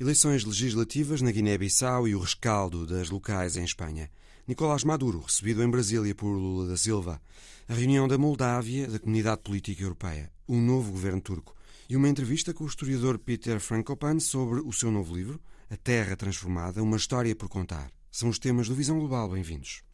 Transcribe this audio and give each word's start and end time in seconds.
Eleições 0.00 0.44
legislativas 0.44 1.22
na 1.22 1.30
Guiné-Bissau 1.30 2.08
e 2.08 2.16
o 2.16 2.18
rescaldo 2.18 2.84
das 2.84 3.10
locais 3.10 3.56
em 3.56 3.62
Espanha. 3.62 4.10
Nicolás 4.44 4.82
Maduro, 4.82 5.20
recebido 5.20 5.62
em 5.62 5.70
Brasília 5.70 6.12
por 6.12 6.32
Lula 6.32 6.66
da 6.66 6.76
Silva. 6.76 7.22
A 7.68 7.74
reunião 7.74 8.08
da 8.08 8.18
Moldávia, 8.18 8.88
da 8.88 8.98
Comunidade 8.98 9.42
Política 9.42 9.84
Europeia. 9.84 10.32
O 10.48 10.56
novo 10.56 10.90
governo 10.90 11.20
turco. 11.20 11.54
E 11.88 11.96
uma 11.96 12.08
entrevista 12.08 12.52
com 12.52 12.64
o 12.64 12.66
historiador 12.66 13.20
Peter 13.20 13.60
Frankopan 13.60 14.18
sobre 14.18 14.58
o 14.62 14.72
seu 14.72 14.90
novo 14.90 15.14
livro, 15.14 15.40
A 15.70 15.76
Terra 15.76 16.16
Transformada, 16.16 16.82
uma 16.82 16.96
história 16.96 17.36
por 17.36 17.48
contar. 17.48 17.88
São 18.10 18.28
os 18.28 18.40
temas 18.40 18.66
do 18.66 18.74
Visão 18.74 18.98
Global. 18.98 19.28
Bem-vindos. 19.30 19.84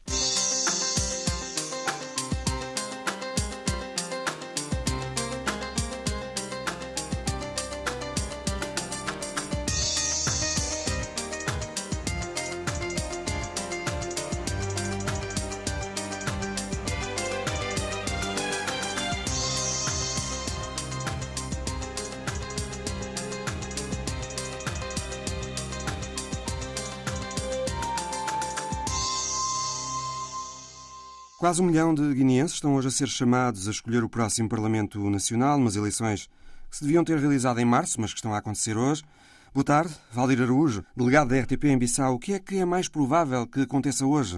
Quase 31.50 31.62
um 31.62 31.66
milhão 31.66 31.92
de 31.92 32.14
guineenses 32.14 32.54
estão 32.54 32.76
hoje 32.76 32.86
a 32.86 32.90
ser 32.92 33.08
chamados 33.08 33.66
a 33.66 33.72
escolher 33.72 34.04
o 34.04 34.08
próximo 34.08 34.48
Parlamento 34.48 35.10
Nacional, 35.10 35.58
umas 35.58 35.74
eleições 35.74 36.28
que 36.70 36.76
se 36.76 36.84
deviam 36.84 37.02
ter 37.02 37.18
realizado 37.18 37.58
em 37.58 37.64
março, 37.64 38.00
mas 38.00 38.12
que 38.12 38.18
estão 38.18 38.32
a 38.32 38.38
acontecer 38.38 38.76
hoje. 38.76 39.02
Boa 39.52 39.64
tarde, 39.64 39.92
Valdir 40.12 40.40
Araújo, 40.40 40.84
delegado 40.96 41.30
da 41.30 41.40
RTP 41.40 41.64
em 41.64 41.76
Bissau. 41.76 42.14
O 42.14 42.20
que 42.20 42.34
é 42.34 42.38
que 42.38 42.58
é 42.58 42.64
mais 42.64 42.88
provável 42.88 43.48
que 43.48 43.62
aconteça 43.62 44.06
hoje? 44.06 44.36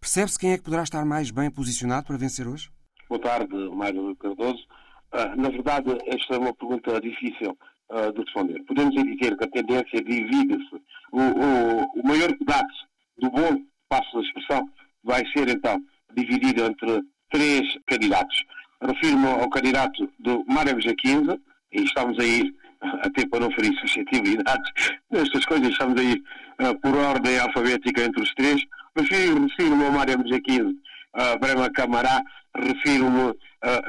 Percebe-se 0.00 0.38
quem 0.38 0.52
é 0.52 0.56
que 0.56 0.64
poderá 0.64 0.82
estar 0.82 1.04
mais 1.04 1.30
bem 1.30 1.50
posicionado 1.50 2.06
para 2.06 2.16
vencer 2.16 2.48
hoje? 2.48 2.70
Boa 3.10 3.20
tarde, 3.20 3.54
Mário 3.76 4.16
Cardoso. 4.16 4.64
Uh, 5.12 5.38
na 5.38 5.50
verdade, 5.50 5.98
esta 6.06 6.36
é 6.36 6.38
uma 6.38 6.54
pergunta 6.54 6.98
difícil 6.98 7.54
uh, 7.90 8.10
de 8.10 8.20
responder. 8.22 8.64
Podemos 8.64 8.94
dizer 8.94 9.36
que 9.36 9.44
a 9.44 9.50
tendência 9.50 10.02
divide-se. 10.02 10.76
O, 11.12 11.20
o, 11.20 12.00
o 12.00 12.08
maior 12.08 12.34
pedaço 12.38 12.88
do 13.18 13.30
bom, 13.30 13.62
passo 13.86 14.14
da 14.14 14.22
expressão, 14.22 14.66
vai 15.04 15.22
ser 15.34 15.50
então 15.50 15.78
dividido 16.14 16.64
entre 16.64 17.02
três 17.30 17.78
candidatos. 17.86 18.44
Refiro-me 18.80 19.26
ao 19.26 19.48
candidato 19.48 20.10
do 20.18 20.44
Mário 20.46 20.76
15, 20.76 21.40
e 21.72 21.82
estamos 21.82 22.18
a 22.18 22.24
ir, 22.24 22.54
até 23.02 23.26
para 23.26 23.40
não 23.40 23.50
ferir 23.52 23.78
suscetibilidades 23.80 24.70
nestas 25.10 25.44
coisas, 25.46 25.68
estamos 25.68 26.00
a 26.00 26.02
ir 26.02 26.22
uh, 26.60 26.78
por 26.80 26.96
ordem 26.96 27.38
alfabética 27.38 28.02
entre 28.02 28.22
os 28.22 28.34
três. 28.34 28.62
Refiro-me 28.96 29.48
refiro 29.48 29.84
ao 29.84 29.92
Mário 29.92 30.28
G 30.28 30.40
15, 30.40 30.62
uh, 30.62 31.38
Brema 31.40 31.70
Camará, 31.70 32.22
refiro-me 32.56 33.30
uh, 33.30 33.36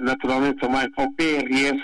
naturalmente 0.02 0.60
também 0.60 0.88
ao 0.96 1.12
PRS, 1.14 1.84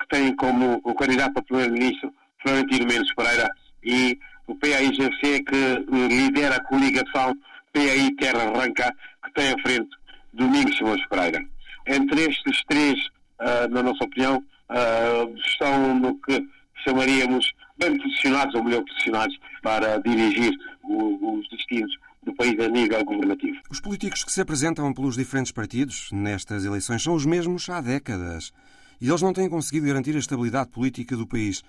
que 0.00 0.08
tem 0.08 0.34
como 0.34 0.80
o 0.82 0.94
candidato 0.94 1.38
a 1.38 1.42
primeiro-ministro 1.42 2.12
Florentino 2.42 2.86
Mendes 2.86 3.14
Pereira, 3.14 3.48
e 3.84 4.18
o 4.46 4.54
PAIGC, 4.56 5.44
que 5.44 5.86
lidera 6.08 6.56
a 6.56 6.64
coligação 6.64 7.36
PAI 7.72 8.10
Terra 8.18 8.42
Arranca, 8.42 8.94
que 9.26 9.32
tem 9.34 9.52
à 9.52 9.58
frente 9.58 9.90
Domingos 10.32 10.76
Simões 10.76 11.04
Pereira. 11.08 11.44
Entre 11.86 12.22
estes 12.22 12.64
três, 12.68 12.98
uh, 13.40 13.68
na 13.70 13.82
nossa 13.82 14.04
opinião, 14.04 14.38
uh, 14.70 15.36
estão 15.38 15.98
no 15.98 16.18
que 16.20 16.46
chamaríamos 16.84 17.52
bem 17.78 17.96
posicionados, 17.98 18.54
ou 18.54 18.64
melhor 18.64 18.82
posicionados, 18.84 19.36
para 19.62 19.98
dirigir 19.98 20.52
o, 20.82 21.38
os 21.38 21.48
destinos 21.50 21.92
do 22.22 22.34
país 22.34 22.58
a 22.58 22.68
nível 22.68 23.04
governativo. 23.04 23.56
Os 23.70 23.80
políticos 23.80 24.24
que 24.24 24.32
se 24.32 24.40
apresentam 24.40 24.92
pelos 24.92 25.16
diferentes 25.16 25.52
partidos 25.52 26.08
nestas 26.12 26.64
eleições 26.64 27.02
são 27.02 27.14
os 27.14 27.24
mesmos 27.24 27.68
há 27.68 27.80
décadas. 27.80 28.52
E 29.00 29.08
eles 29.08 29.22
não 29.22 29.32
têm 29.32 29.48
conseguido 29.48 29.86
garantir 29.86 30.16
a 30.16 30.18
estabilidade 30.18 30.70
política 30.70 31.16
do 31.16 31.26
país. 31.26 31.62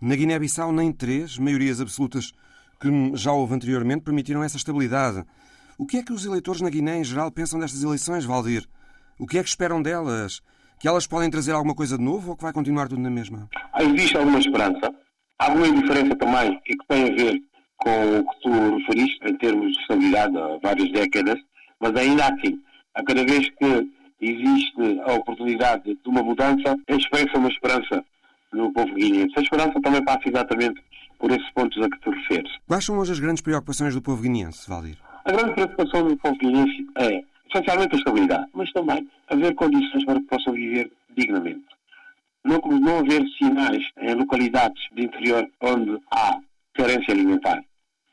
Na 0.00 0.14
Guiné-Bissau, 0.14 0.72
nem 0.72 0.92
três 0.92 1.36
maiorias 1.38 1.80
absolutas 1.80 2.32
que 2.80 2.88
já 3.14 3.32
houve 3.32 3.54
anteriormente 3.54 4.04
permitiram 4.04 4.42
essa 4.42 4.56
estabilidade. 4.56 5.24
O 5.78 5.86
que 5.86 5.98
é 5.98 6.02
que 6.02 6.12
os 6.12 6.26
eleitores 6.26 6.60
na 6.60 6.68
Guiné, 6.68 6.98
em 6.98 7.04
geral, 7.04 7.30
pensam 7.30 7.60
destas 7.60 7.84
eleições, 7.84 8.24
Valdir? 8.24 8.66
O 9.16 9.28
que 9.28 9.38
é 9.38 9.42
que 9.44 9.48
esperam 9.48 9.80
delas? 9.80 10.40
Que 10.80 10.88
elas 10.88 11.06
podem 11.06 11.30
trazer 11.30 11.52
alguma 11.52 11.72
coisa 11.72 11.96
de 11.96 12.02
novo 12.02 12.30
ou 12.30 12.36
que 12.36 12.42
vai 12.42 12.52
continuar 12.52 12.88
tudo 12.88 13.00
na 13.00 13.08
mesma? 13.08 13.48
Existe 13.78 14.16
alguma 14.16 14.40
esperança. 14.40 14.92
Há 15.38 15.44
alguma 15.44 15.70
diferença 15.72 16.16
também 16.16 16.60
e 16.66 16.76
que 16.76 16.86
tem 16.88 17.02
a 17.04 17.14
ver 17.14 17.40
com 17.76 18.18
o 18.18 18.28
que 18.28 18.40
tu 18.42 18.76
referiste 18.78 19.24
em 19.24 19.36
termos 19.36 19.72
de 19.72 19.80
estabilidade 19.80 20.36
há 20.36 20.58
várias 20.60 20.90
décadas, 20.90 21.38
mas 21.78 21.94
ainda 21.94 22.26
assim, 22.26 22.60
a 22.96 23.04
cada 23.04 23.24
vez 23.24 23.48
que 23.50 23.88
existe 24.20 25.00
a 25.06 25.12
oportunidade 25.12 25.94
de 25.94 26.08
uma 26.08 26.24
mudança, 26.24 26.76
expressa 26.88 27.38
uma 27.38 27.50
esperança 27.50 28.04
no 28.52 28.72
povo 28.72 28.92
guineense. 28.94 29.34
A 29.36 29.42
esperança 29.42 29.80
também 29.80 30.04
passa 30.04 30.28
exatamente 30.28 30.82
por 31.20 31.30
esses 31.30 31.48
pontos 31.52 31.80
a 31.80 31.88
que 31.88 32.00
tu 32.00 32.10
referes. 32.10 32.50
Quais 32.66 32.84
são 32.84 32.98
hoje 32.98 33.12
as 33.12 33.20
grandes 33.20 33.42
preocupações 33.42 33.94
do 33.94 34.02
povo 34.02 34.22
guineense, 34.22 34.68
Valdir? 34.68 34.98
A 35.28 35.32
grande 35.32 35.52
preocupação 35.52 36.08
do 36.08 36.16
povo 36.16 36.38
é, 36.96 37.22
essencialmente, 37.52 37.94
a 37.94 37.98
estabilidade, 37.98 38.46
mas 38.54 38.72
também 38.72 39.06
haver 39.28 39.54
condições 39.56 40.02
para 40.06 40.18
que 40.20 40.26
possam 40.26 40.54
viver 40.54 40.90
dignamente. 41.14 41.66
Não, 42.42 42.58
não 42.80 43.00
haver 43.00 43.22
sinais 43.36 43.84
em 44.00 44.14
localidades 44.14 44.82
de 44.94 45.04
interior 45.04 45.46
onde 45.60 45.98
há 46.10 46.38
carência 46.72 47.12
alimentar. 47.12 47.62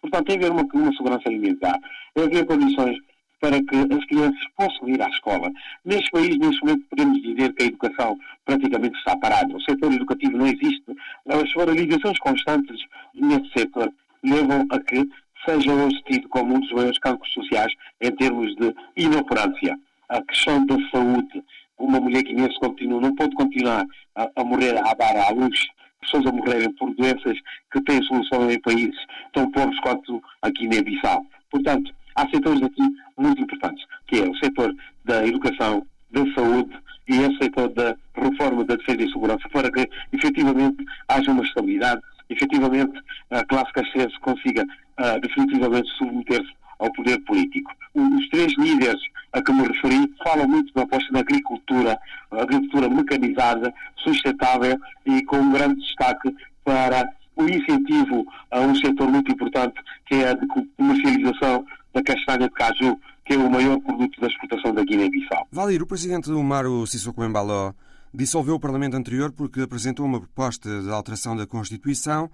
Portanto, 0.02 0.28
tem 0.28 0.36
haver 0.36 0.52
uma, 0.52 0.68
uma 0.74 0.92
segurança 0.92 1.30
alimentar, 1.30 1.80
tem 2.14 2.26
haver 2.26 2.46
condições 2.46 2.98
para 3.40 3.64
que 3.64 3.76
as 3.78 4.06
crianças 4.08 4.48
possam 4.58 4.90
ir 4.90 5.02
à 5.02 5.08
escola. 5.08 5.50
Neste 5.86 6.12
país, 6.12 6.38
neste 6.38 6.66
momento, 6.66 6.86
podemos 6.90 7.22
dizer 7.22 7.54
que 7.54 7.64
a 7.64 7.68
educação 7.68 8.18
praticamente 8.44 8.98
está 8.98 9.16
parada. 9.16 9.56
O 9.56 9.62
setor 9.62 9.94
educativo 9.94 10.36
não 10.36 10.48
existe. 10.48 10.84
As 11.30 11.54
paralisações 11.54 12.20
constantes 12.20 12.84
nesse 13.14 13.50
setor 13.58 13.90
levam 14.22 14.66
a 14.70 14.80
que 14.80 15.08
seja 15.46 15.72
hoje 15.72 16.02
tido 16.06 16.28
como 16.30 16.56
um 16.56 16.60
dos 16.60 16.72
maiores 16.72 17.00
cancros 17.00 17.32
sociais 17.34 17.72
em 18.02 18.12
termos 18.12 18.56
de 18.56 18.74
inoperância. 18.98 19.78
A 20.10 20.22
questão 20.24 20.66
da 20.66 20.76
saúde, 20.92 21.44
uma 21.78 22.00
mulher 22.00 22.24
guinense 22.24 22.60
continua, 22.60 23.02
não 23.02 23.16
pode 23.16 23.36
continuar 23.36 23.86
a, 24.16 24.30
a 24.36 24.44
morrer 24.44 24.78
a 24.78 24.94
dar 24.94 25.16
à 25.16 25.30
luz, 25.30 25.60
pessoas 26.02 26.26
a 26.26 26.32
morrerem 26.32 26.72
por 26.74 26.94
doenças 26.96 27.38
que 27.72 27.82
têm 27.82 28.02
solução 28.04 28.50
em 28.52 28.60
países 28.60 29.00
tão 29.34 29.50
pobres 29.52 29.80
quanto 29.80 30.22
a 30.42 30.50
Guiné-Bissau. 30.50 31.26
Portanto, 31.50 31.94
há 32.16 32.28
setores 32.30 32.62
aqui 32.62 32.84
muito 33.18 33.42
importantes, 33.42 33.86
que 34.08 34.18
é 34.18 34.30
o 34.30 34.36
setor 34.38 34.74
da 35.04 35.26
educação, 35.26 35.86
da 36.12 36.22
saúde 36.34 36.72
e 37.08 37.20
o 37.20 37.38
setor 37.38 37.70
da 37.70 37.96
reforma 38.16 38.64
da 38.64 38.76
defesa 38.76 39.04
e 39.04 39.12
segurança, 39.12 39.50
para 39.50 39.72
que 39.72 39.90
efetivamente 40.14 40.84
haja 41.08 41.32
uma 41.32 41.44
estabilidade 41.44 42.02
efetivamente 42.30 43.00
a 43.30 43.44
classe 43.46 43.72
castrense 43.74 44.20
consiga 44.20 44.66
uh, 45.00 45.20
definitivamente 45.22 45.90
submeter-se 45.98 46.54
ao 46.80 46.92
poder 46.92 47.18
político. 47.20 47.72
Os 47.94 48.30
três 48.30 48.54
líderes 48.58 49.02
a 49.32 49.42
que 49.42 49.52
me 49.52 49.68
referi 49.68 50.14
falam 50.24 50.48
muito 50.48 50.74
da 50.74 50.84
aposta 50.84 51.12
na 51.12 51.20
agricultura, 51.20 52.00
agricultura 52.32 52.90
mecanizada, 52.90 53.74
sustentável 53.98 54.78
e 55.06 55.24
com 55.26 55.38
um 55.38 55.52
grande 55.52 55.82
destaque 55.82 56.34
para 56.64 57.10
o 57.36 57.44
incentivo 57.44 58.26
a 58.52 58.62
um 58.62 58.76
setor 58.76 59.10
muito 59.10 59.32
importante 59.32 59.76
que 60.06 60.16
é 60.16 60.30
a 60.30 60.34
de 60.34 60.48
comercialização 60.48 61.66
da 61.94 62.02
castanha 62.04 62.48
de 62.48 62.50
caju, 62.50 63.00
que 63.26 63.34
é 63.34 63.38
o 63.38 63.50
maior 63.50 63.80
produto 63.80 64.20
da 64.22 64.28
exportação 64.28 64.74
da 64.74 64.84
Guiné-Bissau. 64.84 65.48
Valir, 65.52 65.82
o 65.82 65.88
presidente 65.88 66.30
do 66.30 66.42
Maru 66.44 66.86
Sissoko 66.88 67.24
Embaló 67.24 67.74
dissolveu 68.14 68.56
o 68.56 68.60
Parlamento 68.60 68.96
anterior 68.96 69.32
porque 69.32 69.62
apresentou 69.62 70.06
uma 70.06 70.20
proposta 70.20 70.82
de 70.82 70.90
alteração 70.90 71.36
da 71.36 71.46
Constituição 71.46 72.30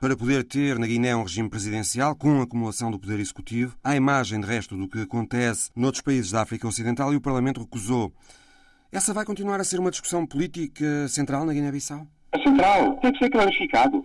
para 0.00 0.16
poder 0.16 0.44
ter 0.44 0.78
na 0.78 0.86
Guiné 0.86 1.16
um 1.16 1.22
regime 1.22 1.48
presidencial 1.48 2.14
com 2.14 2.42
acumulação 2.42 2.90
do 2.90 2.98
poder 2.98 3.18
executivo, 3.18 3.76
à 3.82 3.96
imagem 3.96 4.40
de 4.40 4.46
resto 4.46 4.76
do 4.76 4.88
que 4.88 5.00
acontece 5.00 5.70
noutros 5.74 6.02
países 6.02 6.30
da 6.30 6.42
África 6.42 6.68
Ocidental 6.68 7.12
e 7.12 7.16
o 7.16 7.20
Parlamento 7.20 7.60
recusou. 7.60 8.12
Essa 8.92 9.14
vai 9.14 9.24
continuar 9.24 9.60
a 9.60 9.64
ser 9.64 9.80
uma 9.80 9.90
discussão 9.90 10.26
política 10.26 11.08
central 11.08 11.44
na 11.44 11.52
Guiné-Bissau? 11.52 12.06
É 12.32 12.38
central, 12.38 12.96
tem 12.96 13.12
que 13.12 13.18
ser 13.18 13.30
clarificado. 13.30 14.04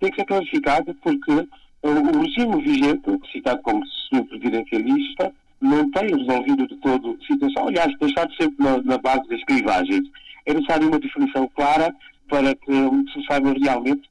Tem 0.00 0.10
que 0.10 0.16
ser 0.16 0.24
clarificado 0.26 0.94
porque 1.02 1.48
o 1.82 2.20
regime 2.20 2.62
vigente, 2.62 3.30
citado 3.32 3.62
como 3.62 3.82
presidencialista, 4.28 5.32
não 5.60 5.90
tem 5.90 6.16
resolvido 6.16 6.66
de 6.66 6.76
todo 6.76 7.18
a 7.20 7.26
situação. 7.26 7.68
Aliás, 7.68 7.92
tem 7.98 8.08
estado 8.08 8.32
sempre 8.34 8.64
na, 8.64 8.82
na 8.82 8.98
base 8.98 9.28
das 9.28 9.44
clivagens 9.44 10.02
é 10.48 10.54
necessária 10.54 10.88
uma 10.88 10.98
definição 10.98 11.46
clara 11.54 11.94
para 12.26 12.54
que 12.54 12.72
se 13.12 13.26
saiba 13.26 13.52
realmente 13.52 14.08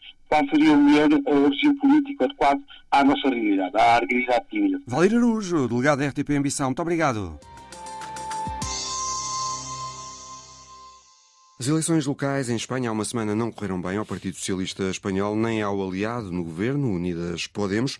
seria 0.49 0.73
o 0.73 0.77
melhor 0.77 1.09
regime 1.09 1.75
político 1.79 2.23
adequado 2.23 2.61
à 2.91 3.03
nossa 3.03 3.29
realidade, 3.29 3.77
à 3.77 3.99
realidade 3.99 4.45
tímida. 4.49 4.81
Valir 4.85 5.15
Arujo, 5.15 5.67
delegado 5.67 5.99
da 5.99 6.07
RTP 6.07 6.31
Ambição, 6.31 6.67
muito 6.67 6.81
obrigado. 6.81 7.39
As 11.59 11.67
eleições 11.67 12.05
locais 12.05 12.49
em 12.49 12.55
Espanha 12.55 12.89
há 12.89 12.93
uma 12.93 13.03
semana 13.03 13.33
não 13.33 13.51
correram 13.51 13.81
bem 13.81 13.97
ao 13.97 14.05
Partido 14.05 14.35
Socialista 14.35 14.83
Espanhol 14.91 15.35
nem 15.35 15.61
ao 15.61 15.81
aliado 15.81 16.31
no 16.31 16.43
governo, 16.43 16.93
Unidas 16.93 17.47
Podemos. 17.47 17.97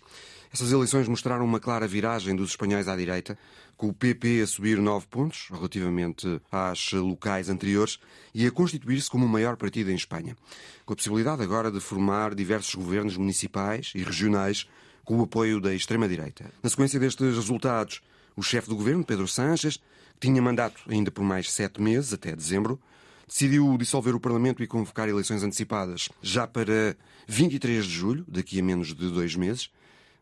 Essas 0.52 0.70
eleições 0.70 1.08
mostraram 1.08 1.44
uma 1.44 1.58
clara 1.58 1.86
viragem 1.88 2.36
dos 2.36 2.50
espanhóis 2.50 2.86
à 2.86 2.96
direita, 2.96 3.36
com 3.78 3.88
o 3.88 3.94
PP 3.94 4.42
a 4.42 4.46
subir 4.46 4.78
nove 4.78 5.06
pontos 5.06 5.46
relativamente 5.50 6.40
às 6.50 6.92
locais 6.92 7.48
anteriores 7.48 8.00
e 8.34 8.44
a 8.44 8.50
constituir-se 8.50 9.08
como 9.08 9.24
o 9.24 9.28
maior 9.28 9.56
partido 9.56 9.90
em 9.92 9.94
Espanha, 9.94 10.36
com 10.84 10.92
a 10.92 10.96
possibilidade 10.96 11.42
agora 11.44 11.70
de 11.70 11.78
formar 11.78 12.34
diversos 12.34 12.74
governos 12.74 13.16
municipais 13.16 13.92
e 13.94 14.02
regionais 14.02 14.68
com 15.04 15.20
o 15.20 15.22
apoio 15.22 15.60
da 15.60 15.72
extrema-direita. 15.72 16.50
Na 16.60 16.68
sequência 16.68 16.98
destes 16.98 17.36
resultados, 17.36 18.02
o 18.36 18.42
chefe 18.42 18.68
do 18.68 18.76
governo, 18.76 19.04
Pedro 19.04 19.28
Sánchez, 19.28 19.76
que 19.76 20.26
tinha 20.26 20.42
mandato 20.42 20.82
ainda 20.88 21.12
por 21.12 21.22
mais 21.22 21.50
sete 21.52 21.80
meses, 21.80 22.12
até 22.12 22.34
dezembro, 22.34 22.80
decidiu 23.28 23.78
dissolver 23.78 24.14
o 24.14 24.20
Parlamento 24.20 24.60
e 24.60 24.66
convocar 24.66 25.08
eleições 25.08 25.44
antecipadas 25.44 26.08
já 26.20 26.48
para 26.48 26.96
23 27.28 27.84
de 27.84 27.92
julho, 27.92 28.24
daqui 28.26 28.58
a 28.58 28.62
menos 28.62 28.88
de 28.88 29.08
dois 29.08 29.36
meses. 29.36 29.70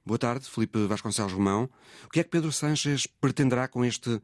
Boa 0.07 0.19
tarde, 0.19 0.49
Felipe 0.49 0.87
Vasconcelos 0.87 1.33
Romão. 1.33 1.69
O 2.05 2.09
que 2.09 2.21
é 2.21 2.23
que 2.23 2.31
Pedro 2.31 2.53
Sánchez 2.53 3.09
pretenderá 3.21 3.67
com 3.67 3.85
este 3.85 4.23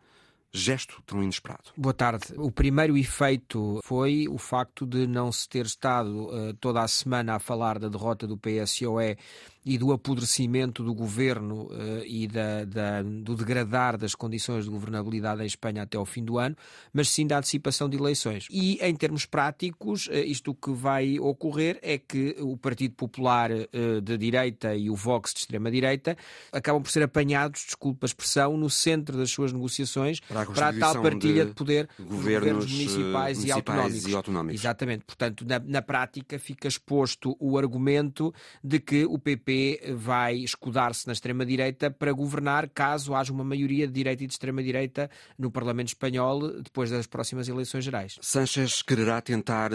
gesto 0.52 1.02
tão 1.04 1.20
inesperado? 1.20 1.70
Boa 1.76 1.92
tarde. 1.92 2.26
O 2.36 2.52
primeiro 2.52 2.96
efeito 2.96 3.80
foi 3.82 4.28
o 4.28 4.38
facto 4.38 4.86
de 4.86 5.08
não 5.08 5.32
se 5.32 5.48
ter 5.48 5.66
estado 5.66 6.28
uh, 6.28 6.54
toda 6.60 6.82
a 6.82 6.86
semana 6.86 7.34
a 7.34 7.40
falar 7.40 7.80
da 7.80 7.88
derrota 7.88 8.28
do 8.28 8.38
PSOE 8.38 9.18
e 9.64 9.78
do 9.78 9.92
apodrecimento 9.92 10.82
do 10.82 10.92
governo 10.92 11.66
uh, 11.66 12.04
e 12.04 12.26
da, 12.26 12.64
da, 12.64 13.02
do 13.02 13.36
degradar 13.36 13.96
das 13.96 14.14
condições 14.14 14.64
de 14.64 14.70
governabilidade 14.70 15.42
em 15.42 15.46
Espanha 15.46 15.82
até 15.82 15.96
ao 15.96 16.04
fim 16.04 16.24
do 16.24 16.38
ano, 16.38 16.56
mas 16.92 17.08
sim 17.08 17.26
da 17.26 17.38
antecipação 17.38 17.88
de 17.88 17.96
eleições. 17.96 18.46
E 18.50 18.78
em 18.82 18.94
termos 18.96 19.24
práticos, 19.24 20.08
uh, 20.08 20.14
isto 20.14 20.52
que 20.52 20.72
vai 20.72 21.18
ocorrer 21.20 21.78
é 21.80 21.96
que 21.96 22.36
o 22.40 22.56
Partido 22.56 22.94
Popular 22.94 23.50
uh, 23.52 24.00
de 24.00 24.18
direita 24.18 24.74
e 24.74 24.90
o 24.90 24.96
Vox 24.96 25.32
de 25.32 25.40
extrema-direita 25.40 26.16
acabam 26.50 26.82
por 26.82 26.90
ser 26.90 27.04
apanhados, 27.04 27.62
desculpa 27.64 28.04
a 28.04 28.08
expressão, 28.08 28.56
no 28.56 28.68
centro 28.68 29.16
das 29.16 29.30
suas 29.30 29.52
negociações 29.52 30.18
para 30.20 30.42
a, 30.42 30.46
para 30.46 30.68
a 30.68 30.72
tal 30.72 31.00
partilha 31.00 31.44
de, 31.44 31.50
de 31.50 31.54
poder 31.54 31.88
governos, 32.00 32.40
governos 32.40 32.72
municipais, 32.72 33.38
municipais 33.38 33.44
e, 33.44 33.52
autonómicos. 33.52 34.06
e, 34.08 34.14
autonómicos. 34.14 34.60
Exatamente. 34.60 35.04
Portanto, 35.04 35.44
na, 35.46 35.60
na 35.60 35.82
prática 35.82 36.36
fica 36.38 36.66
exposto 36.66 37.36
o 37.38 37.56
argumento 37.56 38.34
de 38.62 38.80
que 38.80 39.04
o 39.04 39.18
PP 39.18 39.51
vai 39.94 40.36
escudar-se 40.36 41.06
na 41.06 41.12
extrema-direita 41.12 41.90
para 41.90 42.12
governar 42.12 42.68
caso 42.68 43.14
haja 43.14 43.32
uma 43.32 43.44
maioria 43.44 43.86
de 43.86 43.92
direita 43.92 44.24
e 44.24 44.26
de 44.26 44.32
extrema-direita 44.32 45.10
no 45.38 45.50
Parlamento 45.50 45.88
Espanhol 45.88 46.62
depois 46.62 46.90
das 46.90 47.06
próximas 47.06 47.48
eleições 47.48 47.84
gerais. 47.84 48.18
Sánchez 48.20 48.82
quererá 48.82 49.20
tentar 49.20 49.70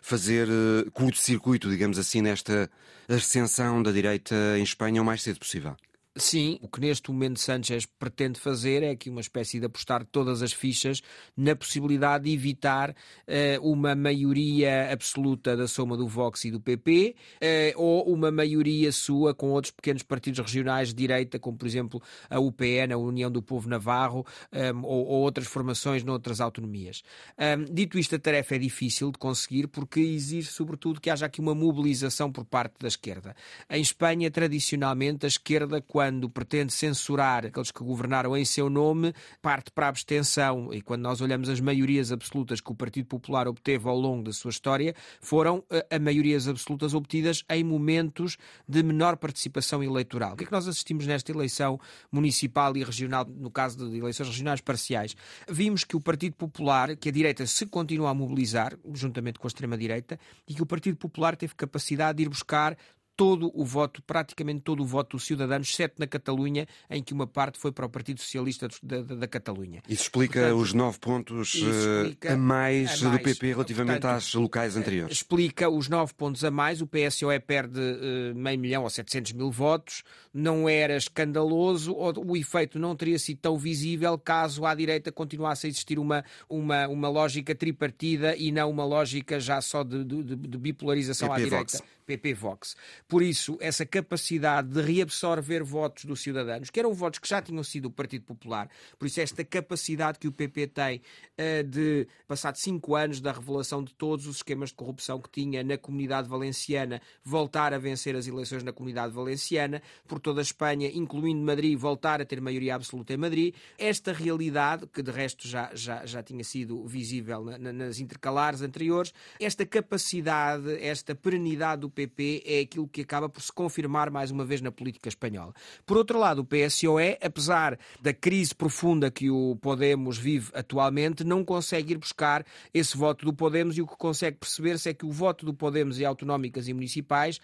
fazer 0.00 0.48
eh, 0.48 0.90
curto-circuito, 0.92 1.68
digamos 1.68 1.98
assim, 1.98 2.20
nesta 2.22 2.70
ascensão 3.08 3.82
da 3.82 3.92
direita 3.92 4.34
em 4.58 4.62
Espanha 4.62 5.02
o 5.02 5.04
mais 5.04 5.22
cedo 5.22 5.38
possível. 5.38 5.76
Sim, 6.16 6.58
o 6.60 6.66
que 6.66 6.80
neste 6.80 7.08
momento 7.12 7.38
Sanchez 7.38 7.86
pretende 7.86 8.40
fazer 8.40 8.82
é 8.82 8.96
que 8.96 9.08
uma 9.08 9.20
espécie 9.20 9.60
de 9.60 9.66
apostar 9.66 10.04
todas 10.04 10.42
as 10.42 10.52
fichas 10.52 11.00
na 11.36 11.54
possibilidade 11.54 12.24
de 12.24 12.32
evitar 12.32 12.90
uh, 12.90 13.70
uma 13.70 13.94
maioria 13.94 14.92
absoluta 14.92 15.56
da 15.56 15.68
soma 15.68 15.96
do 15.96 16.08
Vox 16.08 16.44
e 16.44 16.50
do 16.50 16.60
PP 16.60 17.14
uh, 17.14 17.38
eh, 17.40 17.72
ou 17.76 18.12
uma 18.12 18.32
maioria 18.32 18.90
sua 18.90 19.32
com 19.32 19.50
outros 19.50 19.70
pequenos 19.70 20.02
partidos 20.02 20.40
regionais 20.40 20.88
de 20.88 20.94
direita, 20.94 21.38
como 21.38 21.56
por 21.56 21.66
exemplo 21.66 22.02
a 22.28 22.40
UPN, 22.40 22.92
a 22.92 22.96
União 22.96 23.30
do 23.30 23.40
Povo 23.40 23.68
Navarro, 23.68 24.26
um, 24.52 24.58
eh, 24.58 24.72
ou, 24.72 25.06
ou, 25.06 25.20
outras 25.20 25.46
formações 25.46 26.02
noutras 26.02 26.40
autonomias. 26.40 27.04
Um, 27.38 27.72
dito 27.72 27.96
isto, 27.96 28.16
a 28.16 28.18
tarefa 28.18 28.56
é 28.56 28.58
difícil 28.58 29.12
de 29.12 29.18
conseguir 29.18 29.68
porque 29.68 30.00
exige 30.00 30.50
sobretudo 30.50 31.00
que 31.00 31.08
haja 31.08 31.26
aqui 31.26 31.40
uma 31.40 31.54
mobilização 31.54 32.32
por 32.32 32.44
parte 32.44 32.74
da 32.80 32.88
esquerda. 32.88 33.36
Em 33.70 33.80
Espanha, 33.80 34.28
tradicionalmente, 34.28 35.24
a 35.24 35.28
esquerda, 35.28 35.80
quando 35.80 35.99
pretende 36.30 36.72
censurar 36.72 37.46
aqueles 37.46 37.70
que 37.70 37.82
governaram 37.82 38.36
em 38.36 38.44
seu 38.44 38.70
nome, 38.70 39.12
parte 39.42 39.70
para 39.70 39.86
a 39.86 39.88
abstenção. 39.88 40.72
E 40.72 40.80
quando 40.80 41.02
nós 41.02 41.20
olhamos 41.20 41.48
as 41.48 41.60
maiorias 41.60 42.12
absolutas 42.12 42.60
que 42.60 42.70
o 42.70 42.74
Partido 42.74 43.06
Popular 43.06 43.48
obteve 43.48 43.88
ao 43.88 43.96
longo 43.96 44.24
da 44.24 44.32
sua 44.32 44.50
história, 44.50 44.94
foram 45.20 45.64
eh, 45.70 45.86
a 45.90 45.98
maiorias 45.98 46.48
absolutas 46.48 46.94
obtidas 46.94 47.44
em 47.50 47.64
momentos 47.64 48.36
de 48.68 48.82
menor 48.82 49.16
participação 49.16 49.82
eleitoral. 49.82 50.34
O 50.34 50.36
que 50.36 50.44
é 50.44 50.46
que 50.46 50.52
nós 50.52 50.66
assistimos 50.66 51.06
nesta 51.06 51.32
eleição 51.32 51.80
municipal 52.10 52.76
e 52.76 52.84
regional, 52.84 53.26
no 53.26 53.50
caso 53.50 53.90
de 53.90 53.98
eleições 53.98 54.28
regionais 54.28 54.60
parciais? 54.60 55.16
Vimos 55.48 55.84
que 55.84 55.96
o 55.96 56.00
Partido 56.00 56.36
Popular, 56.36 56.96
que 56.96 57.08
a 57.08 57.12
direita 57.12 57.46
se 57.46 57.66
continua 57.66 58.10
a 58.10 58.14
mobilizar, 58.14 58.76
juntamente 58.94 59.38
com 59.38 59.46
a 59.46 59.48
extrema-direita, 59.48 60.18
e 60.48 60.54
que 60.54 60.62
o 60.62 60.66
Partido 60.66 60.96
Popular 60.96 61.36
teve 61.36 61.54
capacidade 61.54 62.18
de 62.18 62.24
ir 62.24 62.28
buscar 62.28 62.76
todo 63.20 63.52
o 63.52 63.66
voto, 63.66 64.02
praticamente 64.02 64.62
todo 64.62 64.82
o 64.82 64.86
voto 64.86 65.18
dos 65.18 65.26
cidadãos, 65.26 65.68
exceto 65.68 65.96
na 65.98 66.06
Catalunha, 66.06 66.66
em 66.88 67.02
que 67.02 67.12
uma 67.12 67.26
parte 67.26 67.58
foi 67.58 67.70
para 67.70 67.84
o 67.84 67.88
Partido 67.90 68.18
Socialista 68.18 68.66
da, 68.82 69.02
da, 69.02 69.14
da 69.14 69.28
Catalunha. 69.28 69.82
Isso 69.86 70.04
explica 70.04 70.40
Portanto, 70.40 70.58
os 70.58 70.72
nove 70.72 70.98
pontos 70.98 71.54
explica 71.54 72.32
a, 72.32 72.36
mais 72.38 73.02
a, 73.02 73.08
mais 73.08 73.18
do 73.18 73.22
PP 73.22 73.46
relativamente 73.48 74.00
Portanto, 74.00 74.16
às 74.16 74.32
locais 74.32 74.74
anteriores. 74.74 75.14
Explica 75.14 75.68
os 75.68 75.86
nove 75.86 76.14
pontos 76.14 76.42
a 76.44 76.50
mais. 76.50 76.80
O 76.80 76.86
PSOE 76.86 77.38
perde 77.40 77.78
uh, 77.78 78.34
meio 78.34 78.58
milhão 78.58 78.84
ou 78.84 78.88
700 78.88 79.32
mil 79.32 79.50
votos. 79.50 80.02
Não 80.32 80.66
era 80.66 80.96
escandaloso, 80.96 81.92
ou 81.92 82.14
o 82.26 82.36
efeito 82.38 82.78
não 82.78 82.96
teria 82.96 83.18
sido 83.18 83.36
tão 83.36 83.58
visível 83.58 84.16
caso 84.16 84.64
à 84.64 84.74
direita 84.74 85.12
continuasse 85.12 85.66
a 85.66 85.68
existir 85.68 85.98
uma, 85.98 86.24
uma, 86.48 86.88
uma 86.88 87.10
lógica 87.10 87.54
tripartida 87.54 88.34
e 88.34 88.50
não 88.50 88.70
uma 88.70 88.86
lógica 88.86 89.38
já 89.38 89.60
só 89.60 89.82
de, 89.82 90.04
de, 90.04 90.22
de 90.22 90.56
bipolarização 90.56 91.28
PP 91.28 91.40
à 91.40 91.44
direita. 91.44 91.78
Vox. 91.78 92.00
PP 92.10 92.34
Vox. 92.34 92.76
Por 93.10 93.22
isso, 93.22 93.58
essa 93.60 93.84
capacidade 93.84 94.68
de 94.68 94.80
reabsorver 94.80 95.64
votos 95.64 96.04
dos 96.04 96.22
cidadãos, 96.22 96.70
que 96.70 96.78
eram 96.78 96.94
votos 96.94 97.18
que 97.18 97.28
já 97.28 97.42
tinham 97.42 97.64
sido 97.64 97.80
do 97.80 97.90
Partido 97.90 98.24
Popular, 98.24 98.70
por 98.96 99.06
isso 99.06 99.20
esta 99.20 99.44
capacidade 99.44 100.16
que 100.16 100.28
o 100.28 100.32
PP 100.32 100.68
tem 100.68 100.98
uh, 100.98 101.64
de, 101.64 102.06
passado 102.28 102.54
cinco 102.54 102.94
anos 102.94 103.20
da 103.20 103.32
revelação 103.32 103.82
de 103.82 103.92
todos 103.94 104.28
os 104.28 104.36
esquemas 104.36 104.68
de 104.68 104.76
corrupção 104.76 105.20
que 105.20 105.28
tinha 105.28 105.64
na 105.64 105.76
comunidade 105.76 106.28
valenciana, 106.28 107.02
voltar 107.24 107.74
a 107.74 107.78
vencer 107.78 108.14
as 108.14 108.28
eleições 108.28 108.62
na 108.62 108.72
comunidade 108.72 109.12
valenciana, 109.12 109.82
por 110.06 110.20
toda 110.20 110.40
a 110.40 110.42
Espanha, 110.42 110.88
incluindo 110.94 111.42
Madrid, 111.42 111.76
voltar 111.76 112.20
a 112.20 112.24
ter 112.24 112.40
maioria 112.40 112.76
absoluta 112.76 113.12
em 113.12 113.16
Madrid. 113.16 113.56
Esta 113.76 114.12
realidade, 114.12 114.86
que 114.86 115.02
de 115.02 115.10
resto 115.10 115.48
já, 115.48 115.68
já, 115.74 116.06
já 116.06 116.22
tinha 116.22 116.44
sido 116.44 116.86
visível 116.86 117.42
na, 117.42 117.58
na, 117.58 117.72
nas 117.72 117.98
intercalares 117.98 118.62
anteriores, 118.62 119.12
esta 119.40 119.66
capacidade, 119.66 120.80
esta 120.80 121.12
perenidade 121.12 121.80
do 121.80 121.90
PP 121.90 122.44
é 122.46 122.60
aquilo 122.60 122.86
que 122.86 122.99
que 123.00 123.04
acaba 123.04 123.28
por 123.28 123.42
se 123.42 123.52
confirmar 123.52 124.10
mais 124.10 124.30
uma 124.30 124.44
vez 124.44 124.60
na 124.60 124.70
política 124.70 125.08
espanhola. 125.08 125.54
Por 125.86 125.96
outro 125.96 126.18
lado, 126.18 126.42
o 126.42 126.44
PSOE, 126.44 127.18
apesar 127.22 127.78
da 128.00 128.12
crise 128.12 128.54
profunda 128.54 129.10
que 129.10 129.30
o 129.30 129.56
Podemos 129.60 130.18
vive 130.18 130.50
atualmente, 130.54 131.24
não 131.24 131.44
consegue 131.44 131.94
ir 131.94 131.98
buscar 131.98 132.44
esse 132.72 132.96
voto 132.96 133.24
do 133.24 133.32
Podemos 133.32 133.76
e 133.78 133.82
o 133.82 133.86
que 133.86 133.96
consegue 133.96 134.36
perceber-se 134.36 134.90
é 134.90 134.94
que 134.94 135.06
o 135.06 135.10
voto 135.10 135.46
do 135.46 135.54
Podemos 135.54 135.98
e 135.98 136.04
autonómicas 136.04 136.68
e 136.68 136.74
municipais 136.74 137.40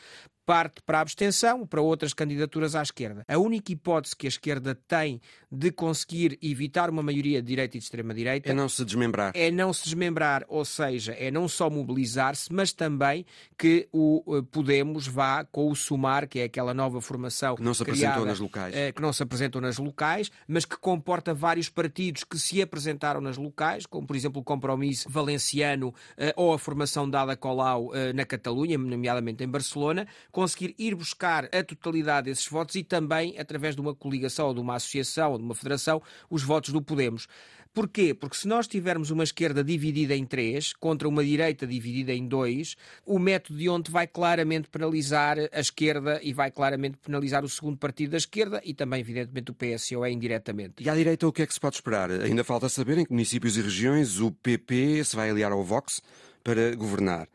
parte 0.46 0.80
para 0.80 0.98
a 0.98 1.00
abstenção, 1.00 1.66
para 1.66 1.82
outras 1.82 2.14
candidaturas 2.14 2.76
à 2.76 2.82
esquerda. 2.82 3.24
A 3.26 3.36
única 3.36 3.72
hipótese 3.72 4.14
que 4.14 4.26
a 4.26 4.28
esquerda 4.28 4.78
tem 4.86 5.20
de 5.50 5.72
conseguir 5.72 6.38
evitar 6.40 6.88
uma 6.88 7.02
maioria 7.02 7.42
de 7.42 7.48
direita 7.48 7.76
e 7.76 7.80
de 7.80 7.84
extrema-direita 7.84 8.50
é 8.50 8.54
não 8.54 8.68
se 8.68 8.84
desmembrar. 8.84 9.32
É 9.34 9.50
não 9.50 9.72
se 9.72 9.84
desmembrar, 9.84 10.44
ou 10.48 10.64
seja, 10.64 11.12
é 11.12 11.30
não 11.30 11.48
só 11.48 11.68
mobilizar-se, 11.68 12.52
mas 12.52 12.72
também 12.72 13.26
que 13.58 13.88
o 13.92 14.22
eh, 14.38 14.42
Podemos 14.52 15.06
vá 15.08 15.44
com 15.44 15.70
o 15.70 15.74
Sumar, 15.74 16.28
que 16.28 16.38
é 16.38 16.44
aquela 16.44 16.72
nova 16.72 17.00
formação 17.00 17.56
que 17.56 17.62
não 17.62 17.74
se 17.74 17.84
criada, 17.84 18.20
apresentou 18.20 18.26
nas 18.26 18.38
locais, 18.38 18.76
eh, 18.76 18.92
que 18.92 19.02
não 19.02 19.12
se 19.12 19.22
apresentou 19.22 19.60
nas 19.60 19.78
locais, 19.78 20.30
mas 20.46 20.64
que 20.64 20.76
comporta 20.76 21.34
vários 21.34 21.68
partidos 21.68 22.22
que 22.22 22.38
se 22.38 22.62
apresentaram 22.62 23.20
nas 23.20 23.36
locais, 23.36 23.84
como 23.84 24.06
por 24.06 24.14
exemplo 24.14 24.40
o 24.40 24.44
Compromisso 24.44 25.08
Valenciano 25.10 25.92
eh, 26.16 26.32
ou 26.36 26.52
a 26.54 26.58
formação 26.58 27.08
dada 27.10 27.36
Colau 27.36 27.90
na 28.14 28.24
Catalunha, 28.24 28.78
nomeadamente 28.78 29.42
em 29.42 29.48
Barcelona 29.48 30.06
conseguir 30.36 30.74
ir 30.78 30.94
buscar 30.94 31.46
a 31.46 31.64
totalidade 31.64 32.26
desses 32.26 32.46
votos 32.46 32.74
e 32.74 32.84
também, 32.84 33.38
através 33.38 33.74
de 33.74 33.80
uma 33.80 33.94
coligação 33.94 34.48
ou 34.48 34.52
de 34.52 34.60
uma 34.60 34.74
associação 34.74 35.32
ou 35.32 35.38
de 35.38 35.44
uma 35.44 35.54
federação, 35.54 36.02
os 36.28 36.42
votos 36.42 36.74
do 36.74 36.82
Podemos. 36.82 37.26
Porquê? 37.72 38.12
Porque 38.12 38.36
se 38.36 38.46
nós 38.46 38.66
tivermos 38.66 39.10
uma 39.10 39.24
esquerda 39.24 39.64
dividida 39.64 40.14
em 40.14 40.26
três 40.26 40.74
contra 40.74 41.08
uma 41.08 41.24
direita 41.24 41.66
dividida 41.66 42.12
em 42.12 42.28
dois, 42.28 42.76
o 43.06 43.18
método 43.18 43.58
de 43.58 43.66
ontem 43.70 43.90
vai 43.90 44.06
claramente 44.06 44.68
penalizar 44.68 45.38
a 45.50 45.60
esquerda 45.60 46.20
e 46.22 46.34
vai 46.34 46.50
claramente 46.50 46.98
penalizar 46.98 47.42
o 47.42 47.48
segundo 47.48 47.78
partido 47.78 48.10
da 48.10 48.18
esquerda 48.18 48.60
e 48.62 48.74
também, 48.74 49.00
evidentemente, 49.00 49.50
o 49.50 49.54
PSOE 49.54 50.12
indiretamente. 50.12 50.84
E 50.84 50.90
à 50.90 50.94
direita 50.94 51.26
o 51.26 51.32
que 51.32 51.40
é 51.40 51.46
que 51.46 51.54
se 51.54 51.60
pode 51.60 51.76
esperar? 51.76 52.10
Ainda 52.10 52.44
falta 52.44 52.68
saber 52.68 52.98
em 52.98 53.06
que 53.06 53.12
municípios 53.12 53.56
e 53.56 53.62
regiões 53.62 54.20
o 54.20 54.30
PP 54.30 55.02
se 55.02 55.16
vai 55.16 55.30
aliar 55.30 55.52
ao 55.52 55.64
Vox 55.64 56.02
para 56.44 56.76
governar. 56.76 57.26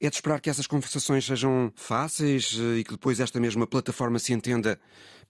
É 0.00 0.08
de 0.08 0.14
esperar 0.14 0.40
que 0.40 0.48
essas 0.48 0.66
conversações 0.66 1.24
sejam 1.24 1.72
fáceis 1.74 2.56
e 2.76 2.84
que 2.84 2.92
depois 2.92 3.18
esta 3.18 3.40
mesma 3.40 3.66
plataforma 3.66 4.18
se 4.20 4.32
entenda 4.32 4.78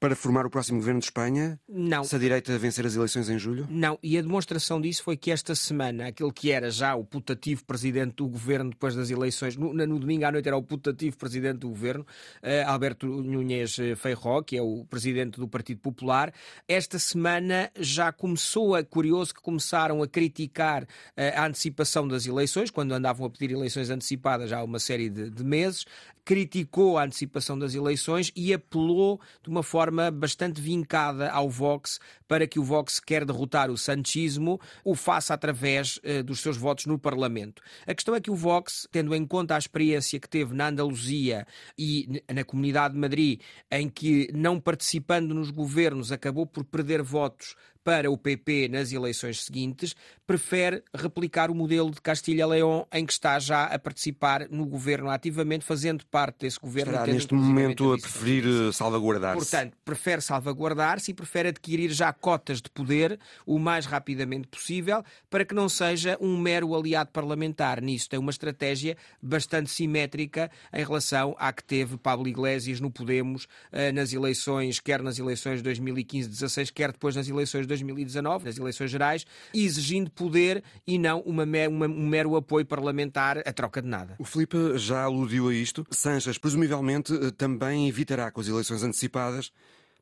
para 0.01 0.15
formar 0.15 0.47
o 0.47 0.51
próximo 0.51 0.79
governo 0.79 1.01
de 1.01 1.07
Espanha? 1.07 1.59
Não. 1.69 2.05
Se 2.05 2.15
a 2.15 2.19
direita 2.19 2.57
vencer 2.59 2.87
as 2.87 2.95
eleições 2.95 3.29
em 3.29 3.39
julho? 3.39 3.67
Não, 3.69 3.99
e 4.03 4.17
a 4.17 4.23
demonstração 4.23 4.81
disso 4.81 5.03
foi 5.03 5.17
que 5.17 5.31
esta 5.31 5.55
semana, 5.55 6.09
aquele 6.09 6.33
que 6.33 6.51
era 6.51 6.71
já 6.71 6.95
o 6.95 7.05
putativo 7.05 7.65
presidente 7.65 8.15
do 8.17 8.29
governo 8.29 8.71
depois 8.71 8.95
das 8.95 9.11
eleições, 9.11 9.57
no, 9.57 9.73
no 9.73 9.99
domingo 9.99 10.25
à 10.25 10.33
noite 10.33 10.47
era 10.47 10.57
o 10.57 10.63
putativo 10.63 11.17
presidente 11.17 11.59
do 11.59 11.69
governo, 11.69 12.07
uh, 12.43 12.71
Alberto 12.71 13.07
Núñez 13.07 13.77
Feijó, 13.97 14.43
que 14.43 14.57
é 14.57 14.63
o 14.63 14.85
presidente 14.85 15.39
do 15.41 15.49
Partido 15.49 15.81
Popular, 15.81 16.33
esta 16.69 16.99
semana 16.99 17.71
já 17.79 18.13
começou 18.13 18.75
a, 18.75 18.85
curioso 18.85 19.35
que 19.35 19.41
começaram 19.41 20.03
a 20.03 20.09
criticar 20.09 20.85
uh, 20.85 20.87
a 21.35 21.47
antecipação 21.47 22.07
das 22.07 22.25
eleições, 22.27 22.71
quando 22.71 22.93
andavam 22.93 23.27
a 23.27 23.31
pedir 23.31 23.53
eleições 23.53 23.91
antecipadas 23.91 24.51
já 24.51 24.59
há 24.59 24.65
uma 24.65 24.79
série 24.79 25.11
de, 25.11 25.29
de 25.29 25.45
meses, 25.45 25.85
criticou 26.25 26.99
a 26.99 27.05
antecipação 27.05 27.59
das 27.59 27.75
eleições 27.75 28.31
e 28.37 28.53
apelou 28.53 29.19
de 29.43 29.49
uma 29.49 29.63
forma 29.63 29.88
bastante 30.13 30.61
vincada 30.61 31.31
ao 31.31 31.49
Vox 31.49 31.99
para 32.27 32.47
que 32.47 32.59
o 32.59 32.65
Vox 32.65 33.01
quer 33.01 33.25
derrotar 33.25 33.71
o 33.71 33.79
sanchismo, 33.79 34.61
o 34.85 34.95
faça 34.95 35.35
através 35.35 35.99
uh, 35.99 36.23
dos 36.23 36.41
seus 36.41 36.57
votos 36.57 36.87
no 36.87 36.99
Parlamento. 36.99 37.63
A 37.87 37.95
questão 37.95 38.15
é 38.15 38.21
que 38.21 38.31
o 38.31 38.37
Vox, 38.37 38.87
tendo 38.93 39.15
em 39.15 39.27
conta 39.27 39.55
a 39.55 39.59
experiência 39.59 40.21
que 40.21 40.29
teve 40.29 40.55
na 40.55 40.69
Andaluzia 40.69 41.47
e 41.77 42.23
na 42.33 42.45
Comunidade 42.45 42.95
de 42.95 43.01
Madrid, 43.01 43.41
em 43.71 43.89
que 43.89 44.31
não 44.35 44.61
participando 44.61 45.35
nos 45.35 45.51
governos 45.51 46.13
acabou 46.13 46.47
por 46.47 46.65
perder 46.65 47.03
votos 47.03 47.57
para 47.89 48.11
o 48.11 48.19
PP 48.19 48.69
nas 48.69 48.93
eleições 48.93 49.45
seguintes, 49.45 49.97
prefere 50.27 50.83
replicar 50.95 51.51
o 51.51 51.55
modelo 51.55 51.91
de 51.91 52.03
Castilha-León, 52.03 52.85
em 52.93 53.07
que 53.07 53.15
está 53.15 53.39
já 53.39 53.65
a 53.65 53.79
participar 53.79 54.47
no 54.51 54.67
governo 54.67 55.09
ativamente, 55.09 55.65
fazendo 55.65 56.05
parte 56.05 56.41
desse 56.41 56.61
governo. 56.61 56.93
Está 56.93 57.07
neste 57.07 57.33
momento 57.33 57.95
a 57.95 57.99
preferir 57.99 58.45
eh, 58.45 58.71
salvaguardar-se. 58.71 59.39
Portanto, 59.39 59.75
prefere 59.87 60.21
salvaguardar-se 60.21 61.13
e 61.13 61.15
prefere 61.15 61.49
adquirir 61.49 61.91
já 61.91 62.13
cotas 62.13 62.61
de 62.61 62.69
poder 62.69 63.19
o 63.47 63.59
mais 63.59 63.87
rapidamente 63.87 64.49
possível, 64.49 65.03
para 65.31 65.47
que 65.47 65.55
não 65.55 65.67
seja 65.67 66.19
um 66.21 66.37
mero 66.37 66.75
aliado 66.75 67.09
parlamentar. 67.11 67.81
Nisso 67.81 68.11
tem 68.11 68.19
uma 68.19 68.31
estratégia 68.31 68.99
bastante 69.23 69.71
simétrica 69.71 70.51
em 70.75 70.85
relação 70.85 71.35
à 71.39 71.51
que 71.55 71.65
teve 71.65 71.97
Pablo 71.97 72.29
Iglesias 72.29 72.81
no 72.81 72.91
Podemos 72.91 73.49
eh, 73.73 73.93
nas 73.93 74.13
eleições, 74.13 74.79
quer 74.79 75.03
nas 75.03 75.19
eleições 75.19 75.63
de 75.63 75.71
2015-16, 75.71 76.71
quer 76.71 76.93
depois 76.93 77.17
nas 77.17 77.27
eleições 77.27 77.67
de 77.67 77.78
2019, 77.85 78.45
nas 78.45 78.59
eleições 78.59 78.91
gerais, 78.91 79.27
exigindo 79.55 80.11
poder 80.11 80.63
e 80.87 80.99
não 80.99 81.21
uma, 81.21 81.45
uma, 81.45 81.87
um 81.87 82.07
mero 82.07 82.37
apoio 82.37 82.65
parlamentar 82.67 83.39
a 83.39 83.53
troca 83.53 83.83
de 83.83 83.89
nada. 83.89 84.17
O 84.19 84.25
Filipe 84.25 84.77
já 84.77 85.03
aludiu 85.03 85.49
a 85.49 85.55
isto. 85.55 85.87
Sanches, 85.91 86.39
presumivelmente, 86.39 87.13
eh, 87.15 87.31
também 87.31 87.89
evitará 87.89 88.31
com 88.31 88.41
as 88.41 88.49
eleições 88.49 88.83
antecipadas 88.83 89.53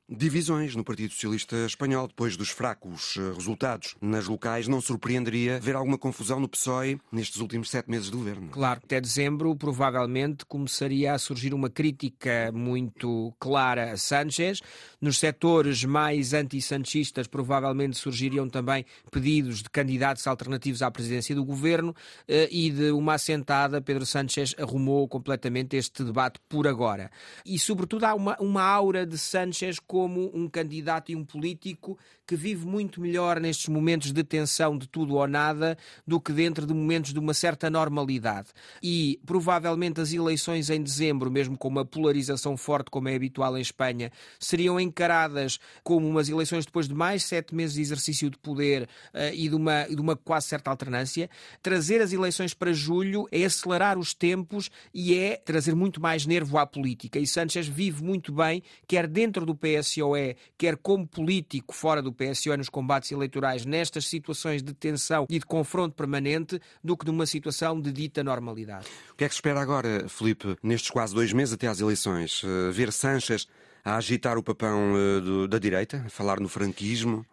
divisões 0.09 0.77
no 0.77 0.85
Partido 0.85 1.13
Socialista 1.13 1.57
Espanhol. 1.67 2.07
Depois 2.07 2.37
dos 2.37 2.51
fracos 2.51 3.17
eh, 3.17 3.35
resultados 3.35 3.97
nas 4.01 4.27
locais, 4.27 4.69
não 4.69 4.81
surpreenderia 4.81 5.59
ver 5.61 5.75
alguma 5.75 5.99
confusão 5.99 6.39
no 6.39 6.49
PSOE 6.49 7.01
nestes 7.11 7.41
últimos 7.41 7.71
sete 7.71 7.91
meses 7.91 8.11
de 8.11 8.17
governo. 8.17 8.49
Claro, 8.51 8.81
até 8.85 9.01
dezembro 9.01 9.55
provavelmente 9.57 10.45
começaria 10.45 11.13
a 11.13 11.19
surgir 11.19 11.53
uma 11.53 11.69
crítica 11.69 12.53
muito 12.53 13.35
clara 13.39 13.93
a 13.93 13.97
Sánchez. 13.97 14.61
Nos 15.01 15.19
setores 15.19 15.85
mais 15.85 16.33
anti-sanchistas 16.33 17.27
provavelmente 17.27 17.97
surgiriam 17.97 18.49
também 18.49 18.85
pedidos 19.11 19.63
de 19.63 19.71
candidatos 19.71 20.27
alternativos 20.27 20.83
à 20.83 20.91
presidência 20.91 21.35
do 21.35 21.45
governo 21.45 21.95
eh, 22.29 22.49
e 22.51 22.71
de 22.71 22.91
uma 22.93 23.15
assentada 23.15 23.81
Pedro 23.81 24.07
Sánchez 24.07 24.55
arrumou 24.59 25.09
completamente 25.09 25.77
este 25.77 26.05
debate 26.05 26.39
por 26.49 26.67
agora. 26.67 27.11
E 27.45 27.59
sobretudo 27.59 28.05
há 28.05 28.15
uma, 28.15 28.37
uma 28.41 28.63
aura 28.63 29.05
de 29.05 29.19
Sánchez 29.19 29.79
como 29.97 30.31
um 30.35 30.47
candidato 30.47 31.11
e 31.11 31.17
um 31.17 31.25
político 31.25 31.99
que 32.27 32.37
vive 32.37 32.67
muito 32.67 33.01
melhor 33.01 33.41
nestes 33.41 33.67
momentos 33.69 34.13
de 34.13 34.23
tensão 34.23 34.77
de 34.77 34.87
tudo 34.87 35.15
ou 35.15 35.27
nada 35.27 35.79
do 36.07 36.21
que 36.21 36.35
dentro 36.35 36.67
de 36.67 36.75
momentos 36.75 37.15
de 37.15 37.19
uma 37.19 37.33
certa 37.33 37.71
normalidade. 37.71 38.49
E 38.83 39.19
provavelmente 39.25 39.99
as 39.99 40.13
eleições 40.13 40.69
em 40.69 40.83
dezembro, 40.83 41.31
mesmo 41.31 41.57
com 41.57 41.69
uma 41.69 41.83
polarização 41.83 42.59
forte 42.59 42.91
como 42.91 43.09
é 43.09 43.15
habitual 43.15 43.57
em 43.57 43.61
Espanha, 43.63 44.13
seriam 44.39 44.79
encaradas 44.79 45.59
como 45.83 46.07
umas 46.07 46.29
eleições 46.29 46.67
depois 46.67 46.87
de 46.87 46.95
mais 46.95 47.25
sete 47.25 47.55
meses 47.55 47.77
de 47.77 47.81
exercício 47.81 48.29
de 48.29 48.37
poder 48.37 48.83
uh, 48.83 49.33
e 49.33 49.49
de 49.49 49.55
uma, 49.55 49.85
de 49.85 49.99
uma 49.99 50.15
quase 50.15 50.49
certa 50.49 50.71
alternância. 50.71 51.31
Trazer 51.63 52.03
as 52.03 52.13
eleições 52.13 52.53
para 52.53 52.71
julho 52.75 53.27
é 53.33 53.47
acelerar 53.47 53.99
os 53.99 54.13
tempos 54.13 54.71
e 54.93 55.17
é 55.17 55.39
trazer 55.39 55.75
muito 55.75 56.03
mais 56.03 56.27
nervo 56.27 56.59
à 56.59 56.67
política. 56.67 57.19
E 57.19 57.27
Sanchez 57.27 57.67
vive 57.67 58.05
muito 58.05 58.31
bem, 58.31 58.63
quer 58.87 59.07
dentro 59.07 59.47
do 59.47 59.55
PS 59.55 59.86
PSOE, 59.87 60.37
quer 60.59 60.77
como 60.77 61.07
político 61.07 61.75
fora 61.75 62.03
do 62.03 62.13
PSOE 62.13 62.57
nos 62.57 62.69
combates 62.69 63.13
eleitorais, 63.13 63.65
nestas 63.65 64.07
situações 64.07 64.63
de 64.63 64.75
tensão 64.75 65.27
e 65.31 65.39
de 65.39 65.47
confronto 65.47 65.95
permanente, 65.95 66.61
do 66.83 66.97
que 66.97 67.07
numa 67.07 67.27
situação 67.27 67.81
de 67.81 67.93
dita 67.93 68.25
normalidade. 68.25 68.87
O 69.13 69.15
que 69.15 69.25
é 69.25 69.29
que 69.29 69.35
se 69.35 69.39
espera 69.39 69.61
agora, 69.61 70.09
Felipe, 70.09 70.57
nestes 70.63 70.91
quase 70.91 71.15
dois 71.15 71.33
meses 71.33 71.55
até 71.55 71.69
às 71.69 71.81
eleições? 71.81 72.43
Eh, 72.45 72.71
ver 72.73 72.93
Sanches 72.93 73.47
a 73.85 73.97
agitar 73.97 74.37
o 74.37 74.43
papão 74.43 74.95
eh, 74.97 75.49
da 75.49 75.59
direita, 75.59 76.03
a 76.07 76.11
falar 76.11 76.41
no 76.41 76.49
franquismo? 76.49 77.25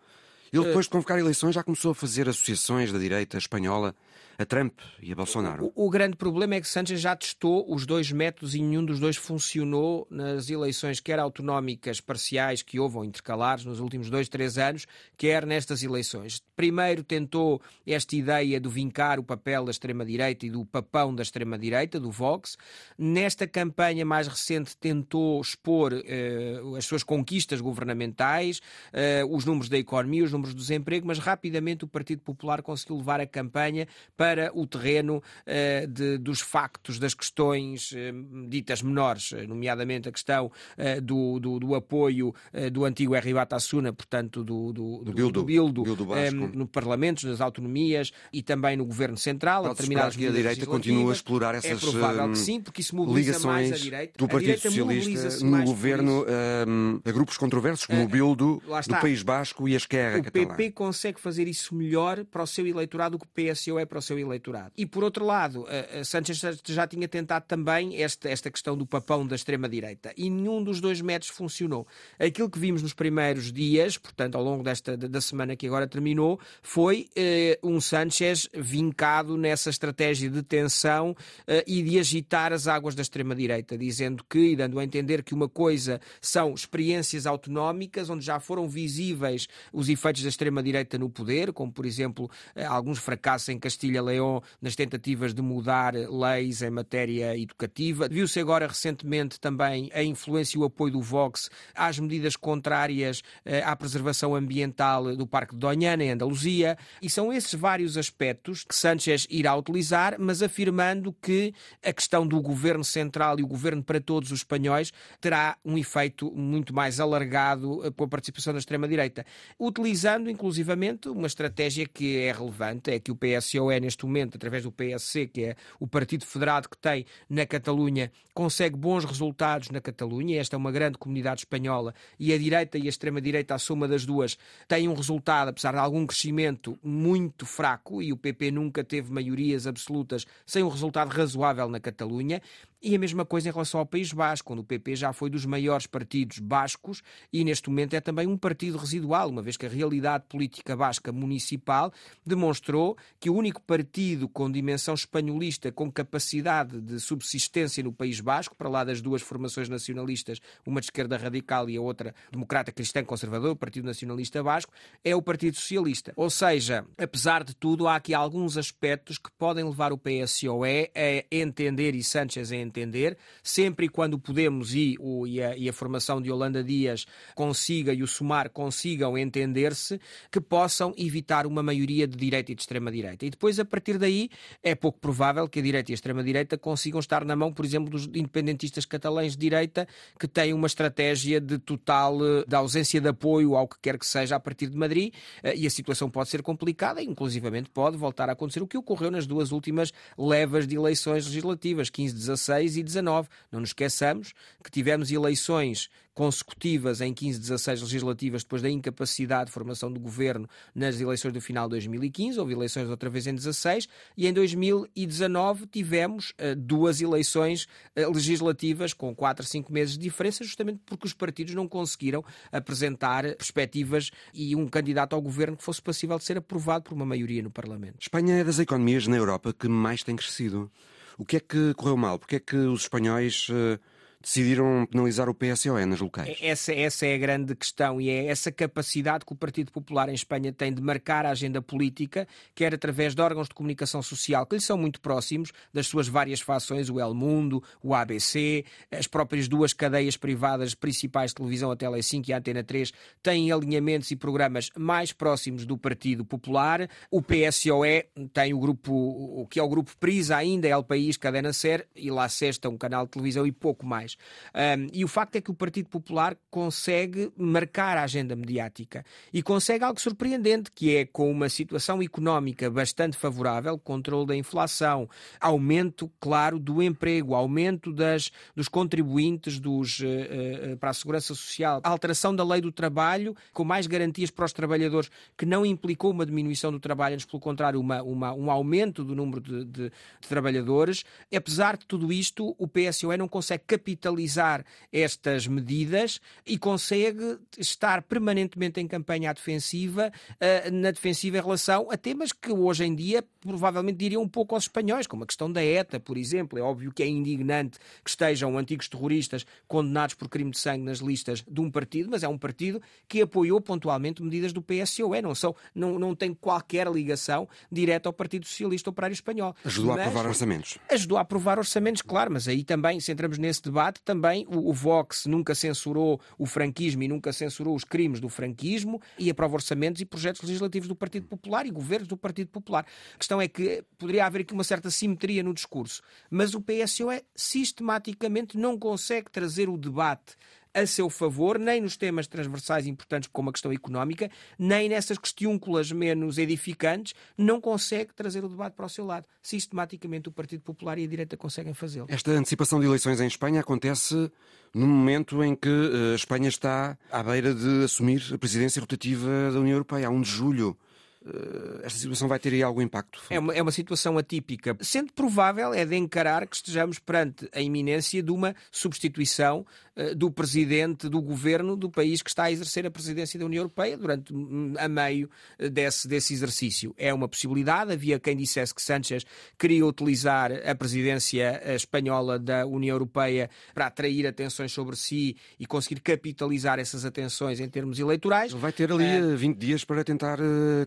Ele, 0.53 0.65
depois 0.65 0.85
de 0.85 0.91
convocar 0.91 1.17
eleições, 1.17 1.55
já 1.55 1.63
começou 1.63 1.91
a 1.91 1.95
fazer 1.95 2.29
associações 2.29 2.91
da 2.91 2.99
direita 2.99 3.37
espanhola 3.37 3.95
a 4.37 4.45
Trump 4.45 4.79
e 5.01 5.11
a 5.11 5.15
Bolsonaro. 5.15 5.71
O, 5.75 5.85
o, 5.85 5.89
grande 5.89 6.15
problema 6.15 6.55
é 6.55 6.61
que 6.61 6.67
Sanchez 6.67 6.99
já 6.99 7.15
testou 7.15 7.71
os 7.71 7.85
dois 7.85 8.11
métodos 8.11 8.55
e 8.55 8.61
nenhum 8.61 8.83
dos 8.83 8.99
dois 8.99 9.15
funcionou 9.15 10.07
nas 10.09 10.49
eleições, 10.49 10.99
quer 10.99 11.19
autonómicas 11.19 12.01
parciais 12.01 12.61
que 12.61 12.79
houve 12.79 12.97
ou 12.97 13.05
intercalares 13.05 13.63
nos 13.63 13.79
últimos 13.79 14.09
dois, 14.09 14.27
três 14.27 14.57
anos, 14.57 14.87
quer 15.17 15.45
nestas 15.45 15.83
eleições. 15.83 16.41
Primeiro 16.55 17.03
tentou 17.03 17.61
esta 17.85 18.15
ideia 18.15 18.59
de 18.59 18.69
vincar 18.69 19.19
o 19.19 19.23
papel 19.23 19.65
da 19.65 19.71
extrema-direita 19.71 20.45
e 20.45 20.49
do 20.49 20.65
papão 20.65 21.13
da 21.13 21.23
extrema-direita, 21.23 21.99
do 21.99 22.11
Vox. 22.11 22.57
Nesta 22.97 23.47
campanha 23.47 24.05
mais 24.05 24.27
recente 24.27 24.75
tentou 24.77 25.39
expor 25.41 25.93
uh, 25.93 26.75
as 26.75 26.85
suas 26.85 27.03
conquistas 27.03 27.61
governamentais, 27.61 28.59
uh, 28.93 29.35
os 29.35 29.45
números 29.45 29.69
da 29.69 29.77
economia, 29.77 30.23
os 30.23 30.31
números 30.31 30.42
do 30.49 30.55
desemprego, 30.55 31.05
mas 31.07 31.19
rapidamente 31.19 31.85
o 31.85 31.87
Partido 31.87 32.21
Popular 32.21 32.61
conseguiu 32.61 32.97
levar 32.97 33.19
a 33.19 33.25
campanha 33.25 33.87
para 34.17 34.51
o 34.53 34.65
terreno 34.65 35.17
uh, 35.17 35.87
de, 35.87 36.17
dos 36.17 36.41
factos, 36.41 36.99
das 36.99 37.13
questões 37.13 37.91
uh, 37.91 38.47
ditas 38.49 38.81
menores, 38.81 39.33
eh, 39.33 39.47
nomeadamente 39.47 40.09
a 40.09 40.11
questão 40.11 40.47
uh, 40.47 41.01
do, 41.01 41.39
do, 41.39 41.59
do, 41.59 41.75
apoio 41.75 42.33
do 42.71 42.85
antigo 42.85 43.15
R. 43.15 43.33
Batasuna, 43.33 43.91
portanto, 43.91 44.43
do, 44.43 44.71
do, 44.71 45.03
do, 45.03 45.13
Bildo, 45.13 45.31
do 45.39 45.43
Bildo, 45.43 45.83
Bildo 45.83 46.07
um, 46.13 46.47
no 46.53 46.67
Parlamentos, 46.67 47.23
nas 47.23 47.41
autonomias 47.41 48.11
e 48.31 48.41
também 48.41 48.77
no 48.77 48.85
Governo 48.85 49.17
Central. 49.17 49.63
Pode 49.63 49.75
determinadas 49.75 50.15
que 50.15 50.27
a 50.27 50.31
direita 50.31 50.65
continua 50.65 51.11
a 51.11 51.15
explorar 51.15 51.55
essas 51.55 51.71
é 51.71 51.75
provável 51.75 52.29
que 52.31 52.37
sim, 52.37 52.61
porque 52.61 52.81
isso 52.81 52.95
mobiliza 52.95 53.31
ligações 53.31 53.69
mais 53.69 53.71
a 53.71 53.83
direita. 53.83 54.13
do 54.17 54.27
Partido 54.27 54.43
direita 54.43 54.69
Socialista 54.69 55.45
no 55.45 55.63
governo 55.63 56.25
um, 56.67 57.01
a 57.03 57.11
grupos 57.11 57.37
controversos 57.37 57.85
como 57.85 58.03
o 58.03 58.07
Bildo 58.07 58.61
do 58.61 58.95
País 59.01 59.21
Basco 59.21 59.67
e 59.67 59.73
a 59.73 59.77
Esquerra 59.77 60.21
PP 60.33 60.71
consegue 60.71 61.19
fazer 61.19 61.47
isso 61.47 61.75
melhor 61.75 62.25
para 62.25 62.43
o 62.43 62.47
seu 62.47 62.65
eleitorado 62.65 63.17
do 63.17 63.19
que 63.19 63.25
o 63.25 63.53
PSO 63.53 63.77
é 63.77 63.85
para 63.85 63.99
o 63.99 64.01
seu 64.01 64.17
eleitorado. 64.17 64.71
E 64.75 64.85
por 64.85 65.03
outro 65.03 65.25
lado, 65.25 65.65
a 65.67 66.03
Sanchez 66.03 66.41
já 66.65 66.87
tinha 66.87 67.07
tentado 67.07 67.45
também 67.47 68.01
esta, 68.01 68.29
esta 68.29 68.49
questão 68.49 68.75
do 68.75 68.85
papão 68.85 69.25
da 69.25 69.35
extrema-direita 69.35 70.13
e 70.17 70.29
nenhum 70.29 70.63
dos 70.63 70.81
dois 70.81 71.01
métodos 71.01 71.29
funcionou. 71.29 71.87
Aquilo 72.19 72.49
que 72.49 72.59
vimos 72.59 72.81
nos 72.81 72.93
primeiros 72.93 73.51
dias, 73.51 73.97
portanto, 73.97 74.35
ao 74.35 74.43
longo 74.43 74.63
desta 74.63 74.97
da 74.97 75.21
semana 75.21 75.55
que 75.55 75.67
agora 75.67 75.87
terminou, 75.87 76.39
foi 76.61 77.07
eh, 77.15 77.59
um 77.63 77.79
Sanchez 77.79 78.49
vincado 78.53 79.37
nessa 79.37 79.69
estratégia 79.69 80.29
de 80.29 80.41
tensão 80.41 81.15
eh, 81.47 81.63
e 81.67 81.81
de 81.81 81.99
agitar 81.99 82.53
as 82.53 82.67
águas 82.67 82.95
da 82.95 83.01
extrema-direita, 83.01 83.77
dizendo 83.77 84.23
que, 84.29 84.51
e 84.51 84.55
dando 84.55 84.79
a 84.79 84.83
entender 84.83 85.23
que 85.23 85.33
uma 85.33 85.49
coisa 85.49 85.99
são 86.21 86.53
experiências 86.53 87.25
autonómicas, 87.25 88.09
onde 88.09 88.25
já 88.25 88.39
foram 88.39 88.67
visíveis 88.67 89.47
os 89.71 89.89
efeitos 89.89 90.12
da 90.21 90.29
extrema-direita 90.29 90.97
no 90.97 91.09
poder, 91.09 91.51
como 91.51 91.71
por 91.71 91.85
exemplo 91.85 92.29
eh, 92.55 92.65
alguns 92.65 92.99
fracassos 92.99 93.49
em 93.49 93.57
Castilha 93.57 94.01
Leão 94.01 94.41
nas 94.61 94.75
tentativas 94.75 95.33
de 95.33 95.41
mudar 95.41 95.93
leis 95.93 96.61
em 96.61 96.69
matéria 96.69 97.37
educativa. 97.37 98.07
Viu-se 98.07 98.39
agora 98.39 98.67
recentemente 98.67 99.39
também 99.39 99.89
a 99.93 100.03
influência 100.03 100.57
e 100.57 100.61
o 100.61 100.65
apoio 100.65 100.93
do 100.93 101.01
Vox 101.01 101.49
às 101.73 101.97
medidas 101.97 102.35
contrárias 102.35 103.23
eh, 103.43 103.63
à 103.63 103.75
preservação 103.75 104.35
ambiental 104.35 105.15
do 105.15 105.25
Parque 105.25 105.53
de 105.53 105.59
Doñana, 105.59 106.03
em 106.03 106.11
Andaluzia. 106.11 106.77
E 107.01 107.09
são 107.09 107.33
esses 107.33 107.53
vários 107.53 107.97
aspectos 107.97 108.63
que 108.63 108.75
Sánchez 108.75 109.25
irá 109.29 109.55
utilizar, 109.55 110.15
mas 110.19 110.41
afirmando 110.41 111.13
que 111.21 111.53
a 111.83 111.91
questão 111.91 112.27
do 112.27 112.41
governo 112.41 112.83
central 112.83 113.39
e 113.39 113.43
o 113.43 113.47
governo 113.47 113.83
para 113.83 113.99
todos 113.99 114.31
os 114.31 114.39
espanhóis 114.39 114.91
terá 115.19 115.57
um 115.65 115.77
efeito 115.77 116.31
muito 116.31 116.73
mais 116.73 116.99
alargado 116.99 117.85
eh, 117.85 117.91
com 117.91 118.03
a 118.03 118.07
participação 118.07 118.53
da 118.53 118.59
extrema-direita. 118.59 119.25
Utilizando 119.59 120.02
utilizando 120.03 120.29
inclusivamente 120.29 121.07
uma 121.07 121.27
estratégia 121.27 121.87
que 121.87 122.17
é 122.17 122.31
relevante, 122.33 122.91
é 122.91 122.99
que 122.99 123.09
o 123.09 123.15
PSOE 123.15 123.79
neste 123.79 124.05
momento, 124.05 124.35
através 124.35 124.63
do 124.63 124.71
PSC, 124.71 125.27
que 125.27 125.45
é 125.45 125.55
o 125.79 125.87
partido 125.87 126.25
federado 126.25 126.67
que 126.67 126.77
tem 126.77 127.05
na 127.29 127.45
Catalunha, 127.45 128.11
consegue 128.33 128.75
bons 128.75 129.05
resultados 129.05 129.69
na 129.69 129.79
Catalunha. 129.79 130.41
Esta 130.41 130.57
é 130.57 130.57
uma 130.57 130.73
grande 130.73 130.97
comunidade 130.97 131.41
espanhola 131.41 131.95
e 132.19 132.33
a 132.33 132.37
direita 132.37 132.77
e 132.77 132.85
a 132.85 132.89
extrema-direita, 132.89 133.55
a 133.55 133.57
soma 133.57 133.87
das 133.87 134.05
duas, 134.05 134.37
têm 134.67 134.89
um 134.89 134.93
resultado, 134.93 135.49
apesar 135.49 135.71
de 135.71 135.79
algum 135.79 136.05
crescimento, 136.05 136.77
muito 136.83 137.45
fraco 137.45 138.01
e 138.01 138.11
o 138.11 138.17
PP 138.17 138.51
nunca 138.51 138.83
teve 138.83 139.09
maiorias 139.09 139.65
absolutas 139.65 140.25
sem 140.45 140.63
um 140.63 140.69
resultado 140.69 141.13
razoável 141.13 141.69
na 141.69 141.79
Catalunha. 141.79 142.41
E 142.85 142.93
a 142.97 142.99
mesma 142.99 143.23
coisa 143.23 143.47
em 143.47 143.51
relação 143.53 143.79
ao 143.79 143.85
País 143.85 144.11
Basco, 144.11 144.51
onde 144.51 144.61
o 144.61 144.65
PP 144.65 144.97
já 144.97 145.13
foi 145.13 145.29
dos 145.29 145.45
maiores 145.45 145.87
partidos 145.87 146.39
bascos 146.39 147.01
e 147.31 147.41
neste 147.45 147.69
momento 147.69 147.93
é 147.93 148.01
também 148.01 148.27
um 148.27 148.35
partido 148.35 148.77
residual, 148.77 149.29
uma 149.29 149.41
vez 149.41 149.55
que 149.55 149.65
a 149.65 149.69
realidade 149.69 150.25
política 150.27 150.75
basca 150.75 151.09
municipal 151.09 151.93
demonstrou 152.25 152.97
que 153.21 153.29
o 153.29 153.35
único 153.35 153.61
partido 153.61 154.27
com 154.27 154.51
dimensão 154.51 154.95
espanholista 154.95 155.71
com 155.71 155.89
capacidade 155.89 156.81
de 156.81 156.99
subsistência 156.99 157.81
no 157.81 157.93
País 157.93 158.19
Basco, 158.19 158.53
para 158.53 158.67
lá 158.67 158.83
das 158.83 159.01
duas 159.01 159.21
formações 159.21 159.69
nacionalistas, 159.69 160.41
uma 160.65 160.81
de 160.81 160.87
esquerda 160.87 161.15
radical 161.15 161.69
e 161.69 161.77
a 161.77 161.81
outra 161.81 162.13
democrata 162.29 162.69
cristã 162.69 163.01
conservador, 163.01 163.51
o 163.51 163.55
Partido 163.55 163.85
Nacionalista 163.85 164.43
Basco, 164.43 164.73
é 165.05 165.15
o 165.15 165.21
Partido 165.21 165.55
Socialista. 165.55 166.11
Ou 166.17 166.29
seja, 166.29 166.85
apesar 166.97 167.45
de 167.45 167.55
tudo, 167.55 167.87
há 167.87 167.95
aqui 167.95 168.13
alguns 168.13 168.57
aspectos 168.57 169.17
que 169.17 169.31
podem 169.37 169.63
levar 169.63 169.93
o 169.93 169.97
PSOE 169.97 170.91
a 170.93 171.25
entender 171.31 171.95
e 171.95 172.03
Sánchez 172.03 172.51
a 172.51 172.57
entender 172.57 172.72
entender, 172.73 173.17
sempre 173.43 173.85
e 173.85 173.89
quando 173.89 174.17
Podemos 174.17 174.73
e, 174.73 174.95
o, 174.99 175.27
e, 175.27 175.41
a, 175.41 175.55
e 175.55 175.69
a 175.69 175.73
formação 175.73 176.21
de 176.21 176.31
Holanda 176.31 176.63
Dias 176.63 177.05
consiga 177.35 177.93
e 177.93 178.01
o 178.01 178.07
Sumar 178.07 178.49
consigam 178.49 179.17
entender-se, 179.17 179.99
que 180.31 180.41
possam 180.41 180.93
evitar 180.97 181.45
uma 181.45 181.61
maioria 181.61 182.07
de 182.07 182.17
direita 182.17 182.51
e 182.51 182.55
de 182.55 182.61
extrema-direita. 182.61 183.25
E 183.25 183.29
depois, 183.29 183.59
a 183.59 183.65
partir 183.65 183.97
daí, 183.97 184.29
é 184.63 184.73
pouco 184.73 184.99
provável 184.99 185.47
que 185.47 185.59
a 185.59 185.61
direita 185.61 185.91
e 185.91 185.93
a 185.93 185.95
extrema-direita 185.95 186.57
consigam 186.57 186.99
estar 186.99 187.23
na 187.25 187.35
mão, 187.35 187.53
por 187.53 187.65
exemplo, 187.65 187.91
dos 187.91 188.05
independentistas 188.05 188.85
catalães 188.85 189.33
de 189.33 189.39
direita, 189.39 189.87
que 190.19 190.27
têm 190.27 190.53
uma 190.53 190.67
estratégia 190.67 191.39
de 191.39 191.59
total 191.59 192.17
eh, 192.25 192.45
de 192.47 192.55
ausência 192.55 192.99
de 192.99 193.09
apoio 193.09 193.55
ao 193.55 193.67
que 193.67 193.77
quer 193.81 193.99
que 193.99 194.05
seja 194.05 194.35
a 194.35 194.39
partir 194.39 194.67
de 194.67 194.77
Madrid, 194.77 195.13
eh, 195.43 195.55
e 195.55 195.67
a 195.67 195.69
situação 195.69 196.09
pode 196.09 196.29
ser 196.29 196.41
complicada, 196.41 197.01
e 197.01 197.05
inclusivamente 197.05 197.69
pode 197.69 197.97
voltar 197.97 198.29
a 198.29 198.33
acontecer 198.33 198.61
o 198.63 198.67
que 198.67 198.77
ocorreu 198.77 199.11
nas 199.11 199.27
duas 199.27 199.51
últimas 199.51 199.91
levas 200.17 200.65
de 200.65 200.75
eleições 200.75 201.25
legislativas, 201.25 201.89
15-16 201.89 202.62
16 202.63 202.77
e 202.77 202.83
19. 202.83 203.29
Não 203.51 203.59
nos 203.59 203.69
esqueçamos 203.69 204.33
que 204.63 204.71
tivemos 204.71 205.11
eleições 205.11 205.89
consecutivas 206.13 207.01
em 207.01 207.13
15, 207.13 207.39
16 207.39 207.81
legislativas 207.81 208.43
depois 208.43 208.61
da 208.61 208.69
incapacidade 208.69 209.47
de 209.47 209.51
formação 209.51 209.91
do 209.91 209.99
governo 209.99 210.47
nas 210.73 210.99
eleições 210.99 211.33
do 211.33 211.41
final 211.41 211.65
de 211.65 211.71
2015, 211.71 212.39
houve 212.39 212.53
eleições 212.53 212.87
outra 212.87 213.09
vez 213.09 213.25
em 213.25 213.33
16 213.33 213.87
e 214.15 214.27
em 214.27 214.33
2019 214.33 215.67
tivemos 215.67 216.31
uh, 216.31 216.55
duas 216.55 217.01
eleições 217.01 217.67
uh, 217.97 218.11
legislativas 218.13 218.93
com 218.93 219.15
4, 219.15 219.43
5 219.43 219.73
meses 219.73 219.97
de 219.97 220.03
diferença, 220.03 220.43
justamente 220.43 220.81
porque 220.85 221.07
os 221.07 221.13
partidos 221.13 221.55
não 221.55 221.67
conseguiram 221.67 222.23
apresentar 222.51 223.23
perspectivas 223.35 224.11
e 224.33 224.55
um 224.55 224.67
candidato 224.67 225.15
ao 225.15 225.21
governo 225.21 225.57
que 225.57 225.63
fosse 225.63 225.81
passível 225.81 226.17
de 226.17 226.23
ser 226.23 226.37
aprovado 226.37 226.83
por 226.83 226.93
uma 226.93 227.05
maioria 227.05 227.41
no 227.41 227.49
Parlamento. 227.49 227.95
Espanha 227.99 228.35
é 228.35 228.43
das 228.43 228.59
economias 228.59 229.07
na 229.07 229.17
Europa 229.17 229.51
que 229.51 229.67
mais 229.67 230.03
tem 230.03 230.15
crescido. 230.15 230.71
O 231.17 231.25
que 231.25 231.37
é 231.37 231.39
que 231.39 231.73
correu 231.75 231.97
mal? 231.97 232.17
Porque 232.17 232.37
é 232.37 232.39
que 232.39 232.55
os 232.55 232.81
espanhóis 232.81 233.47
uh, 233.49 233.79
decidiram 234.23 234.87
penalizar 234.89 235.27
o 235.27 235.33
PSOE 235.33 235.85
nas 235.85 235.99
locais. 235.99 236.37
Essa, 236.41 236.73
essa 236.73 237.05
é 237.05 237.15
a 237.15 237.17
grande 237.17 237.53
questão 237.53 237.99
e 237.99 238.09
é 238.09 238.27
essa 238.27 238.51
capacidade 238.51 239.25
que 239.25 239.33
o 239.33 239.35
Partido 239.35 239.69
Popular 239.69 240.07
em 240.07 240.13
Espanha 240.13 240.53
tem 240.53 240.73
de 240.73 240.81
marcar 240.81 241.25
a 241.25 241.31
agenda 241.31 241.61
política, 241.61 242.25
quer 242.55 242.73
através 242.73 243.13
de 243.13 243.21
órgãos 243.21 243.49
de 243.49 243.53
comunicação 243.53 244.01
social 244.01 244.45
que 244.45 244.55
lhe 244.55 244.61
são 244.61 244.77
muito 244.77 245.01
próximos, 245.01 245.51
das 245.73 245.87
suas 245.87 246.07
várias 246.07 246.39
fações, 246.39 246.89
o 246.89 247.01
El 247.01 247.13
Mundo, 247.13 247.61
o 247.81 247.93
ABC, 247.93 248.63
as 248.89 249.07
próprias 249.07 249.49
duas 249.49 249.73
cadeias 249.73 250.15
privadas 250.15 250.73
principais 250.73 251.31
de 251.31 251.35
televisão, 251.35 251.69
a 251.69 251.75
Tele5 251.75 252.29
e 252.29 252.33
a 252.33 252.37
Antena 252.37 252.63
3, 252.63 252.93
têm 253.21 253.51
alinhamentos 253.51 254.09
e 254.09 254.15
programas 254.15 254.69
mais 254.77 255.11
próximos 255.11 255.65
do 255.65 255.77
Partido 255.77 256.23
Popular. 256.23 256.89
O 257.11 257.21
PSOE 257.21 258.05
tem 258.31 258.53
o 258.53 258.59
grupo, 258.59 258.93
o 258.93 259.45
que 259.47 259.59
é 259.59 259.63
o 259.63 259.67
grupo 259.67 259.91
Prisa 259.99 260.37
ainda, 260.37 260.65
é 260.65 260.77
o 260.77 260.83
País, 260.83 261.17
Cadena 261.17 261.51
Ser, 261.51 261.87
e 261.93 262.09
lá 262.09 262.29
Sexta, 262.29 262.69
um 262.69 262.77
canal 262.77 263.05
de 263.05 263.11
televisão 263.11 263.45
e 263.45 263.51
pouco 263.51 263.85
mais. 263.85 264.12
Um, 264.53 264.87
e 264.93 265.03
o 265.03 265.07
facto 265.07 265.35
é 265.35 265.41
que 265.41 265.51
o 265.51 265.53
Partido 265.53 265.89
Popular 265.89 266.37
consegue 266.49 267.31
marcar 267.35 267.97
a 267.97 268.03
agenda 268.03 268.35
mediática 268.35 269.05
e 269.33 269.41
consegue 269.41 269.83
algo 269.83 269.99
surpreendente, 269.99 270.71
que 270.71 270.95
é 270.95 271.05
com 271.05 271.31
uma 271.31 271.49
situação 271.49 272.01
económica 272.01 272.69
bastante 272.69 273.17
favorável, 273.17 273.77
controle 273.77 274.27
da 274.27 274.35
inflação, 274.35 275.09
aumento, 275.39 276.11
claro, 276.19 276.59
do 276.59 276.81
emprego, 276.81 277.35
aumento 277.35 277.91
das, 277.91 278.31
dos 278.55 278.67
contribuintes 278.67 279.59
dos, 279.59 279.99
uh, 279.99 280.73
uh, 280.73 280.77
para 280.77 280.91
a 280.91 280.93
segurança 280.93 281.33
social, 281.33 281.81
alteração 281.83 282.35
da 282.35 282.43
lei 282.43 282.61
do 282.61 282.71
trabalho, 282.71 283.35
com 283.51 283.63
mais 283.63 283.87
garantias 283.87 284.29
para 284.29 284.45
os 284.45 284.53
trabalhadores, 284.53 285.09
que 285.37 285.45
não 285.45 285.65
implicou 285.65 286.11
uma 286.11 286.25
diminuição 286.25 286.71
do 286.71 286.79
trabalho, 286.79 287.15
antes 287.15 287.25
pelo 287.25 287.39
contrário, 287.39 287.79
uma, 287.79 288.01
uma, 288.03 288.33
um 288.33 288.51
aumento 288.51 289.03
do 289.03 289.15
número 289.15 289.41
de, 289.41 289.65
de, 289.65 289.89
de 289.89 290.27
trabalhadores. 290.27 291.03
Apesar 291.33 291.77
de 291.77 291.85
tudo 291.85 292.11
isto, 292.11 292.55
o 292.57 292.67
PSOE 292.67 293.17
não 293.17 293.27
consegue 293.27 293.63
capitalizar 293.65 294.02
capitalizar 294.03 294.65
estas 294.91 295.47
medidas 295.47 296.19
e 296.45 296.57
consegue 296.57 297.39
estar 297.57 298.01
permanentemente 298.01 298.81
em 298.81 298.87
campanha 298.87 299.33
defensiva, 299.33 300.11
uh, 300.11 300.71
na 300.71 300.91
defensiva 300.91 301.37
em 301.37 301.41
relação 301.41 301.89
a 301.89 301.97
temas 301.97 302.33
que 302.33 302.51
hoje 302.51 302.83
em 302.83 302.93
dia 302.93 303.23
provavelmente 303.39 303.97
diriam 303.97 304.21
um 304.21 304.27
pouco 304.27 304.55
aos 304.55 304.65
espanhóis, 304.65 305.07
como 305.07 305.23
a 305.23 305.27
questão 305.27 305.51
da 305.51 305.63
ETA, 305.63 305.99
por 305.99 306.17
exemplo. 306.17 306.59
É 306.59 306.61
óbvio 306.61 306.91
que 306.91 307.01
é 307.01 307.07
indignante 307.07 307.79
que 308.03 308.09
estejam 308.09 308.57
antigos 308.57 308.87
terroristas 308.87 309.45
condenados 309.67 310.15
por 310.15 310.27
crime 310.27 310.51
de 310.51 310.59
sangue 310.59 310.83
nas 310.83 310.99
listas 310.99 311.43
de 311.49 311.61
um 311.61 311.71
partido, 311.71 312.09
mas 312.11 312.23
é 312.23 312.27
um 312.27 312.37
partido 312.37 312.81
que 313.07 313.21
apoiou 313.21 313.59
pontualmente 313.61 314.21
medidas 314.21 314.51
do 314.51 314.61
PSOE, 314.61 315.21
não, 315.21 315.35
são, 315.35 315.55
não, 315.73 315.97
não 315.97 316.15
tem 316.15 316.33
qualquer 316.33 316.87
ligação 316.87 317.47
direta 317.71 318.09
ao 318.09 318.13
Partido 318.13 318.45
Socialista 318.45 318.89
Operário 318.89 319.13
Espanhol. 319.13 319.55
Ajudou 319.65 319.91
mas, 319.91 319.99
a 319.99 320.01
aprovar 320.03 320.27
orçamentos. 320.27 320.77
Ajudou 320.89 321.17
a 321.17 321.21
aprovar 321.21 321.57
orçamentos, 321.59 322.01
claro, 322.01 322.31
mas 322.31 322.47
aí 322.47 322.63
também, 322.63 322.99
se 322.99 323.11
entramos 323.11 323.37
nesse 323.37 323.61
debate, 323.61 323.92
debate 323.93 324.01
também 324.01 324.45
o, 324.49 324.69
o, 324.69 324.73
Vox 324.73 325.25
nunca 325.25 325.53
censurou 325.53 326.19
o 326.37 326.45
franquismo 326.45 327.03
e 327.03 327.07
nunca 327.07 327.31
censurou 327.31 327.75
os 327.75 327.83
crimes 327.83 328.19
do 328.19 328.29
franquismo 328.29 329.01
e 329.19 329.29
aprova 329.29 329.55
orçamentos 329.55 330.01
e 330.01 330.05
projetos 330.05 330.41
legislativos 330.41 330.87
do 330.87 330.95
Partido 330.95 331.27
Popular 331.27 331.65
e 331.65 331.71
governos 331.71 332.07
do 332.07 332.17
Partido 332.17 332.49
Popular. 332.49 332.85
A 333.13 333.17
questão 333.17 333.41
é 333.41 333.47
que 333.47 333.83
poderia 333.97 334.25
haver 334.25 334.41
aqui 334.41 334.53
uma 334.53 334.63
certa 334.63 334.89
simetria 334.89 335.43
no 335.43 335.53
discurso, 335.53 336.01
mas 336.29 336.53
o 336.53 336.61
PSOE 336.61 337.23
sistematicamente 337.35 338.57
não 338.57 338.77
consegue 338.77 339.29
trazer 339.29 339.69
o 339.69 339.77
debate 339.77 340.35
a 340.73 340.85
seu 340.85 341.09
favor, 341.09 341.59
nem 341.59 341.81
nos 341.81 341.95
temas 341.95 342.27
transversais 342.27 342.87
importantes 342.87 343.29
como 343.31 343.49
a 343.49 343.53
questão 343.53 343.71
económica, 343.71 344.29
nem 344.57 344.89
nessas 344.89 345.17
questiúnculas 345.17 345.91
menos 345.91 346.37
edificantes, 346.37 347.13
não 347.37 347.61
consegue 347.61 348.13
trazer 348.13 348.43
o 348.43 348.49
debate 348.49 348.73
para 348.73 348.85
o 348.85 348.89
seu 348.89 349.05
lado. 349.05 349.25
Sistematicamente 349.41 350.29
o 350.29 350.31
Partido 350.31 350.61
Popular 350.61 350.97
e 350.97 351.03
a 351.03 351.07
direita 351.07 351.37
conseguem 351.37 351.73
fazê-lo. 351.73 352.07
Esta 352.09 352.31
antecipação 352.31 352.79
de 352.79 352.85
eleições 352.85 353.21
em 353.21 353.27
Espanha 353.27 353.61
acontece 353.61 354.31
no 354.73 354.87
momento 354.87 355.43
em 355.43 355.55
que 355.55 355.69
uh, 355.69 356.13
a 356.13 356.15
Espanha 356.15 356.49
está 356.49 356.97
à 357.11 357.21
beira 357.21 357.53
de 357.53 357.83
assumir 357.83 358.23
a 358.33 358.37
presidência 358.37 358.79
rotativa 358.79 359.51
da 359.51 359.59
União 359.59 359.75
Europeia, 359.75 360.07
a 360.07 360.09
1 360.09 360.21
de 360.21 360.29
julho. 360.29 360.77
Eh, 361.25 361.85
esta 361.85 361.99
situação 361.99 362.27
vai 362.27 362.37
ter 362.37 362.53
aí 362.53 362.61
algum 362.61 362.81
impacto? 362.81 363.21
É 363.29 363.39
uma, 363.39 363.53
é 363.53 363.61
uma 363.61 363.71
situação 363.71 364.17
atípica. 364.17 364.75
Sendo 364.81 365.13
provável, 365.13 365.73
é 365.73 365.85
de 365.85 365.95
encarar 365.95 366.45
que 366.45 366.55
estejamos 366.55 366.99
perante 366.99 367.47
a 367.53 367.61
iminência 367.61 368.21
de 368.21 368.31
uma 368.31 368.53
substituição 368.71 369.65
uh, 369.95 370.15
do 370.15 370.29
presidente 370.29 371.07
do 371.07 371.21
governo 371.21 371.75
do 371.77 371.89
país 371.89 372.21
que 372.21 372.29
está 372.29 372.43
a 372.43 372.51
exercer 372.51 372.85
a 372.85 372.91
presidência 372.91 373.39
da 373.39 373.45
União 373.45 373.61
Europeia 373.61 373.97
durante 373.97 374.33
a 374.77 374.87
meio 374.89 375.29
eh, 375.57 375.69
desse, 375.69 376.07
desse 376.07 376.33
exercício. 376.33 376.93
É 376.97 377.13
uma 377.13 377.27
possibilidade. 377.27 377.93
Havia 377.93 378.19
quem 378.19 378.35
dissesse 378.35 378.75
que 378.75 378.81
Sánchez 378.81 379.25
queria 379.57 379.85
utilizar 379.85 380.51
a 380.51 380.75
presidência 380.75 381.61
espanhola 381.73 382.37
da 382.37 382.65
União 382.65 382.95
Europeia 382.95 383.49
para 383.73 383.87
atrair 383.87 384.27
atenções 384.27 384.71
sobre 384.71 384.95
si 384.95 385.37
e 385.59 385.65
conseguir 385.65 386.01
capitalizar 386.01 386.79
essas 386.79 387.05
atenções 387.05 387.59
em 387.59 387.69
termos 387.69 387.99
eleitorais. 387.99 388.51
Ele 388.51 388.61
vai 388.61 388.73
ter 388.73 388.91
ali 388.91 389.21
uh, 389.21 389.37
20 389.37 389.57
dias 389.57 389.85
para 389.85 390.03
tentar 390.03 390.39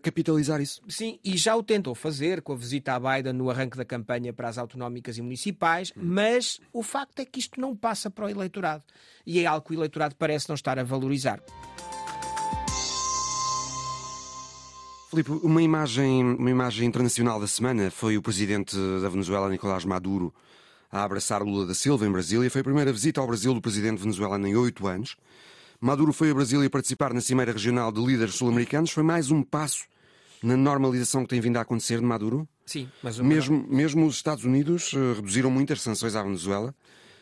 capitalizar 0.02 0.25
capitalizar 0.26 0.60
isso. 0.60 0.82
Sim, 0.88 1.18
e 1.24 1.36
já 1.36 1.54
o 1.54 1.62
tentou 1.62 1.94
fazer 1.94 2.42
com 2.42 2.52
a 2.52 2.56
visita 2.56 2.94
a 2.94 3.00
Biden 3.00 3.32
no 3.32 3.48
arranque 3.48 3.76
da 3.76 3.84
campanha 3.84 4.32
para 4.32 4.48
as 4.48 4.58
autonómicas 4.58 5.16
e 5.16 5.22
municipais, 5.22 5.92
hum. 5.96 6.00
mas 6.02 6.60
o 6.72 6.82
facto 6.82 7.20
é 7.20 7.24
que 7.24 7.38
isto 7.38 7.60
não 7.60 7.76
passa 7.76 8.10
para 8.10 8.26
o 8.26 8.28
eleitorado. 8.28 8.82
E 9.24 9.40
é 9.40 9.46
algo 9.46 9.66
que 9.66 9.72
o 9.72 9.78
eleitorado 9.78 10.16
parece 10.16 10.48
não 10.48 10.54
estar 10.54 10.78
a 10.78 10.82
valorizar. 10.82 11.40
Filipe, 15.10 15.30
uma 15.30 15.62
imagem, 15.62 16.24
uma 16.24 16.50
imagem 16.50 16.86
internacional 16.86 17.38
da 17.38 17.46
semana 17.46 17.90
foi 17.90 18.16
o 18.16 18.22
presidente 18.22 18.76
da 19.00 19.08
Venezuela, 19.08 19.48
Nicolás 19.48 19.84
Maduro, 19.84 20.34
a 20.90 21.04
abraçar 21.04 21.42
Lula 21.42 21.64
da 21.64 21.74
Silva 21.74 22.04
em 22.04 22.10
Brasília. 22.10 22.50
Foi 22.50 22.60
a 22.60 22.64
primeira 22.64 22.92
visita 22.92 23.20
ao 23.20 23.26
Brasil 23.26 23.54
do 23.54 23.60
presidente 23.60 24.00
venezuelano 24.00 24.46
em 24.46 24.56
oito 24.56 24.86
anos. 24.86 25.16
Maduro 25.80 26.12
foi 26.12 26.30
a 26.30 26.34
Brasília 26.34 26.68
participar 26.68 27.14
na 27.14 27.20
Cimeira 27.20 27.52
Regional 27.52 27.92
de 27.92 28.04
Líderes 28.04 28.34
Sul-Americanos. 28.34 28.90
Foi 28.90 29.02
mais 29.02 29.30
um 29.30 29.42
passo 29.42 29.84
na 30.42 30.56
normalização 30.56 31.22
que 31.22 31.30
tem 31.30 31.40
vindo 31.40 31.56
a 31.56 31.62
acontecer 31.62 31.98
de 31.98 32.04
Maduro? 32.04 32.48
Sim, 32.64 32.88
mas... 33.02 33.18
Mesmo, 33.18 33.66
mesmo 33.68 34.06
os 34.06 34.16
Estados 34.16 34.44
Unidos 34.44 34.92
eh, 34.94 35.14
reduziram 35.14 35.50
muitas 35.50 35.80
sanções 35.80 36.16
à 36.16 36.22
Venezuela 36.22 36.74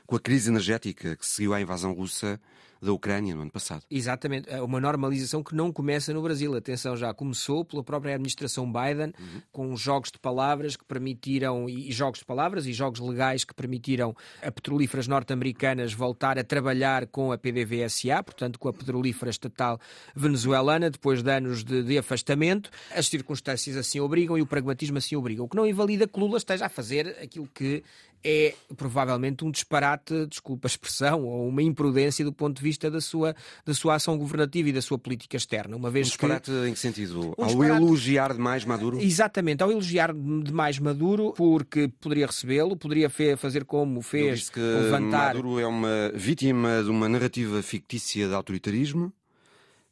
com 0.06 0.16
a 0.16 0.20
crise 0.20 0.50
energética 0.50 1.16
que 1.16 1.26
seguiu 1.26 1.54
à 1.54 1.60
invasão 1.60 1.92
russa 1.92 2.40
da 2.84 2.92
Ucrânia 2.92 3.34
no 3.34 3.42
ano 3.42 3.50
passado. 3.50 3.82
Exatamente, 3.90 4.48
é 4.50 4.60
uma 4.62 4.80
normalização 4.80 5.42
que 5.42 5.54
não 5.54 5.72
começa 5.72 6.12
no 6.12 6.22
Brasil. 6.22 6.54
Atenção, 6.54 6.96
já 6.96 7.12
começou 7.14 7.64
pela 7.64 7.82
própria 7.82 8.14
administração 8.14 8.70
Biden, 8.70 9.12
uhum. 9.18 9.42
com 9.50 9.76
jogos 9.76 10.10
de 10.10 10.18
palavras 10.18 10.76
que 10.76 10.84
permitiram, 10.84 11.68
e 11.68 11.90
jogos 11.90 12.20
de 12.20 12.24
palavras 12.24 12.66
e 12.66 12.72
jogos 12.72 13.00
legais 13.00 13.44
que 13.44 13.54
permitiram 13.54 14.14
a 14.42 14.50
petrolíferas 14.50 15.08
norte-americanas 15.08 15.92
voltar 15.92 16.38
a 16.38 16.44
trabalhar 16.44 17.06
com 17.06 17.32
a 17.32 17.38
PDVSA, 17.38 18.22
portanto 18.22 18.58
com 18.58 18.68
a 18.68 18.72
petrolífera 18.72 19.30
estatal 19.30 19.80
venezuelana, 20.14 20.90
depois 20.90 21.22
de 21.22 21.30
anos 21.30 21.64
de, 21.64 21.82
de 21.82 21.98
afastamento. 21.98 22.70
As 22.94 23.06
circunstâncias 23.08 23.76
assim 23.76 24.00
obrigam 24.00 24.36
e 24.36 24.42
o 24.42 24.46
pragmatismo 24.46 24.98
assim 24.98 25.16
obriga. 25.16 25.42
O 25.42 25.48
que 25.48 25.56
não 25.56 25.66
invalida 25.66 26.06
que 26.06 26.20
Lula 26.20 26.38
esteja 26.38 26.66
a 26.66 26.68
fazer 26.68 27.16
aquilo 27.22 27.48
que 27.52 27.82
é 28.24 28.54
provavelmente 28.76 29.44
um 29.44 29.50
disparate, 29.50 30.26
desculpa 30.26 30.66
a 30.66 30.70
expressão, 30.70 31.24
ou 31.24 31.48
uma 31.48 31.62
imprudência 31.62 32.24
do 32.24 32.32
ponto 32.32 32.56
de 32.56 32.62
vista 32.62 32.90
da 32.90 33.00
sua, 33.00 33.36
da 33.64 33.74
sua 33.74 33.96
ação 33.96 34.16
governativa 34.16 34.70
e 34.70 34.72
da 34.72 34.80
sua 34.80 34.98
política 34.98 35.36
externa. 35.36 35.76
Uma 35.76 35.90
vez 35.90 36.06
um 36.06 36.10
disparate 36.10 36.50
que, 36.50 36.68
em 36.68 36.72
que 36.72 36.78
sentido? 36.78 37.34
Um 37.38 37.42
ao 37.42 37.46
disparate... 37.46 37.82
elogiar 37.82 38.32
demais 38.32 38.64
Maduro? 38.64 39.00
Exatamente, 39.00 39.62
ao 39.62 39.70
elogiar 39.70 40.14
demais 40.14 40.78
Maduro, 40.78 41.32
porque 41.36 41.88
poderia 42.00 42.26
recebê-lo, 42.26 42.76
poderia 42.76 43.10
fazer 43.36 43.64
como 43.64 44.00
fez, 44.00 44.38
disse 44.38 44.52
que 44.52 44.60
levantar... 44.60 45.34
Maduro 45.34 45.60
é 45.60 45.66
uma 45.66 46.10
vítima 46.14 46.82
de 46.82 46.88
uma 46.88 47.08
narrativa 47.08 47.62
fictícia 47.62 48.26
de 48.26 48.34
autoritarismo. 48.34 49.12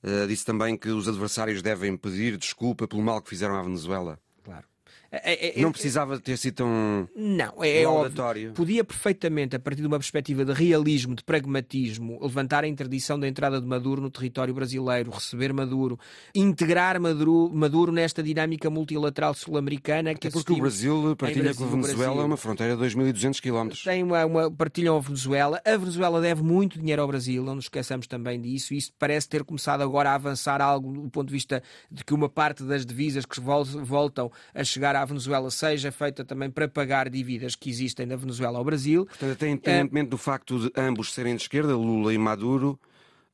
Uh, 0.02 0.26
disse 0.26 0.44
também 0.44 0.76
que 0.76 0.88
os 0.88 1.06
adversários 1.06 1.62
devem 1.62 1.96
pedir 1.96 2.36
desculpa 2.36 2.88
pelo 2.88 3.02
mal 3.02 3.22
que 3.22 3.28
fizeram 3.28 3.54
à 3.54 3.62
Venezuela. 3.62 4.18
Claro. 4.42 4.71
É, 5.12 5.32
é, 5.32 5.58
é, 5.58 5.62
não 5.62 5.70
precisava 5.70 6.18
ter 6.18 6.38
sido 6.38 6.54
tão 6.54 7.06
não, 7.14 7.62
é, 7.62 7.82
é 7.82 7.86
óbvio. 7.86 8.52
Podia 8.54 8.82
perfeitamente, 8.82 9.54
a 9.54 9.58
partir 9.58 9.82
de 9.82 9.86
uma 9.86 9.98
perspectiva 9.98 10.42
de 10.42 10.54
realismo, 10.54 11.14
de 11.14 11.22
pragmatismo, 11.22 12.18
levantar 12.22 12.64
a 12.64 12.66
interdição 12.66 13.20
da 13.20 13.28
entrada 13.28 13.60
de 13.60 13.66
Maduro 13.66 14.00
no 14.00 14.10
território 14.10 14.54
brasileiro, 14.54 15.10
receber 15.10 15.52
Maduro, 15.52 15.98
integrar 16.34 16.98
Maduro, 16.98 17.50
Maduro 17.52 17.92
nesta 17.92 18.22
dinâmica 18.22 18.70
multilateral 18.70 19.34
sul-americana. 19.34 20.14
que 20.14 20.30
porque 20.30 20.54
o 20.54 20.56
Brasil 20.56 21.14
partilha 21.14 21.44
Brasil, 21.44 21.66
com 21.66 21.72
a 21.72 21.82
Venezuela 21.82 22.24
uma 22.24 22.36
fronteira 22.38 22.74
de 22.74 22.82
2.200 22.82 23.40
km. 23.40 23.74
Tem 23.84 24.02
uma, 24.02 24.24
uma 24.24 24.50
partilham 24.50 24.96
a 24.96 25.00
Venezuela. 25.00 25.60
A 25.62 25.76
Venezuela 25.76 26.22
deve 26.22 26.42
muito 26.42 26.78
dinheiro 26.78 27.02
ao 27.02 27.08
Brasil, 27.08 27.44
não 27.44 27.56
nos 27.56 27.66
esqueçamos 27.66 28.06
também 28.06 28.40
disso. 28.40 28.72
Isso 28.72 28.90
parece 28.98 29.28
ter 29.28 29.44
começado 29.44 29.82
agora 29.82 30.10
a 30.10 30.14
avançar 30.14 30.62
algo 30.62 30.90
do 30.90 31.10
ponto 31.10 31.26
de 31.28 31.34
vista 31.34 31.62
de 31.90 32.02
que 32.02 32.14
uma 32.14 32.30
parte 32.30 32.62
das 32.62 32.86
divisas 32.86 33.26
que 33.26 33.38
voltam 33.40 34.32
a 34.54 34.64
chegar 34.64 34.96
à 34.96 35.01
à 35.02 35.04
Venezuela 35.04 35.50
seja 35.50 35.90
feita 35.90 36.24
também 36.24 36.50
para 36.50 36.68
pagar 36.68 37.10
dívidas 37.10 37.54
que 37.54 37.68
existem 37.68 38.06
na 38.06 38.16
Venezuela 38.16 38.58
ao 38.58 38.64
Brasil. 38.64 39.06
Portanto, 39.06 39.32
até 39.32 39.48
independentemente 39.48 40.06
é... 40.06 40.10
do 40.10 40.18
facto 40.18 40.58
de 40.58 40.72
ambos 40.80 41.12
serem 41.12 41.36
de 41.36 41.42
esquerda, 41.42 41.76
Lula 41.76 42.14
e 42.14 42.18
Maduro, 42.18 42.78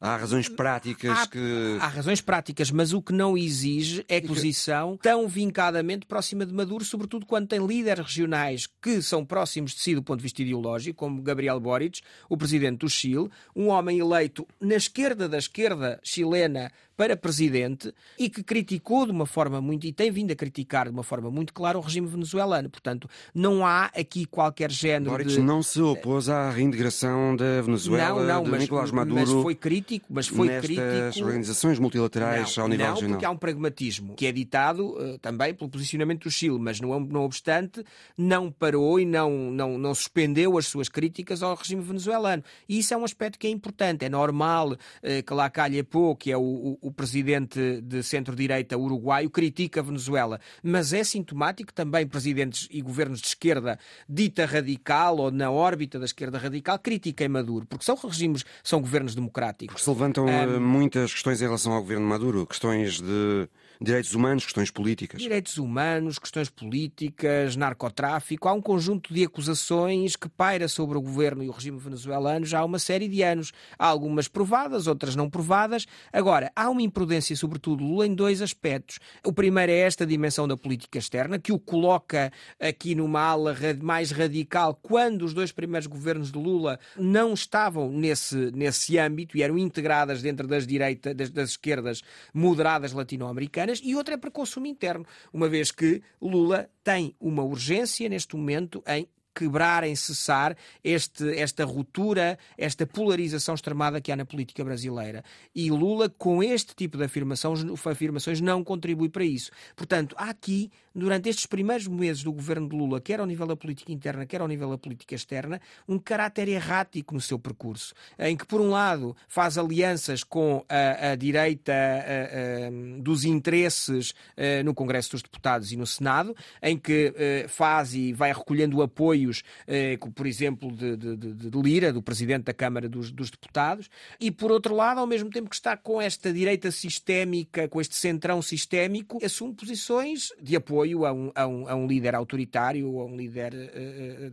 Há 0.01 0.17
razões 0.17 0.49
práticas 0.49 1.19
há, 1.19 1.27
que. 1.27 1.77
Há 1.81 1.89
razões 1.89 2.21
práticas, 2.21 2.71
mas 2.71 2.93
o 2.93 3.03
que 3.03 3.13
não 3.13 3.37
exige 3.37 4.05
é 4.09 4.21
posição 4.21 4.97
tão 5.03 5.27
vincadamente 5.27 6.07
próxima 6.07 6.47
de 6.47 6.55
Maduro, 6.55 6.85
sobretudo 6.85 7.27
quando 7.27 7.49
tem 7.49 7.67
líderes 7.67 8.07
regionais 8.07 8.69
que 8.81 9.03
são 9.03 9.25
próximos 9.25 9.73
de 9.73 9.81
si 9.81 9.97
do 9.97 10.03
ponto 10.03 10.19
de 10.19 10.23
vista 10.23 10.41
ideológico, 10.41 10.97
como 10.97 11.21
Gabriel 11.21 11.59
Boric, 11.59 12.01
o 12.29 12.37
presidente 12.37 12.79
do 12.79 12.89
Chile, 12.89 13.29
um 13.57 13.69
homem 13.69 13.99
eleito 13.99 14.47
na 14.61 14.77
esquerda 14.77 15.29
da 15.29 15.39
esquerda 15.39 15.99
chilena 16.05 16.71
para 16.99 17.17
presidente 17.17 17.95
e 18.19 18.29
que 18.29 18.43
criticou 18.43 19.07
de 19.07 19.13
uma 19.13 19.25
forma 19.25 19.61
muito, 19.61 19.87
e 19.87 19.93
tem 19.93 20.11
vindo 20.11 20.33
a 20.33 20.35
criticar 20.35 20.87
de 20.87 20.91
uma 20.91 21.05
forma 21.05 21.31
muito 21.31 21.55
clara 21.55 21.79
o 21.79 21.81
regime 21.81 22.09
venezuelano. 22.09 22.69
Portanto, 22.69 23.09
não 23.33 23.65
há 23.65 23.85
aqui 23.97 24.25
qualquer 24.27 24.69
género 24.69 25.13
Boric 25.13 25.31
de... 25.31 25.39
não 25.39 25.63
se 25.63 25.81
opôs 25.81 26.29
à 26.29 26.51
reintegração 26.51 27.37
da 27.37 27.63
Venezuela, 27.63 28.25
não, 28.25 28.35
não, 28.35 28.43
de 28.43 28.51
mas, 28.51 28.61
Nicolás 28.63 28.91
Maduro. 28.91 29.21
Mas 29.21 29.31
foi 29.31 29.55
crítico, 29.55 30.07
mas 30.11 30.27
foi 30.27 30.49
nestas 30.49 30.77
crítico... 30.77 31.25
organizações 31.25 31.79
multilaterais 31.79 32.57
não, 32.57 32.65
ao 32.65 32.69
nível 32.69 32.87
não, 32.87 32.95
regional. 32.95 33.15
porque 33.15 33.27
há 33.27 33.31
um 33.31 33.37
pragmatismo 33.37 34.15
que 34.17 34.27
é 34.27 34.33
ditado 34.33 34.89
uh, 34.89 35.19
também 35.21 35.55
pelo 35.55 35.71
posicionamento 35.71 36.25
do 36.25 36.31
Chile, 36.33 36.59
mas 36.59 36.81
não, 36.81 36.99
não 36.99 37.23
obstante, 37.23 37.85
não 38.17 38.51
parou 38.51 38.99
e 38.99 39.05
não, 39.05 39.53
não, 39.53 39.79
não 39.79 39.95
suspendeu 39.95 40.59
as 40.59 40.67
suas 40.67 40.89
críticas 40.89 41.45
ao 41.45 41.55
regime 41.55 41.81
venezuelano. 41.81 42.43
E 42.69 42.81
isso 42.81 42.93
é 42.93 42.97
um 42.97 43.05
aspecto 43.05 43.39
que 43.39 43.47
é 43.47 43.51
importante. 43.51 44.05
É 44.05 44.09
normal 44.09 44.73
uh, 44.73 44.77
que 45.25 45.33
lá 45.33 45.49
calha 45.49 45.85
pouco, 45.85 46.23
que 46.23 46.33
é 46.33 46.37
o, 46.37 46.77
o 46.88 46.88
o 46.89 46.93
presidente 46.93 47.81
de 47.83 48.03
centro-direita 48.03 48.77
uruguaio 48.77 49.31
critica 49.31 49.81
a 49.81 49.83
Venezuela, 49.83 50.41
mas 50.63 50.93
é 50.93 51.05
sintomático 51.05 51.73
também 51.73 52.07
presidentes 52.07 52.67
e 52.71 52.81
governos 52.81 53.21
de 53.21 53.29
esquerda 53.29 53.79
dita 54.09 54.47
radical 54.47 55.19
ou 55.19 55.31
na 55.31 55.51
órbita 55.51 55.99
da 55.99 56.07
esquerda 56.07 56.39
radical 56.39 56.79
critiquem 56.79 57.29
Maduro, 57.29 57.67
porque 57.67 57.85
são 57.85 57.95
regimes, 57.95 58.45
são 58.65 58.81
governos 58.81 59.15
democráticos. 59.15 59.75
Porque 59.75 59.85
se 59.85 59.91
levantam 59.91 60.27
um, 60.27 60.61
muitas 60.61 61.13
questões 61.13 61.41
em 61.41 61.45
relação 61.45 61.73
ao 61.73 61.83
governo 61.83 62.07
Maduro, 62.07 62.47
questões 62.47 63.01
de 63.01 63.49
direitos 63.81 64.13
humanos, 64.15 64.45
questões 64.45 64.71
políticas. 64.71 65.21
Direitos 65.21 65.57
humanos, 65.57 66.19
questões 66.19 66.51
políticas, 66.51 67.55
narcotráfico. 67.55 68.49
Há 68.49 68.53
um 68.53 68.61
conjunto 68.61 69.15
de 69.15 69.25
acusações 69.25 70.17
que 70.17 70.29
paira 70.29 70.67
sobre 70.67 70.99
o 70.99 71.01
governo 71.01 71.45
e 71.45 71.49
o 71.49 71.53
regime 71.53 71.79
venezuelano 71.79 72.45
já 72.45 72.61
há 72.61 72.65
uma 72.65 72.79
série 72.79 73.07
de 73.07 73.23
anos. 73.23 73.53
Há 73.79 73.87
algumas 73.87 74.27
provadas, 74.27 74.87
outras 74.87 75.15
não 75.15 75.31
provadas. 75.31 75.87
Agora, 76.13 76.51
há 76.57 76.69
uma 76.69 76.83
imprudência, 76.83 77.37
sobretudo, 77.37 77.85
Lula, 77.85 78.07
em 78.07 78.15
dois 78.15 78.43
aspectos. 78.43 78.99
O 79.25 79.33
primeiro 79.33 79.71
é 79.71 79.79
esta 79.79 80.05
dimensão 80.05 80.49
da 80.49 80.57
política 80.57 80.99
externa, 80.99 81.39
que 81.39 81.53
o 81.53 81.59
coloca 81.59 82.33
aqui 82.61 82.95
numa 82.95 83.21
ala 83.21 83.57
mais 83.81 84.11
radical, 84.11 84.75
quando 84.75 85.23
os 85.23 85.33
dois 85.33 85.53
primeiros 85.53 85.87
governos 85.87 86.33
de 86.33 86.39
Lula 86.39 86.81
não 86.97 87.33
estavam 87.33 87.91
nesse, 87.93 88.51
nesse 88.53 88.99
âmbito 88.99 89.37
e 89.37 89.43
eram 89.43 89.57
integradas 89.57 90.21
dentro 90.21 90.49
das 90.49 90.67
direitas, 90.67 91.15
das, 91.15 91.31
das 91.31 91.51
esquerdas 91.51 92.03
moderadas 92.35 92.93
latino-americanas 92.93 93.68
e 93.83 93.95
outra 93.95 94.15
é 94.15 94.17
para 94.17 94.31
consumo 94.31 94.67
interno, 94.67 95.07
uma 95.33 95.49
vez 95.49 95.71
que 95.71 96.03
Lula 96.21 96.71
tem 96.83 97.15
uma 97.21 97.43
urgência 97.43 98.09
neste 98.09 98.37
momento 98.37 98.83
em 98.87 99.09
quebrar, 99.39 99.85
em 99.85 99.95
cessar 99.95 100.57
este, 100.83 101.39
esta 101.39 101.65
ruptura, 101.65 102.37
esta 102.57 102.85
polarização 102.85 103.55
extremada 103.55 104.01
que 104.01 104.11
há 104.11 104.17
na 104.17 104.25
política 104.25 104.65
brasileira. 104.65 105.23
E 105.55 105.71
Lula, 105.71 106.09
com 106.09 106.43
este 106.43 106.75
tipo 106.75 106.99
de 106.99 107.05
afirmações, 107.05 107.65
afirmações 107.87 108.41
não 108.41 108.65
contribui 108.65 109.09
para 109.09 109.25
isso. 109.25 109.53
Portanto, 109.77 110.17
há 110.19 110.31
aqui, 110.31 110.73
durante 110.93 111.29
estes 111.29 111.47
primeiros 111.47 111.87
meses 111.87 112.25
do 112.25 112.33
governo 112.33 112.69
de 112.69 112.77
Lula, 112.77 113.01
quer 113.01 113.21
ao 113.21 113.27
nível 113.27 113.47
da 113.47 113.57
política 113.57 113.93
interna, 113.93 114.27
quer 114.27 114.41
ao 114.41 114.49
nível 114.49 114.71
da 114.71 114.79
política 114.79 115.15
externa, 115.15 115.61
um 115.87 116.01
caráter 116.01 116.49
errático 116.49 117.15
no 117.15 117.21
seu 117.21 117.39
percurso, 117.39 117.95
em 118.19 118.37
que, 118.37 118.45
por 118.45 118.61
um 118.61 118.71
lado, 118.71 119.17
faz 119.29 119.57
alianças 119.57 120.25
com 120.25 120.65
a, 120.69 121.13
a 121.13 121.15
direita 121.15 121.73
a, 121.73 122.67
a, 122.67 123.01
dos 123.01 123.25
interesses 123.25 124.13
eh, 124.37 124.65
no 124.65 124.75
Congresso 124.75 125.13
dos 125.13 125.23
Deputados 125.23 125.71
e 125.71 125.77
no 125.77 125.87
Senado, 125.87 126.35
em 126.61 126.77
que 126.77 127.13
eh, 127.17 127.47
faz 127.49 127.95
e 127.95 128.13
vai 128.13 128.33
recolhendo 128.33 128.83
apoio 128.83 129.28
apoios, 129.29 129.43
eh, 129.67 129.99
por 130.15 130.27
exemplo, 130.27 130.73
de, 130.73 130.97
de, 130.97 131.17
de, 131.17 131.63
Lira, 131.63 131.93
do 131.93 132.03
Presidente 132.03 132.45
da 132.45 132.55
Câmara 132.55 132.89
dos, 132.89 133.11
dos, 133.11 133.31
Deputados, 133.31 133.91
e 134.19 134.31
por 134.31 134.51
outro 134.51 134.75
lado, 134.75 135.01
ao 135.01 135.07
mesmo 135.07 135.31
tempo 135.31 135.49
que 135.49 135.55
está 135.55 135.77
com 135.77 136.01
esta 136.01 136.33
direita 136.33 136.71
sistémica, 136.71 137.69
com 137.69 137.81
este 137.81 137.95
centrão 137.95 138.41
sistémico, 138.41 139.25
assume 139.25 139.55
posições 139.55 140.29
de 140.41 140.57
apoio 140.57 141.05
a 141.05 141.13
um, 141.13 141.31
a 141.35 141.47
um, 141.47 141.69
a 141.69 141.75
um 141.75 141.87
líder 141.87 142.15
autoritário, 142.15 143.01
a 143.01 143.05
um 143.05 143.17
líder, 143.17 143.53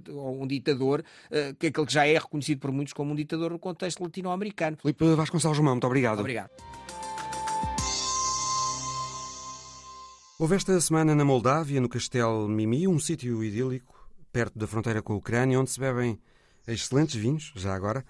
uh, 0.08 0.12
uh, 0.12 0.42
um 0.42 0.48
ditador, 0.48 1.02
uh, 1.02 1.56
que 1.56 1.68
é 1.68 1.70
aquele 1.70 1.86
que 1.86 1.94
já 1.94 2.08
é 2.08 2.18
reconhecido 2.18 2.60
por 2.60 2.72
muitos 2.72 2.94
como 2.94 3.12
um 3.12 3.16
ditador 3.16 3.52
no 3.52 3.60
contexto 3.60 4.02
latino-americano. 4.02 4.78
Filipe 4.82 5.04
Vasconcelos 5.16 5.58
Romão, 5.58 5.76
muito 5.76 5.88
obrigado. 5.88 6.20
Obrigado. 6.20 6.50
Houve 10.38 10.56
esta 10.56 10.80
semana 10.82 11.16
na 11.16 11.24
Moldávia, 11.24 11.80
no 11.80 11.88
Castelo 11.88 12.48
Mimi, 12.48 12.88
um 12.88 13.00
sítio 13.00 13.42
idílico 13.44 13.95
perto 14.36 14.60
da 14.60 14.68
fronteira 14.68 15.02
com 15.02 15.14
a 15.14 15.16
Ucrânia, 15.16 15.58
onde 15.58 15.72
se 15.72 15.80
bebem 15.80 16.20
excelentes 16.68 17.16
vinhos, 17.16 17.54
já 17.56 17.74
agora. 17.74 18.04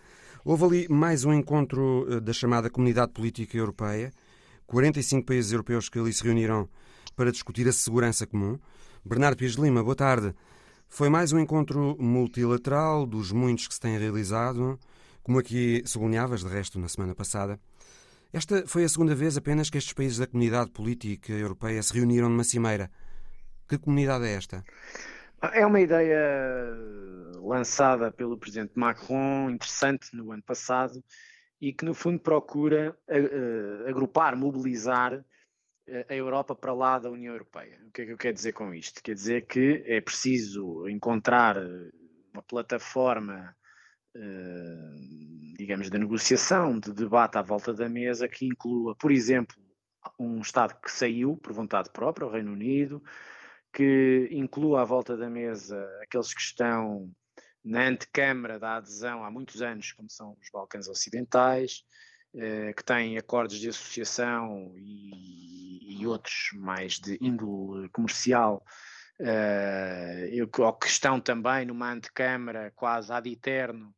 Houve 0.43 0.63
ali 0.63 0.87
mais 0.89 1.23
um 1.23 1.31
encontro 1.31 2.07
eh, 2.09 2.19
da 2.19 2.33
chamada 2.33 2.67
Comunidade 2.67 3.11
Política 3.11 3.55
Europeia, 3.55 4.11
45 4.65 5.23
países 5.23 5.51
europeus 5.51 5.87
que 5.87 5.99
ali 5.99 6.11
se 6.11 6.23
reuniram 6.23 6.67
para 7.15 7.31
discutir 7.31 7.67
a 7.67 7.71
segurança 7.71 8.25
comum. 8.25 8.57
Bernardo 9.05 9.37
Pires 9.37 9.53
Lima, 9.53 9.83
boa 9.83 9.95
tarde. 9.95 10.33
Foi 10.89 11.09
mais 11.09 11.31
um 11.31 11.37
encontro 11.37 11.95
multilateral 11.99 13.05
dos 13.05 13.31
muitos 13.31 13.67
que 13.67 13.75
se 13.75 13.79
têm 13.79 13.95
realizado, 13.99 14.79
como 15.21 15.37
aqui 15.37 15.83
sublinhavas, 15.85 16.43
de 16.43 16.49
resto, 16.49 16.79
na 16.79 16.87
semana 16.87 17.13
passada. 17.13 17.59
Esta 18.33 18.63
foi 18.65 18.83
a 18.83 18.89
segunda 18.89 19.13
vez 19.13 19.37
apenas 19.37 19.69
que 19.69 19.77
estes 19.77 19.93
países 19.93 20.17
da 20.17 20.25
Comunidade 20.25 20.71
Política 20.71 21.33
Europeia 21.33 21.83
se 21.83 21.93
reuniram 21.93 22.29
numa 22.29 22.43
cimeira. 22.43 22.89
Que 23.67 23.77
comunidade 23.77 24.25
é 24.25 24.33
esta? 24.33 24.65
É 25.41 25.65
uma 25.65 25.79
ideia 25.79 26.19
lançada 27.41 28.11
pelo 28.11 28.37
presidente 28.37 28.73
Macron, 28.75 29.49
interessante 29.49 30.15
no 30.15 30.31
ano 30.31 30.43
passado, 30.43 31.03
e 31.61 31.71
que, 31.71 31.85
no 31.85 31.93
fundo, 31.93 32.19
procura 32.19 32.97
agrupar, 33.87 34.35
mobilizar 34.35 35.23
a 36.09 36.15
Europa 36.15 36.55
para 36.55 36.73
lá 36.73 36.97
da 36.97 37.11
União 37.11 37.33
Europeia. 37.33 37.79
O 37.87 37.91
que 37.91 38.01
é 38.01 38.05
que 38.05 38.11
eu 38.11 38.17
quero 38.17 38.33
dizer 38.33 38.53
com 38.53 38.73
isto? 38.73 39.03
Quer 39.03 39.13
dizer 39.13 39.45
que 39.45 39.83
é 39.85 40.01
preciso 40.01 40.89
encontrar 40.89 41.57
uma 42.33 42.41
plataforma, 42.41 43.55
digamos, 45.57 45.89
de 45.89 45.97
negociação, 45.99 46.79
de 46.79 46.91
debate 46.91 47.37
à 47.37 47.41
volta 47.41 47.73
da 47.73 47.87
mesa 47.87 48.27
que 48.27 48.47
inclua, 48.47 48.95
por 48.95 49.11
exemplo, 49.11 49.55
um 50.19 50.39
Estado 50.39 50.75
que 50.81 50.91
saiu 50.91 51.37
por 51.37 51.53
vontade 51.53 51.89
própria, 51.91 52.27
o 52.27 52.31
Reino 52.31 52.51
Unido, 52.51 53.01
que 53.75 54.29
inclua 54.31 54.83
à 54.83 54.85
volta 54.85 55.17
da 55.17 55.29
mesa 55.29 55.85
aqueles 56.01 56.33
que 56.33 56.39
estão 56.39 57.11
na 57.61 57.81
antecâmara 57.81 58.57
da 58.57 58.77
adesão 58.77 59.25
há 59.25 59.29
muitos 59.29 59.61
anos, 59.61 59.91
como 59.91 60.09
são 60.09 60.37
os 60.41 60.49
Balcãs 60.49 60.87
Ocidentais, 60.87 61.83
eh, 62.33 62.71
que 62.71 62.85
têm 62.85 63.17
acordos 63.17 63.59
de 63.59 63.67
associação 63.67 64.71
e, 64.77 65.99
e 65.99 66.07
outros 66.07 66.51
mais 66.53 66.93
de 66.93 67.17
índole 67.19 67.89
comercial, 67.89 68.63
eh, 69.19 70.29
ou 70.57 70.73
que 70.73 70.87
estão 70.87 71.19
também 71.19 71.65
numa 71.65 71.91
antecâmara 71.91 72.71
quase 72.77 73.11
ad 73.11 73.29
eterno 73.29 73.93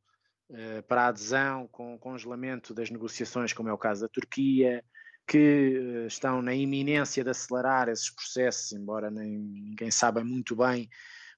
eh, 0.49 0.81
para 0.81 1.03
a 1.03 1.07
adesão 1.09 1.67
com 1.67 1.99
congelamento 1.99 2.73
das 2.73 2.89
negociações, 2.89 3.53
como 3.53 3.69
é 3.69 3.73
o 3.73 3.77
caso 3.77 4.01
da 4.01 4.09
Turquia, 4.09 4.83
que 5.27 6.05
estão 6.07 6.41
na 6.41 6.55
iminência 6.55 7.23
de 7.23 7.29
acelerar 7.29 7.89
esses 7.89 8.09
processos, 8.09 8.71
embora 8.71 9.11
nem, 9.11 9.37
ninguém 9.37 9.91
saiba 9.91 10.23
muito 10.23 10.55
bem 10.55 10.89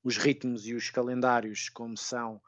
os 0.03 0.15
ritmos 0.15 0.67
e 0.67 0.75
os 0.75 0.89
calendários, 0.91 1.69
como 1.69 1.97
são 1.97 2.39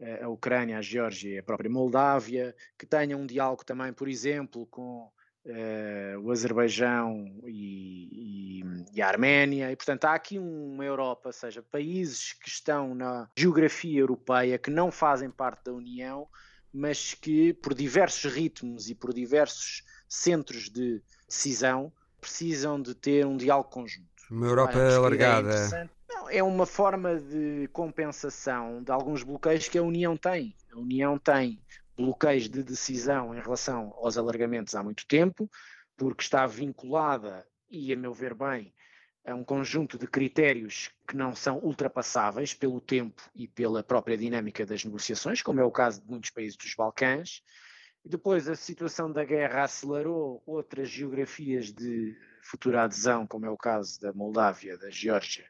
eh, 0.00 0.22
a 0.22 0.28
Ucrânia, 0.28 0.78
a 0.78 0.82
Geórgia 0.82 1.36
e 1.36 1.38
a 1.38 1.42
própria 1.42 1.70
Moldávia, 1.70 2.54
que 2.76 2.84
tenham 2.84 3.20
um 3.20 3.26
diálogo 3.26 3.64
também, 3.64 3.92
por 3.92 4.08
exemplo, 4.08 4.66
com 4.66 5.10
uh, 5.46 6.20
o 6.20 6.30
Azerbaijão 6.30 7.40
e, 7.46 8.60
e, 8.60 8.62
e, 8.94 9.02
a 9.02 9.08
Arménia. 9.08 9.70
E, 9.72 9.76
portanto, 9.76 10.04
há 10.04 10.14
aqui 10.14 10.38
uma 10.38 10.84
Europa, 10.84 11.28
ou 11.28 11.32
seja, 11.32 11.62
países 11.62 12.32
que 12.32 12.48
estão 12.48 12.94
na 12.94 13.30
geografia 13.36 14.00
europeia, 14.00 14.58
que 14.58 14.70
não 14.70 14.90
fazem 14.90 15.30
parte 15.30 15.64
da 15.64 15.72
União, 15.72 16.28
mas 16.72 17.14
que, 17.14 17.54
por 17.54 17.72
diversos 17.72 18.32
ritmos 18.32 18.90
e 18.90 18.94
por 18.94 19.12
diversos 19.14 19.84
centros 20.08 20.70
de 20.70 21.02
decisão, 21.28 21.92
precisam 22.20 22.80
de 22.80 22.94
ter 22.94 23.26
um 23.26 23.36
diálogo 23.36 23.70
conjunto. 23.70 24.08
Uma 24.30 24.46
Europa 24.46 24.78
alargada. 24.78 25.54
É 25.76 25.98
é 26.30 26.42
uma 26.42 26.66
forma 26.66 27.16
de 27.16 27.68
compensação 27.72 28.82
de 28.82 28.90
alguns 28.90 29.22
bloqueios 29.22 29.68
que 29.68 29.78
a 29.78 29.82
União 29.82 30.16
tem. 30.16 30.54
A 30.72 30.78
União 30.78 31.18
tem 31.18 31.60
bloqueios 31.96 32.48
de 32.48 32.62
decisão 32.62 33.34
em 33.34 33.40
relação 33.40 33.94
aos 33.96 34.16
alargamentos 34.16 34.74
há 34.74 34.82
muito 34.82 35.06
tempo, 35.06 35.50
porque 35.96 36.22
está 36.22 36.46
vinculada, 36.46 37.46
e 37.70 37.92
a 37.92 37.96
meu 37.96 38.14
ver 38.14 38.34
bem, 38.34 38.72
a 39.26 39.34
um 39.34 39.44
conjunto 39.44 39.98
de 39.98 40.06
critérios 40.06 40.90
que 41.06 41.16
não 41.16 41.34
são 41.34 41.58
ultrapassáveis 41.58 42.54
pelo 42.54 42.80
tempo 42.80 43.22
e 43.34 43.48
pela 43.48 43.82
própria 43.82 44.16
dinâmica 44.16 44.64
das 44.64 44.84
negociações, 44.84 45.42
como 45.42 45.60
é 45.60 45.64
o 45.64 45.70
caso 45.70 46.00
de 46.00 46.08
muitos 46.08 46.30
países 46.30 46.56
dos 46.56 46.74
Balcãs. 46.74 47.42
Depois 48.04 48.48
a 48.48 48.56
situação 48.56 49.12
da 49.12 49.24
guerra 49.24 49.64
acelerou 49.64 50.42
outras 50.46 50.88
geografias 50.88 51.72
de 51.72 52.16
futura 52.42 52.84
adesão, 52.84 53.26
como 53.26 53.44
é 53.44 53.50
o 53.50 53.56
caso 53.56 54.00
da 54.00 54.12
Moldávia, 54.12 54.78
da 54.78 54.90
Geórgia 54.90 55.46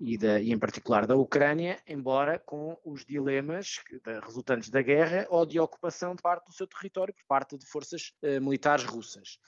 e, 0.00 0.18
da, 0.18 0.40
e 0.40 0.50
em 0.50 0.58
particular 0.58 1.06
da 1.06 1.14
Ucrânia, 1.14 1.80
embora 1.86 2.38
com 2.38 2.76
os 2.84 3.04
dilemas 3.04 3.80
resultantes 4.24 4.68
da 4.68 4.82
guerra 4.82 5.26
ou 5.30 5.46
de 5.46 5.60
ocupação 5.60 6.14
de 6.14 6.22
parte 6.22 6.46
do 6.46 6.52
seu 6.52 6.66
território 6.66 7.14
por 7.14 7.24
parte 7.26 7.56
de 7.56 7.66
forças 7.66 8.12
uh, 8.22 8.40
militares 8.40 8.84
russas. 8.84 9.38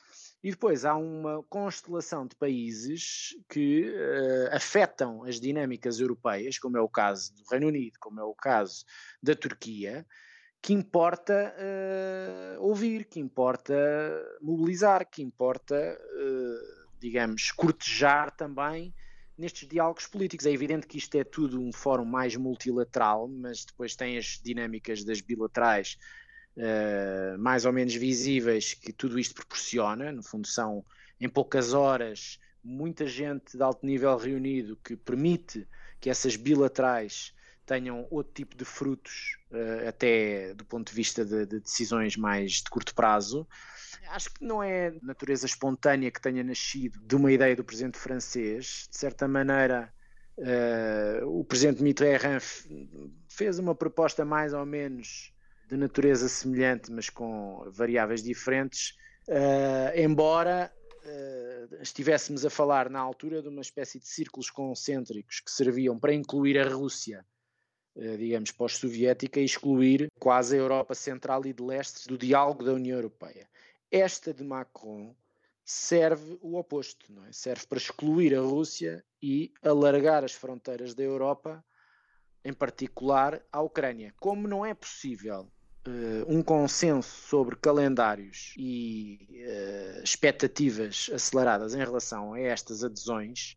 E 0.42 0.50
depois 0.50 0.84
há 0.84 0.94
uma 0.94 1.42
constelação 1.44 2.26
de 2.26 2.36
países 2.36 3.30
que 3.48 3.90
uh, 3.90 4.54
afetam 4.54 5.24
as 5.24 5.40
dinâmicas 5.40 5.98
europeias, 5.98 6.58
como 6.58 6.76
é 6.76 6.80
o 6.80 6.88
caso 6.88 7.34
do 7.34 7.42
Reino 7.50 7.66
Unido, 7.68 7.98
como 7.98 8.20
é 8.20 8.24
o 8.24 8.34
caso 8.34 8.84
da 9.22 9.34
Turquia, 9.34 10.06
que 10.64 10.72
importa 10.72 11.54
uh, 11.58 12.62
ouvir, 12.62 13.04
que 13.04 13.20
importa 13.20 13.74
mobilizar, 14.40 15.06
que 15.06 15.20
importa, 15.20 15.76
uh, 15.76 16.88
digamos, 16.98 17.52
cortejar 17.52 18.34
também 18.34 18.94
nestes 19.36 19.68
diálogos 19.68 20.06
políticos. 20.06 20.46
É 20.46 20.50
evidente 20.50 20.86
que 20.86 20.96
isto 20.96 21.16
é 21.16 21.22
tudo 21.22 21.60
um 21.60 21.70
fórum 21.70 22.06
mais 22.06 22.34
multilateral, 22.34 23.28
mas 23.28 23.66
depois 23.66 23.94
tem 23.94 24.16
as 24.16 24.40
dinâmicas 24.42 25.04
das 25.04 25.20
bilaterais 25.20 25.98
uh, 26.56 27.38
mais 27.38 27.66
ou 27.66 27.72
menos 27.74 27.94
visíveis 27.94 28.72
que 28.72 28.90
tudo 28.90 29.18
isto 29.18 29.34
proporciona. 29.34 30.10
No 30.12 30.22
fundo, 30.22 30.46
são 30.46 30.82
em 31.20 31.28
poucas 31.28 31.74
horas 31.74 32.40
muita 32.62 33.06
gente 33.06 33.54
de 33.54 33.62
alto 33.62 33.84
nível 33.84 34.16
reunido 34.16 34.78
que 34.82 34.96
permite 34.96 35.68
que 36.00 36.08
essas 36.08 36.36
bilaterais 36.36 37.34
tenham 37.64 38.06
outro 38.10 38.32
tipo 38.32 38.56
de 38.56 38.64
frutos, 38.64 39.38
uh, 39.50 39.88
até 39.88 40.54
do 40.54 40.64
ponto 40.64 40.88
de 40.88 40.94
vista 40.94 41.24
de, 41.24 41.46
de 41.46 41.60
decisões 41.60 42.16
mais 42.16 42.52
de 42.52 42.70
curto 42.70 42.94
prazo. 42.94 43.46
Acho 44.08 44.32
que 44.34 44.44
não 44.44 44.62
é 44.62 44.94
natureza 45.02 45.46
espontânea 45.46 46.10
que 46.10 46.20
tenha 46.20 46.44
nascido 46.44 46.98
de 47.00 47.16
uma 47.16 47.32
ideia 47.32 47.56
do 47.56 47.64
presidente 47.64 47.98
francês. 47.98 48.88
De 48.90 48.98
certa 48.98 49.26
maneira, 49.26 49.92
uh, 50.38 51.40
o 51.40 51.44
presidente 51.44 51.82
Mitterrand 51.82 52.40
fez 53.28 53.58
uma 53.58 53.74
proposta 53.74 54.24
mais 54.24 54.52
ou 54.52 54.64
menos 54.66 55.32
de 55.68 55.76
natureza 55.76 56.28
semelhante, 56.28 56.92
mas 56.92 57.08
com 57.08 57.64
variáveis 57.70 58.22
diferentes, 58.22 58.94
uh, 59.28 59.98
embora 59.98 60.70
uh, 61.04 61.82
estivéssemos 61.82 62.44
a 62.44 62.50
falar 62.50 62.90
na 62.90 63.00
altura 63.00 63.42
de 63.42 63.48
uma 63.48 63.62
espécie 63.62 63.98
de 63.98 64.06
círculos 64.06 64.50
concêntricos 64.50 65.40
que 65.40 65.50
serviam 65.50 65.98
para 65.98 66.12
incluir 66.12 66.58
a 66.58 66.68
Rússia 66.68 67.24
digamos, 67.96 68.50
pós-soviética 68.50 69.40
e 69.40 69.44
excluir 69.44 70.08
quase 70.18 70.56
a 70.56 70.58
Europa 70.58 70.94
Central 70.94 71.46
e 71.46 71.52
de 71.52 71.62
Leste 71.62 72.08
do 72.08 72.18
diálogo 72.18 72.64
da 72.64 72.72
União 72.72 72.96
Europeia. 72.96 73.48
Esta 73.90 74.34
de 74.34 74.42
Macron 74.42 75.14
serve 75.64 76.36
o 76.42 76.56
oposto, 76.58 77.12
não 77.12 77.24
é? 77.24 77.32
serve 77.32 77.66
para 77.66 77.78
excluir 77.78 78.36
a 78.36 78.40
Rússia 78.40 79.04
e 79.22 79.52
alargar 79.62 80.22
as 80.24 80.32
fronteiras 80.32 80.94
da 80.94 81.02
Europa, 81.02 81.64
em 82.44 82.52
particular 82.52 83.40
à 83.50 83.62
Ucrânia. 83.62 84.12
Como 84.20 84.46
não 84.46 84.66
é 84.66 84.74
possível 84.74 85.50
uh, 85.86 86.24
um 86.28 86.42
consenso 86.42 87.28
sobre 87.28 87.56
calendários 87.56 88.52
e 88.58 89.26
uh, 89.30 90.02
expectativas 90.02 91.10
aceleradas 91.12 91.74
em 91.74 91.78
relação 91.78 92.34
a 92.34 92.40
estas 92.40 92.84
adesões, 92.84 93.56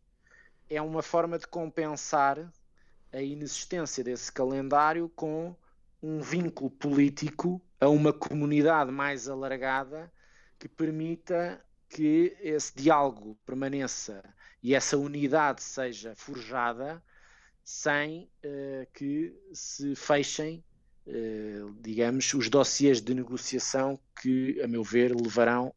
é 0.70 0.80
uma 0.80 1.02
forma 1.02 1.38
de 1.38 1.46
compensar 1.46 2.50
a 3.12 3.20
inexistência 3.20 4.04
desse 4.04 4.30
calendário 4.30 5.08
com 5.14 5.54
um 6.02 6.20
vínculo 6.20 6.70
político 6.70 7.60
a 7.80 7.88
uma 7.88 8.12
comunidade 8.12 8.90
mais 8.90 9.28
alargada 9.28 10.12
que 10.58 10.68
permita 10.68 11.60
que 11.88 12.36
esse 12.40 12.74
diálogo 12.74 13.36
permaneça 13.46 14.22
e 14.62 14.74
essa 14.74 14.96
unidade 14.96 15.62
seja 15.62 16.14
forjada 16.14 17.02
sem 17.64 18.28
uh, 18.44 18.86
que 18.94 19.34
se 19.52 19.94
fechem, 19.94 20.64
uh, 21.06 21.74
digamos, 21.80 22.32
os 22.34 22.48
dossiês 22.48 23.00
de 23.00 23.14
negociação 23.14 23.98
que, 24.20 24.60
a 24.62 24.66
meu 24.66 24.82
ver, 24.82 25.14
levarão 25.14 25.74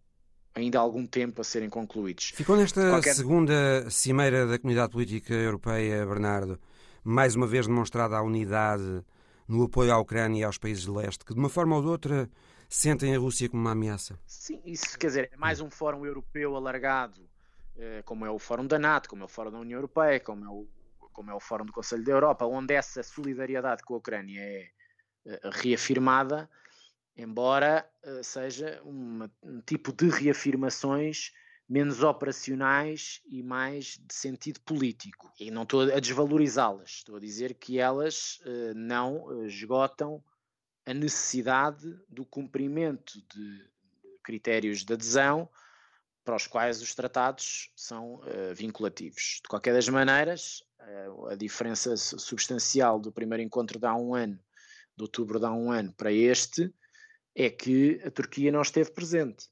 ainda 0.53 0.79
algum 0.79 1.05
tempo 1.05 1.41
a 1.41 1.43
serem 1.43 1.69
concluídos. 1.69 2.31
Ficou 2.35 2.57
nesta 2.57 2.89
Qualquer... 2.89 3.13
segunda 3.13 3.89
cimeira 3.89 4.45
da 4.45 4.57
Comunidade 4.57 4.91
Política 4.91 5.33
Europeia, 5.33 6.05
Bernardo, 6.05 6.59
mais 7.03 7.35
uma 7.35 7.47
vez 7.47 7.67
demonstrada 7.67 8.17
a 8.17 8.21
unidade 8.21 9.03
no 9.47 9.63
apoio 9.63 9.93
à 9.93 9.99
Ucrânia 9.99 10.41
e 10.41 10.43
aos 10.43 10.57
países 10.57 10.83
de 10.83 10.91
leste, 10.91 11.25
que 11.25 11.33
de 11.33 11.39
uma 11.39 11.49
forma 11.49 11.75
ou 11.75 11.81
de 11.81 11.87
outra 11.87 12.29
sentem 12.69 13.15
a 13.15 13.19
Rússia 13.19 13.49
como 13.49 13.61
uma 13.61 13.71
ameaça? 13.71 14.17
Sim, 14.25 14.61
isso 14.65 14.97
quer 14.97 15.07
dizer, 15.07 15.29
é 15.33 15.37
mais 15.37 15.59
um 15.59 15.69
fórum 15.69 16.05
europeu 16.05 16.55
alargado, 16.55 17.29
eh, 17.75 18.01
como 18.05 18.25
é 18.25 18.31
o 18.31 18.39
fórum 18.39 18.65
da 18.65 18.79
NATO, 18.79 19.09
como 19.09 19.23
é 19.23 19.25
o 19.25 19.27
fórum 19.27 19.51
da 19.51 19.59
União 19.59 19.77
Europeia, 19.77 20.19
como 20.19 20.45
é 20.45 20.49
o, 20.49 20.67
como 21.11 21.31
é 21.31 21.33
o 21.33 21.39
fórum 21.39 21.65
do 21.65 21.73
Conselho 21.73 22.03
da 22.03 22.11
Europa, 22.11 22.45
onde 22.45 22.73
essa 22.73 23.03
solidariedade 23.03 23.83
com 23.83 23.95
a 23.95 23.97
Ucrânia 23.97 24.39
é 24.39 24.69
eh, 25.25 25.39
reafirmada, 25.51 26.49
embora 27.17 27.85
eh, 28.03 28.23
seja 28.23 28.81
um 28.85 29.27
tipo 29.65 29.91
de 29.91 30.09
reafirmações 30.09 31.33
menos 31.71 32.03
operacionais 32.03 33.21
e 33.25 33.41
mais 33.41 33.97
de 33.97 34.13
sentido 34.13 34.59
político. 34.59 35.31
E 35.39 35.49
não 35.49 35.63
estou 35.63 35.83
a 35.83 35.99
desvalorizá-las, 36.01 36.89
estou 36.89 37.15
a 37.15 37.19
dizer 37.19 37.53
que 37.53 37.79
elas 37.79 38.41
não 38.75 39.45
esgotam 39.45 40.21
a 40.85 40.93
necessidade 40.93 41.97
do 42.09 42.25
cumprimento 42.25 43.21
de 43.33 43.65
critérios 44.21 44.83
de 44.83 44.93
adesão 44.93 45.49
para 46.23 46.35
os 46.35 46.45
quais 46.45 46.81
os 46.81 46.93
tratados 46.93 47.71
são 47.75 48.15
uh, 48.15 48.53
vinculativos. 48.53 49.39
De 49.41 49.47
qualquer 49.47 49.73
das 49.73 49.89
maneiras, 49.89 50.63
uh, 50.79 51.27
a 51.27 51.35
diferença 51.35 51.95
substancial 51.97 52.99
do 52.99 53.11
primeiro 53.11 53.43
encontro 53.43 53.79
de 53.79 53.85
há 53.85 53.95
um 53.95 54.13
ano, 54.13 54.39
de 54.95 55.03
outubro 55.03 55.39
de 55.39 55.45
há 55.45 55.51
um 55.51 55.71
ano 55.71 55.93
para 55.93 56.11
este, 56.11 56.73
é 57.35 57.49
que 57.49 58.01
a 58.05 58.11
Turquia 58.11 58.51
não 58.51 58.61
esteve 58.61 58.91
presente. 58.91 59.49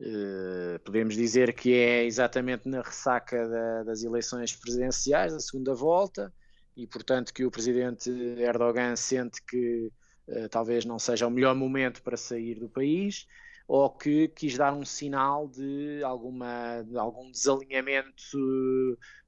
Uh, 0.00 0.78
podemos 0.82 1.14
dizer 1.14 1.52
que 1.52 1.74
é 1.74 2.04
exatamente 2.04 2.66
na 2.66 2.80
ressaca 2.80 3.46
da, 3.46 3.82
das 3.82 4.02
eleições 4.02 4.56
presidenciais, 4.56 5.32
da 5.32 5.40
segunda 5.40 5.74
volta, 5.74 6.32
e 6.74 6.86
portanto 6.86 7.34
que 7.34 7.44
o 7.44 7.50
presidente 7.50 8.10
Erdogan 8.38 8.96
sente 8.96 9.42
que 9.42 9.92
uh, 10.26 10.48
talvez 10.48 10.86
não 10.86 10.98
seja 10.98 11.26
o 11.26 11.30
melhor 11.30 11.54
momento 11.54 12.02
para 12.02 12.16
sair 12.16 12.54
do 12.54 12.66
país, 12.66 13.26
ou 13.68 13.90
que 13.90 14.28
quis 14.28 14.56
dar 14.56 14.72
um 14.72 14.86
sinal 14.86 15.46
de, 15.46 16.02
alguma, 16.02 16.82
de 16.82 16.96
algum 16.96 17.30
desalinhamento 17.30 18.38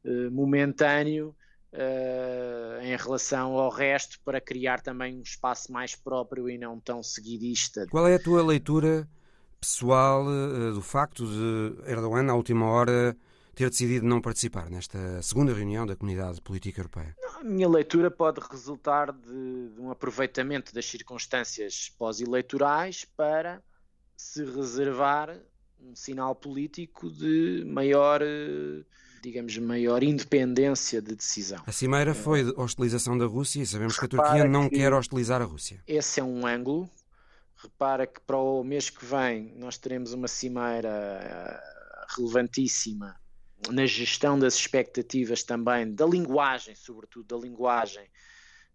uh, 0.05 0.31
momentâneo 0.31 1.37
uh, 1.73 2.83
em 2.83 2.97
relação 2.97 3.59
ao 3.59 3.71
resto 3.71 4.19
para 4.25 4.41
criar 4.41 4.81
também 4.81 5.17
um 5.17 5.23
espaço 5.23 5.71
mais 5.71 5.95
próprio 5.95 6.49
e 6.49 6.57
não 6.57 6.81
tão 6.81 7.03
seguidista. 7.03 7.87
Qual 7.91 8.09
é 8.09 8.15
a 8.15 8.19
tua 8.19 8.43
leitura 8.43 9.07
pessoal 9.63 10.27
uh, 10.27 10.75
do 10.75 10.83
facto 10.83 11.25
de 11.25 11.89
Erdogan, 11.89 12.29
à 12.29 12.35
última 12.35 12.67
hora, 12.67 13.17
ter 13.55 13.71
decidido 13.71 14.05
não 14.05 14.21
participar 14.21 14.69
nesta 14.69 15.23
segunda 15.23 15.55
reunião 15.55 15.87
da 15.87 15.95
Comunidade 15.95 16.41
Política 16.43 16.81
Europeia? 16.81 17.15
A 17.41 17.45
minha 17.45 17.69
leitura 17.69 18.11
pode 18.11 18.41
resultar 18.51 19.13
de, 19.13 19.69
de 19.69 19.81
um 19.81 19.91
aproveitamento 19.91 20.75
das 20.75 20.85
circunstâncias 20.87 21.95
pós-eleitorais 21.97 23.05
para 23.17 23.63
se 24.17 24.45
reservar 24.45 25.39
um 25.81 25.95
sinal 25.95 26.35
político 26.35 27.09
de 27.09 27.65
maior 27.65 28.21
uh, 28.21 28.85
digamos, 29.23 29.57
maior 29.59 30.03
independência 30.03 31.01
de 31.01 31.15
decisão. 31.15 31.63
A 31.65 31.71
cimeira 31.71 32.13
foi 32.13 32.43
de 32.43 32.53
hostilização 32.57 33.17
da 33.17 33.25
Rússia 33.25 33.63
e 33.63 33.67
sabemos 33.67 33.97
que 33.97 34.05
a 34.05 34.09
Turquia 34.09 34.45
não 34.45 34.69
que 34.69 34.77
quer 34.77 34.93
hostilizar 34.93 35.41
a 35.41 35.45
Rússia. 35.45 35.81
Esse 35.87 36.19
é 36.19 36.25
um 36.25 36.45
ângulo. 36.45 36.91
Repara 37.63 38.07
que 38.07 38.21
para 38.21 38.37
o 38.37 38.65
mês 38.65 38.91
que 38.91 39.05
vem 39.05 39.55
nós 39.57 39.79
teremos 39.79 40.13
uma 40.13 40.27
cimeira 40.27 40.89
eh, 40.89 41.61
relevantíssima 42.17 43.21
na 43.71 43.87
gestão 43.87 44.37
das 44.37 44.55
expectativas 44.55 45.45
também, 45.45 45.95
da 45.95 46.05
linguagem, 46.05 46.75
sobretudo 46.75 47.25
da 47.25 47.47
linguagem 47.47 48.11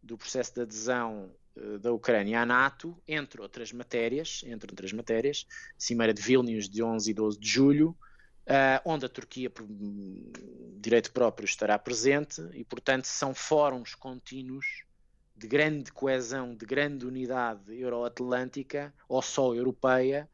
do 0.02 0.18
processo 0.18 0.54
de 0.54 0.62
adesão 0.62 1.36
eh, 1.58 1.78
da 1.80 1.92
Ucrânia 1.92 2.42
à 2.42 2.46
NATO, 2.46 2.98
entre 3.06 3.42
outras 3.42 3.74
matérias, 3.74 4.42
entre 4.46 4.72
outras 4.72 4.94
matérias, 4.94 5.46
Cimeira 5.78 6.14
de 6.14 6.22
Vilnius 6.22 6.70
de 6.70 6.82
11 6.82 7.12
e 7.12 7.14
12 7.14 7.40
de 7.40 7.48
julho, 7.48 7.90
uh, 8.48 8.82
onde 8.86 9.06
a 9.06 9.10
Turquia, 9.10 9.50
por 9.50 9.68
direito 10.80 11.12
próprio, 11.12 11.46
estará 11.46 11.78
presente 11.78 12.42
e, 12.54 12.64
portanto, 12.64 13.06
são 13.06 13.34
fóruns 13.34 13.94
contínuos 13.96 14.87
de 15.38 15.48
grande 15.48 15.92
coesão, 15.92 16.56
de 16.56 16.66
grande 16.66 17.06
unidade 17.06 17.80
euroatlântica 17.80 18.94
ou 19.08 19.22
só 19.22 19.54
europeia, 19.54 20.28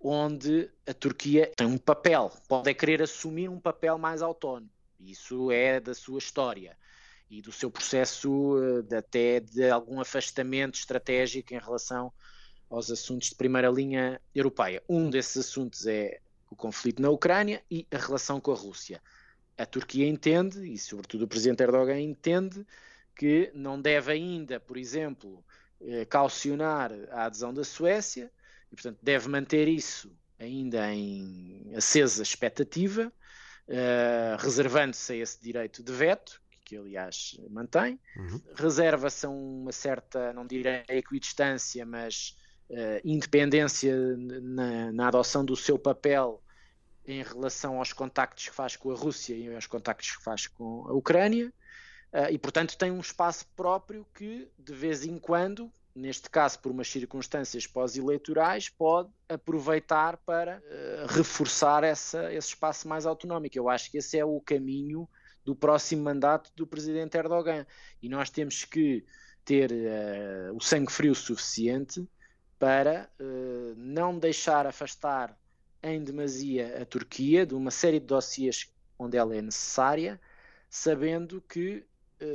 onde 0.00 0.70
a 0.86 0.94
Turquia 0.94 1.50
tem 1.56 1.66
um 1.66 1.76
papel, 1.76 2.30
pode 2.46 2.72
querer 2.74 3.02
assumir 3.02 3.48
um 3.48 3.58
papel 3.58 3.98
mais 3.98 4.22
autónomo. 4.22 4.70
Isso 5.00 5.50
é 5.50 5.80
da 5.80 5.94
sua 5.94 6.18
história 6.18 6.76
e 7.28 7.42
do 7.42 7.50
seu 7.50 7.70
processo 7.70 8.82
de, 8.88 8.96
até 8.96 9.40
de 9.40 9.68
algum 9.68 10.00
afastamento 10.00 10.78
estratégico 10.78 11.52
em 11.52 11.58
relação 11.58 12.12
aos 12.70 12.90
assuntos 12.90 13.30
de 13.30 13.34
primeira 13.34 13.68
linha 13.68 14.20
europeia. 14.34 14.82
Um 14.88 15.10
desses 15.10 15.48
assuntos 15.48 15.86
é 15.86 16.20
o 16.50 16.56
conflito 16.56 17.02
na 17.02 17.10
Ucrânia 17.10 17.62
e 17.70 17.86
a 17.90 17.98
relação 17.98 18.40
com 18.40 18.52
a 18.52 18.56
Rússia. 18.56 19.02
A 19.56 19.66
Turquia 19.66 20.06
entende, 20.06 20.72
e 20.72 20.78
sobretudo 20.78 21.24
o 21.24 21.28
presidente 21.28 21.62
Erdogan 21.62 22.00
entende, 22.00 22.64
que 23.18 23.50
não 23.52 23.82
deve 23.82 24.12
ainda, 24.12 24.60
por 24.60 24.76
exemplo, 24.76 25.44
eh, 25.80 26.04
calcionar 26.04 26.92
a 27.10 27.24
adesão 27.24 27.52
da 27.52 27.64
Suécia, 27.64 28.30
e 28.70 28.76
portanto 28.76 28.98
deve 29.02 29.28
manter 29.28 29.66
isso 29.66 30.16
ainda 30.38 30.94
em 30.94 31.68
acesa 31.74 32.22
expectativa, 32.22 33.12
uh, 33.68 34.36
reservando-se 34.38 35.12
a 35.12 35.16
esse 35.16 35.42
direito 35.42 35.82
de 35.82 35.92
veto, 35.92 36.40
que 36.64 36.76
aliás 36.76 37.40
mantém, 37.50 37.98
uhum. 38.16 38.40
reserva-se 38.54 39.26
a 39.26 39.30
uma 39.30 39.72
certa, 39.72 40.32
não 40.32 40.46
direi 40.46 40.84
equidistância, 40.88 41.84
mas 41.84 42.36
uh, 42.70 43.00
independência 43.04 43.96
na, 44.16 44.92
na, 44.92 45.08
adoção 45.08 45.44
do 45.44 45.56
seu 45.56 45.76
papel 45.76 46.40
em 47.04 47.22
relação 47.22 47.78
aos 47.78 47.92
contactos 47.92 48.48
que 48.48 48.54
faz 48.54 48.76
com 48.76 48.92
a 48.92 48.94
Rússia 48.94 49.34
e 49.34 49.52
aos 49.52 49.66
contactos 49.66 50.16
que 50.16 50.22
faz 50.22 50.46
com 50.46 50.86
a 50.86 50.92
Ucrânia, 50.92 51.52
uh, 52.12 52.30
e 52.30 52.38
portanto 52.38 52.76
tem 52.76 52.90
um 52.90 53.00
espaço 53.00 53.46
próprio 53.56 54.06
que, 54.14 54.48
de 54.58 54.72
vez 54.72 55.04
em 55.04 55.18
quando, 55.18 55.70
neste 55.94 56.30
caso 56.30 56.58
por 56.60 56.70
umas 56.70 56.88
circunstâncias 56.88 57.66
pós-eleitorais, 57.66 58.68
pode 58.68 59.10
aproveitar 59.28 60.16
para 60.18 60.58
uh, 60.58 61.06
reforçar 61.08 61.84
essa, 61.84 62.32
esse 62.32 62.48
espaço 62.48 62.88
mais 62.88 63.06
autonómico. 63.06 63.58
Eu 63.58 63.68
acho 63.68 63.90
que 63.90 63.98
esse 63.98 64.18
é 64.18 64.24
o 64.24 64.40
caminho 64.40 65.08
do 65.44 65.54
próximo 65.54 66.02
mandato 66.02 66.52
do 66.54 66.66
presidente 66.66 67.16
Erdogan. 67.16 67.66
E 68.02 68.08
nós 68.08 68.30
temos 68.30 68.64
que 68.64 69.04
ter 69.44 69.70
uh, 69.72 70.54
o 70.54 70.60
sangue 70.60 70.92
frio 70.92 71.14
suficiente 71.14 72.06
para 72.58 73.08
não 73.76 74.18
deixar 74.18 74.66
afastar 74.66 75.38
em 75.82 76.02
demasia 76.02 76.82
a 76.82 76.84
Turquia 76.84 77.46
de 77.46 77.54
uma 77.54 77.70
série 77.70 78.00
de 78.00 78.06
dossiês 78.06 78.68
onde 78.98 79.16
ela 79.16 79.36
é 79.36 79.40
necessária, 79.40 80.20
sabendo 80.68 81.40
que 81.48 81.84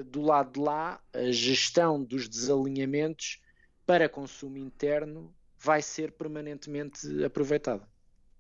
do 0.06 0.22
lado 0.22 0.54
de 0.54 0.60
lá 0.60 1.00
a 1.14 1.32
gestão 1.32 2.04
dos 2.04 2.28
desalinhamentos 2.28 3.40
para 3.86 4.08
consumo 4.08 4.58
interno 4.58 5.34
vai 5.60 5.82
ser 5.82 6.12
permanentemente 6.12 7.24
aproveitada. 7.24 7.88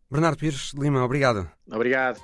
Bernardo 0.09 0.37
Pires 0.37 0.73
Lima, 0.73 1.03
obrigado. 1.03 1.49
Obrigado. 1.71 2.21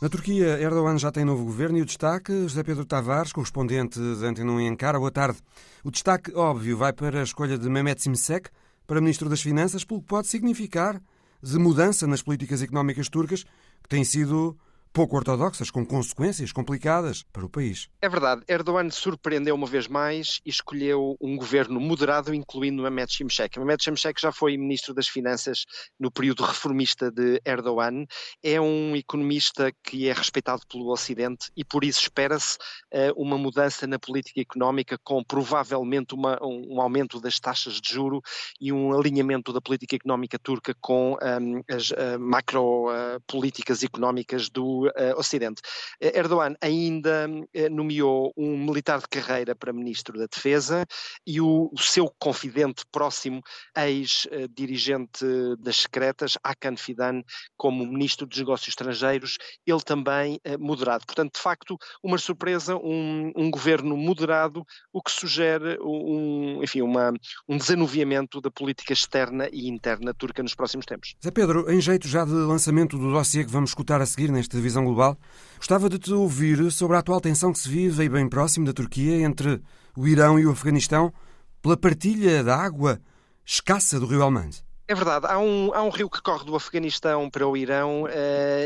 Na 0.00 0.08
Turquia, 0.08 0.60
Erdogan 0.60 0.96
já 0.96 1.10
tem 1.10 1.24
novo 1.24 1.44
governo 1.44 1.78
e 1.78 1.82
o 1.82 1.84
destaque, 1.84 2.32
José 2.42 2.62
Pedro 2.62 2.84
Tavares, 2.84 3.32
correspondente 3.32 3.98
de 3.98 4.24
Antena 4.24 4.52
1 4.52 4.60
em 4.60 4.68
Ankara. 4.68 4.96
Boa 4.96 5.10
tarde. 5.10 5.40
O 5.82 5.90
destaque, 5.90 6.32
óbvio, 6.36 6.76
vai 6.76 6.92
para 6.92 7.18
a 7.18 7.24
escolha 7.24 7.58
de 7.58 7.68
Mehmet 7.68 8.00
Simsek 8.00 8.48
para 8.86 9.00
Ministro 9.00 9.28
das 9.28 9.42
Finanças, 9.42 9.84
pelo 9.84 10.00
que 10.00 10.06
pode 10.06 10.28
significar 10.28 11.02
de 11.42 11.58
mudança 11.58 12.06
nas 12.06 12.22
políticas 12.22 12.62
económicas 12.62 13.08
turcas, 13.08 13.42
que 13.82 13.88
têm 13.88 14.04
sido 14.04 14.56
pouco 14.98 15.16
ortodoxas, 15.16 15.70
com 15.70 15.86
consequências 15.86 16.50
complicadas 16.50 17.22
para 17.32 17.46
o 17.46 17.48
país. 17.48 17.88
É 18.02 18.08
verdade. 18.08 18.42
Erdogan 18.48 18.90
surpreendeu 18.90 19.54
uma 19.54 19.66
vez 19.68 19.86
mais 19.86 20.40
e 20.44 20.50
escolheu 20.50 21.16
um 21.20 21.36
governo 21.36 21.78
moderado, 21.78 22.34
incluindo 22.34 22.82
Mehmet 22.82 23.08
Şimşek. 23.08 23.60
Mehmet 23.60 23.80
Şimşek 23.80 24.20
já 24.20 24.32
foi 24.32 24.56
ministro 24.56 24.92
das 24.92 25.06
Finanças 25.06 25.66
no 26.00 26.10
período 26.10 26.42
reformista 26.42 27.12
de 27.12 27.40
Erdogan. 27.44 28.06
É 28.42 28.60
um 28.60 28.96
economista 28.96 29.70
que 29.84 30.08
é 30.08 30.12
respeitado 30.12 30.62
pelo 30.66 30.90
Ocidente 30.90 31.48
e 31.56 31.64
por 31.64 31.84
isso 31.84 32.00
espera-se 32.00 32.58
uh, 32.92 33.12
uma 33.16 33.38
mudança 33.38 33.86
na 33.86 34.00
política 34.00 34.40
económica 34.40 34.98
com 35.04 35.22
provavelmente 35.22 36.12
uma, 36.12 36.40
um, 36.42 36.80
aumento 36.80 37.20
das 37.20 37.38
taxas 37.38 37.74
de 37.74 37.88
juro 37.94 38.20
e 38.60 38.72
um 38.72 38.92
alinhamento 38.98 39.52
da 39.52 39.60
política 39.60 39.94
económica 39.94 40.40
turca 40.40 40.74
com 40.80 41.12
um, 41.12 41.16
ehm, 41.22 41.62
as 41.70 41.90
uh, 41.90 42.18
macro 42.18 42.88
uh, 42.88 43.20
políticas 43.28 43.84
económicas 43.84 44.48
do 44.48 44.87
Ocidente. 45.16 45.62
Eh, 46.00 46.18
Erdogan 46.18 46.54
ainda 46.60 47.28
uh, 47.28 47.70
nomeou 47.70 48.32
um 48.36 48.56
militar 48.56 49.00
de 49.00 49.08
carreira 49.08 49.54
para 49.54 49.72
ministro 49.72 50.18
da 50.18 50.26
Defesa 50.26 50.84
e 51.26 51.40
o, 51.40 51.70
seu 51.78 52.12
confidente 52.18 52.84
próximo, 52.90 53.40
ex-dirigente 53.76 55.24
das 55.58 55.76
secretas, 55.76 56.36
Hakan 56.42 56.76
Fidan, 56.76 57.22
como 57.56 57.86
ministro 57.86 58.26
dos 58.26 58.38
Negócios 58.38 58.68
Estrangeiros, 58.68 59.36
ele 59.66 59.80
também 59.80 60.40
moderado. 60.58 61.04
Portanto, 61.06 61.34
de 61.34 61.40
facto, 61.40 61.76
uma 62.02 62.18
surpresa, 62.18 62.76
um, 62.76 63.32
um 63.36 63.50
governo 63.50 63.96
moderado, 63.96 64.64
o 64.92 65.02
que 65.02 65.10
sugere 65.10 65.78
um, 65.80 66.62
enfim, 66.62 66.82
uma, 66.82 67.12
um 67.48 67.56
desanuviamento 67.56 68.40
da 68.40 68.50
política 68.50 68.92
externa 68.92 69.48
e 69.52 69.68
interna 69.68 70.14
turca 70.14 70.42
nos 70.42 70.54
próximos 70.54 70.86
tempos. 70.86 71.14
Zé 71.22 71.30
Pedro, 71.30 71.70
em 71.70 71.80
jeito 71.80 72.08
já 72.08 72.24
de 72.24 72.32
lançamento 72.32 72.98
do 72.98 73.12
dossiê 73.12 73.44
que 73.44 73.50
vamos 73.50 73.70
escutar 73.70 74.00
a 74.00 74.06
seguir 74.06 74.30
neste 74.30 74.56
visão 74.68 74.84
global. 74.84 75.18
Gostava 75.56 75.88
de 75.88 75.98
te 75.98 76.12
ouvir 76.12 76.70
sobre 76.70 76.96
a 76.96 77.00
atual 77.00 77.20
tensão 77.20 77.52
que 77.52 77.58
se 77.58 77.68
vive 77.68 78.02
aí 78.02 78.08
bem 78.08 78.28
próximo 78.28 78.66
da 78.66 78.72
Turquia 78.72 79.20
entre 79.20 79.60
o 79.96 80.06
Irão 80.06 80.38
e 80.38 80.46
o 80.46 80.50
Afeganistão 80.50 81.12
pela 81.60 81.76
partilha 81.76 82.44
da 82.44 82.56
água 82.56 83.00
escassa 83.44 83.98
do 83.98 84.06
rio 84.06 84.20
Helmand. 84.20 84.67
É 84.90 84.94
verdade, 84.94 85.26
há 85.26 85.38
um, 85.38 85.70
há 85.74 85.82
um 85.82 85.90
rio 85.90 86.08
que 86.08 86.22
corre 86.22 86.46
do 86.46 86.56
Afeganistão 86.56 87.28
para 87.28 87.46
o 87.46 87.54
Irão 87.54 88.04
uh, 88.04 88.08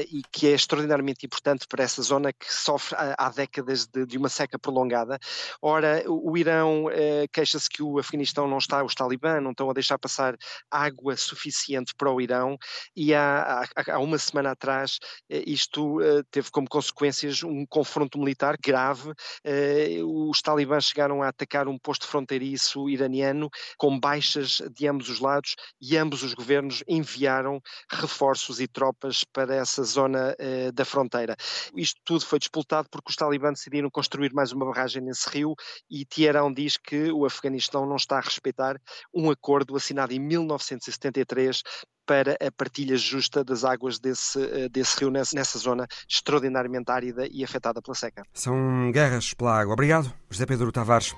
e 0.09 0.23
que 0.31 0.47
é 0.47 0.53
extraordinariamente 0.53 1.27
importante 1.27 1.67
para 1.67 1.83
essa 1.83 2.01
zona 2.01 2.33
que 2.33 2.47
sofre 2.47 2.97
há, 2.97 3.27
há 3.27 3.29
décadas 3.29 3.89
de, 3.89 4.07
de, 4.07 4.19
uma 4.19 4.29
seca 4.29 4.57
prolongada. 4.57 5.19
Ora, 5.61 6.05
o, 6.07 6.31
o 6.31 6.39
Irão 6.39 6.85
uh, 6.85 7.29
queixa-se 7.33 7.69
que 7.69 7.83
o 7.83 7.99
Afeganistão 7.99 8.47
não 8.47 8.59
está, 8.59 8.85
os 8.85 8.95
talibã 8.95 9.41
não 9.41 9.51
estão 9.51 9.69
a 9.69 9.73
deixar 9.73 9.99
passar 9.99 10.37
água 10.71 11.17
suficiente 11.17 11.93
para 11.93 12.09
o 12.09 12.21
Irão 12.21 12.57
e 12.95 13.13
há, 13.13 13.65
há, 13.75 13.95
há 13.95 13.99
uma 13.99 14.17
semana 14.17 14.53
atrás 14.53 15.01
uh, 15.29 15.43
isto 15.45 15.99
teve 16.31 16.53
como 16.53 16.69
consequências 16.69 17.43
um 17.43 17.67
confronto 17.67 18.17
militar 18.17 18.57
grave. 18.63 19.13
os 20.05 20.41
talibãs 20.41 20.85
chegaram 20.85 21.21
a 21.21 21.29
atacar 21.29 21.67
um 21.67 21.77
posto 21.77 22.07
fronteiriço 22.07 22.89
iraniano 22.89 23.51
com 23.77 23.99
baixas 23.99 24.63
de 24.73 24.87
ambos 24.87 25.09
os 25.09 25.19
lados 25.19 25.57
e 25.81 25.97
ambos 25.97 26.12
ambos 26.13 26.23
os 26.23 26.35
governos 26.35 26.85
enviaram 26.87 27.59
reforços 27.91 28.61
e 28.61 28.69
tropas 28.69 29.25
para 29.25 29.55
essa 29.55 29.83
zona 29.83 30.37
eh, 30.39 30.71
da 30.71 30.85
fronteira. 30.85 31.35
Isto 31.75 32.01
tudo 32.05 32.27
foi 32.27 32.39
disputado 32.39 32.89
porque 32.91 33.11
os 33.11 33.17
talibãs 33.17 33.55
decidiram 33.55 33.89
construir 33.91 34.31
mais 34.35 34.53
uma 34.53 34.67
barragem 34.67 35.03
nesse 35.03 35.29
rio 35.31 35.55
e 35.91 36.05
Teherão 36.05 36.53
diz 36.53 36.77
que 36.77 37.11
o 37.11 37.25
Afeganistão 37.25 37.87
não 37.87 37.97
está 37.97 38.19
a 38.19 38.21
respeitar 38.21 38.77
um 39.15 39.31
acordo 39.31 39.75
assinado 39.75 40.13
em 40.13 40.19
1973 40.19 41.63
para 42.05 42.33
a 42.33 42.53
partilha 42.53 42.97
justa 42.97 43.43
das 43.43 43.65
águas 43.65 43.99
desse, 43.99 44.39
eh, 44.39 44.69
desse 44.69 45.01
rio 45.01 45.11
nessa, 45.11 45.35
nessa 45.35 45.59
zona 45.59 45.87
extraordinariamente 46.07 46.93
árida 46.93 47.27
e 47.31 47.43
afetada 47.43 47.81
pela 47.81 47.95
seca. 47.95 48.23
São 48.35 48.91
guerras 48.93 49.33
pela 49.33 49.59
água. 49.59 49.73
Obrigado, 49.73 50.13
José 50.29 50.45
Pedro 50.45 50.71
Tavares. 50.71 51.15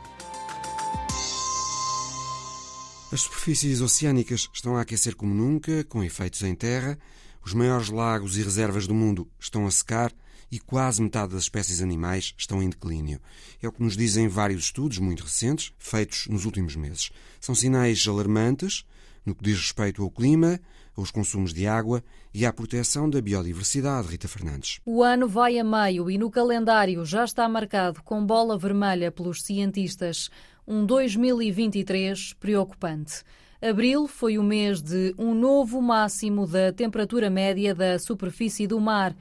As 3.15 3.21
superfícies 3.21 3.81
oceânicas 3.81 4.51
estão 4.53 4.77
a 4.77 4.81
aquecer 4.81 5.15
como 5.15 5.33
nunca, 5.33 5.85
com 5.85 6.03
efeitos 6.03 6.43
em 6.43 6.53
terra. 6.53 6.99
Os 7.47 7.55
maiores 7.55 7.89
lagos 7.89 8.37
e 8.37 8.43
reservas 8.43 8.89
do 8.89 8.95
mundo 8.95 9.31
estão 9.39 9.69
a 9.69 9.71
secar 9.71 10.13
e 10.51 10.59
quase 10.59 11.01
metade 11.01 11.33
das 11.33 11.45
espécies 11.45 11.81
animais 11.81 12.35
estão 12.37 12.61
em 12.61 12.69
declínio. 12.69 13.21
É 13.63 13.69
o 13.69 13.73
que 13.73 13.85
nos 13.85 13.97
dizem 13.97 14.27
vários 14.27 14.65
estudos 14.65 14.99
muito 14.99 15.23
recentes, 15.23 15.73
feitos 15.79 16.27
nos 16.27 16.45
últimos 16.45 16.75
meses. 16.75 17.13
São 17.41 17.55
sinais 17.55 18.05
alarmantes 18.09 18.85
no 19.25 19.33
que 19.33 19.45
diz 19.45 19.59
respeito 19.59 20.03
ao 20.03 20.11
clima, 20.11 20.61
aos 20.97 21.13
consumos 21.13 21.55
de 21.55 21.69
água 21.69 22.03
e 22.33 22.45
à 22.45 22.53
proteção 22.53 23.09
da 23.09 23.21
biodiversidade, 23.21 24.09
Rita 24.09 24.29
Fernandes. 24.29 24.81
O 24.85 25.03
ano 25.05 25.29
vai 25.29 25.59
a 25.59 25.65
meio 25.65 26.11
e 26.11 26.19
no 26.19 26.31
calendário 26.31 27.05
já 27.05 27.25
está 27.25 27.49
marcado 27.49 28.03
com 28.03 28.25
bola 28.27 28.59
vermelha 28.59 29.11
pelos 29.11 29.43
cientistas 29.43 30.29
um 30.67 30.87
2023 30.87 32.33
preocupante. 32.35 33.23
Abril 33.61 34.07
foi 34.07 34.39
o 34.39 34.43
mês 34.43 34.81
de 34.81 35.15
um 35.19 35.35
novo 35.35 35.81
máximo 35.81 36.47
da 36.47 36.73
temperatura 36.73 37.29
média 37.29 37.75
da 37.75 37.99
superfície 37.99 38.67
do 38.67 38.81
mar, 38.81 39.15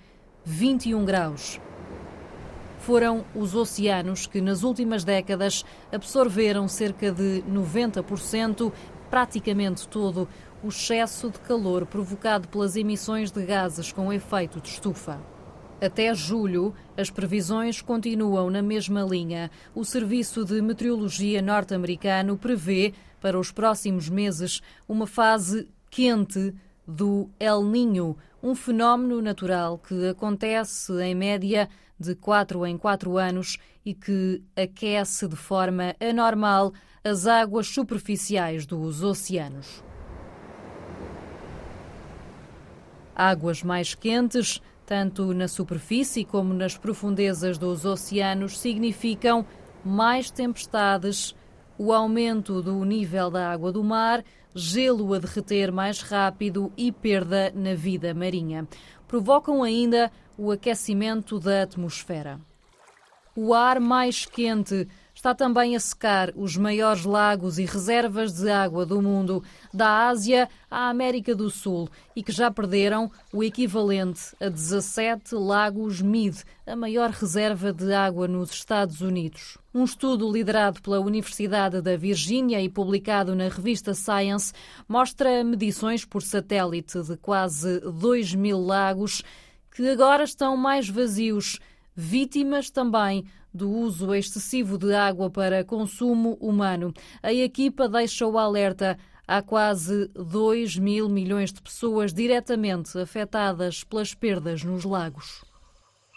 21 0.45 1.03
graus. 1.05 1.59
Foram 2.79 3.23
os 3.33 3.55
oceanos 3.55 4.27
que, 4.27 4.41
nas 4.41 4.63
últimas 4.63 5.03
décadas, 5.03 5.63
absorveram 5.91 6.67
cerca 6.67 7.11
de 7.11 7.43
90%, 7.49 8.71
praticamente 9.09 9.87
todo, 9.87 10.27
o 10.61 10.69
excesso 10.69 11.29
de 11.29 11.39
calor 11.39 11.85
provocado 11.85 12.47
pelas 12.47 12.75
emissões 12.75 13.31
de 13.31 13.45
gases 13.45 13.91
com 13.91 14.11
efeito 14.11 14.59
de 14.59 14.69
estufa. 14.69 15.32
Até 15.83 16.15
julho, 16.15 16.73
as 16.95 17.09
previsões 17.09 17.81
continuam 17.81 18.49
na 18.49 18.61
mesma 18.61 19.01
linha. 19.01 19.51
O 19.75 19.83
Serviço 19.83 20.45
de 20.45 20.61
Meteorologia 20.61 21.41
norte-americano 21.41 22.37
prevê, 22.37 22.93
para 23.19 23.37
os 23.37 23.51
próximos 23.51 24.07
meses, 24.07 24.61
uma 24.87 25.05
fase 25.05 25.67
quente 25.89 26.55
do 26.87 27.29
El 27.37 27.65
Ninho, 27.65 28.15
um 28.41 28.55
fenómeno 28.55 29.21
natural 29.21 29.77
que 29.77 30.07
acontece 30.07 30.93
em 31.01 31.13
média 31.13 31.67
de 31.99 32.15
4 32.15 32.65
em 32.65 32.77
4 32.77 33.17
anos 33.17 33.57
e 33.85 33.93
que 33.93 34.41
aquece 34.55 35.27
de 35.27 35.35
forma 35.35 35.97
anormal 35.99 36.71
as 37.03 37.27
águas 37.27 37.67
superficiais 37.67 38.65
dos 38.65 39.03
oceanos. 39.03 39.83
Águas 43.13 43.61
mais 43.61 43.93
quentes 43.93 44.61
tanto 44.85 45.33
na 45.33 45.47
superfície 45.47 46.25
como 46.25 46.53
nas 46.53 46.77
profundezas 46.77 47.57
dos 47.57 47.85
oceanos, 47.85 48.59
significam 48.59 49.45
mais 49.83 50.29
tempestades, 50.29 51.35
o 51.77 51.91
aumento 51.91 52.61
do 52.61 52.83
nível 52.85 53.29
da 53.29 53.51
água 53.51 53.71
do 53.71 53.83
mar, 53.83 54.23
gelo 54.53 55.13
a 55.13 55.19
derreter 55.19 55.71
mais 55.71 56.01
rápido 56.01 56.71
e 56.77 56.91
perda 56.91 57.51
na 57.55 57.73
vida 57.73 58.13
marinha. 58.13 58.67
Provocam 59.07 59.63
ainda 59.63 60.11
o 60.37 60.51
aquecimento 60.51 61.39
da 61.39 61.63
atmosfera. 61.63 62.39
O 63.35 63.53
ar 63.53 63.79
mais 63.79 64.25
quente 64.25 64.87
está 65.23 65.33
também 65.33 65.73
a 65.73 65.79
secar 65.79 66.33
os 66.35 66.57
maiores 66.57 67.05
lagos 67.05 67.57
e 67.57 67.63
reservas 67.63 68.33
de 68.33 68.51
água 68.51 68.85
do 68.85 69.01
mundo, 69.01 69.41
da 69.73 70.09
Ásia 70.09 70.49
à 70.69 70.89
América 70.89 71.33
do 71.33 71.49
Sul, 71.49 71.87
e 72.13 72.21
que 72.21 72.33
já 72.33 72.51
perderam 72.51 73.09
o 73.31 73.41
equivalente 73.41 74.35
a 74.41 74.49
17 74.49 75.33
lagos 75.35 76.01
Mead, 76.01 76.43
a 76.67 76.75
maior 76.75 77.09
reserva 77.09 77.71
de 77.71 77.93
água 77.93 78.27
nos 78.27 78.51
Estados 78.51 78.99
Unidos. 78.99 79.57
Um 79.73 79.85
estudo 79.85 80.29
liderado 80.29 80.81
pela 80.81 80.99
Universidade 80.99 81.79
da 81.81 81.95
Virgínia 81.95 82.61
e 82.61 82.67
publicado 82.67 83.33
na 83.33 83.47
revista 83.47 83.93
Science 83.93 84.51
mostra 84.89 85.41
medições 85.41 86.03
por 86.03 86.21
satélite 86.21 87.01
de 87.01 87.15
quase 87.15 87.79
2 87.79 88.35
mil 88.35 88.59
lagos 88.59 89.23
que 89.73 89.87
agora 89.87 90.25
estão 90.25 90.57
mais 90.57 90.89
vazios, 90.89 91.61
vítimas 91.95 92.69
também 92.69 93.25
do 93.53 93.69
uso 93.69 94.13
excessivo 94.13 94.77
de 94.77 94.93
água 94.93 95.29
para 95.29 95.63
consumo 95.63 96.37
humano. 96.39 96.93
A 97.21 97.31
equipa 97.31 97.87
deixa 97.87 98.25
o 98.25 98.37
alerta. 98.37 98.97
Há 99.27 99.41
quase 99.41 100.09
2 100.15 100.77
mil 100.77 101.07
milhões 101.07 101.53
de 101.53 101.61
pessoas 101.61 102.13
diretamente 102.13 102.97
afetadas 102.97 103.83
pelas 103.83 104.13
perdas 104.13 104.63
nos 104.63 104.83
lagos. 104.83 105.43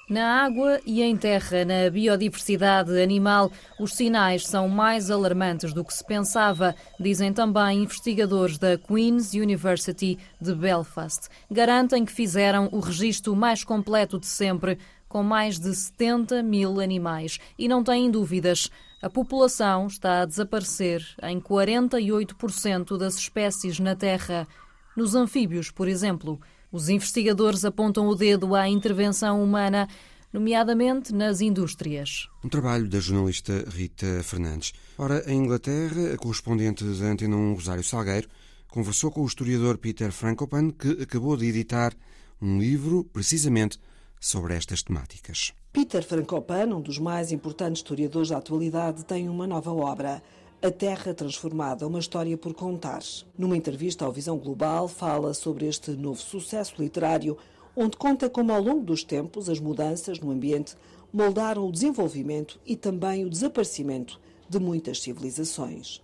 Na 0.08 0.44
água 0.44 0.80
e 0.86 1.02
em 1.02 1.16
terra, 1.16 1.64
na 1.64 1.90
biodiversidade 1.90 2.96
animal, 3.02 3.50
os 3.80 3.92
sinais 3.92 4.46
são 4.46 4.68
mais 4.68 5.10
alarmantes 5.10 5.72
do 5.72 5.84
que 5.84 5.92
se 5.92 6.06
pensava, 6.06 6.76
dizem 6.98 7.32
também 7.32 7.82
investigadores 7.82 8.56
da 8.56 8.78
Queen's 8.78 9.34
University 9.34 10.16
de 10.40 10.54
Belfast. 10.54 11.28
Garantem 11.50 12.04
que 12.04 12.12
fizeram 12.12 12.68
o 12.70 12.78
registro 12.78 13.34
mais 13.34 13.64
completo 13.64 14.20
de 14.20 14.26
sempre 14.26 14.78
com 15.16 15.22
mais 15.22 15.58
de 15.58 15.74
70 15.74 16.42
mil 16.42 16.78
animais. 16.78 17.38
E 17.58 17.66
não 17.68 17.82
têm 17.82 18.10
dúvidas, 18.10 18.70
a 19.00 19.08
população 19.08 19.86
está 19.86 20.20
a 20.20 20.26
desaparecer 20.26 21.02
em 21.22 21.40
48% 21.40 22.98
das 22.98 23.14
espécies 23.14 23.80
na 23.80 23.96
Terra. 23.96 24.46
Nos 24.94 25.14
anfíbios, 25.14 25.70
por 25.70 25.88
exemplo, 25.88 26.38
os 26.70 26.90
investigadores 26.90 27.64
apontam 27.64 28.06
o 28.08 28.14
dedo 28.14 28.54
à 28.54 28.68
intervenção 28.68 29.42
humana, 29.42 29.88
nomeadamente 30.30 31.14
nas 31.14 31.40
indústrias. 31.40 32.28
Um 32.44 32.50
trabalho 32.50 32.86
da 32.86 33.00
jornalista 33.00 33.64
Rita 33.70 34.22
Fernandes. 34.22 34.74
Ora, 34.98 35.24
em 35.26 35.38
Inglaterra, 35.38 36.12
a 36.12 36.18
correspondente 36.18 36.84
da 36.84 37.06
Antena 37.06 37.36
1, 37.36 37.54
Rosário 37.54 37.82
Salgueiro, 37.82 38.28
conversou 38.68 39.10
com 39.10 39.22
o 39.22 39.26
historiador 39.26 39.78
Peter 39.78 40.12
Frankopan, 40.12 40.72
que 40.72 40.90
acabou 41.02 41.38
de 41.38 41.46
editar 41.46 41.94
um 42.38 42.58
livro 42.58 43.02
precisamente 43.02 43.78
sobre 44.26 44.56
estas 44.56 44.82
temáticas. 44.82 45.52
Peter 45.72 46.04
Frankopan, 46.04 46.74
um 46.74 46.80
dos 46.80 46.98
mais 46.98 47.30
importantes 47.30 47.78
historiadores 47.78 48.30
da 48.30 48.38
atualidade, 48.38 49.04
tem 49.04 49.28
uma 49.28 49.46
nova 49.46 49.72
obra. 49.72 50.20
A 50.60 50.68
Terra 50.68 51.14
Transformada, 51.14 51.86
uma 51.86 52.00
história 52.00 52.36
por 52.36 52.52
contar. 52.52 53.02
Numa 53.38 53.56
entrevista 53.56 54.04
ao 54.04 54.10
Visão 54.10 54.36
Global, 54.36 54.88
fala 54.88 55.32
sobre 55.32 55.66
este 55.66 55.92
novo 55.92 56.20
sucesso 56.20 56.74
literário, 56.76 57.38
onde 57.76 57.96
conta 57.96 58.28
como, 58.28 58.52
ao 58.52 58.60
longo 58.60 58.84
dos 58.84 59.04
tempos, 59.04 59.48
as 59.48 59.60
mudanças 59.60 60.18
no 60.18 60.32
ambiente 60.32 60.74
moldaram 61.12 61.64
o 61.64 61.70
desenvolvimento 61.70 62.58
e 62.66 62.74
também 62.74 63.24
o 63.24 63.30
desaparecimento 63.30 64.20
de 64.48 64.58
muitas 64.58 65.00
civilizações. 65.00 66.02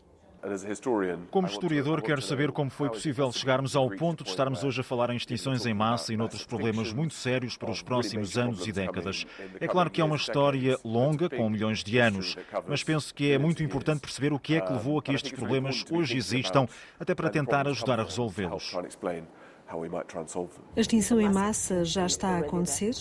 Como 1.31 1.47
historiador, 1.47 2.03
quero 2.03 2.21
saber 2.21 2.51
como 2.51 2.69
foi 2.69 2.89
possível 2.89 3.31
chegarmos 3.31 3.77
ao 3.77 3.89
ponto 3.91 4.25
de 4.25 4.31
estarmos 4.31 4.65
hoje 4.65 4.81
a 4.81 4.85
falar 4.85 5.11
em 5.11 5.17
extinções 5.17 5.65
em 5.67 5.73
massa 5.73 6.13
e 6.13 6.17
noutros 6.17 6.45
problemas 6.45 6.93
muito 6.93 7.15
sérios 7.15 7.57
para 7.57 7.71
os 7.71 7.81
próximos 7.81 8.37
anos 8.37 8.67
e 8.67 8.73
décadas. 8.73 9.25
É 9.61 9.69
claro 9.69 9.89
que 9.89 10.01
é 10.01 10.05
uma 10.05 10.17
história 10.17 10.77
longa, 10.85 11.31
com 11.31 11.49
milhões 11.49 11.85
de 11.85 11.97
anos, 11.99 12.37
mas 12.67 12.83
penso 12.83 13.15
que 13.15 13.31
é 13.31 13.39
muito 13.39 13.63
importante 13.63 14.01
perceber 14.01 14.33
o 14.33 14.39
que 14.39 14.57
é 14.57 14.61
que 14.61 14.73
levou 14.73 14.99
a 14.99 15.03
que 15.03 15.13
estes 15.15 15.31
problemas 15.31 15.85
hoje 15.89 16.17
existam, 16.17 16.67
até 16.99 17.15
para 17.15 17.31
tentar 17.31 17.69
ajudar 17.69 18.01
a 18.01 18.05
resolvê-los. 18.05 18.75
A 20.77 20.81
extinção 20.81 21.21
em 21.21 21.33
massa 21.33 21.85
já 21.85 22.05
está 22.05 22.31
a 22.31 22.39
acontecer? 22.39 22.95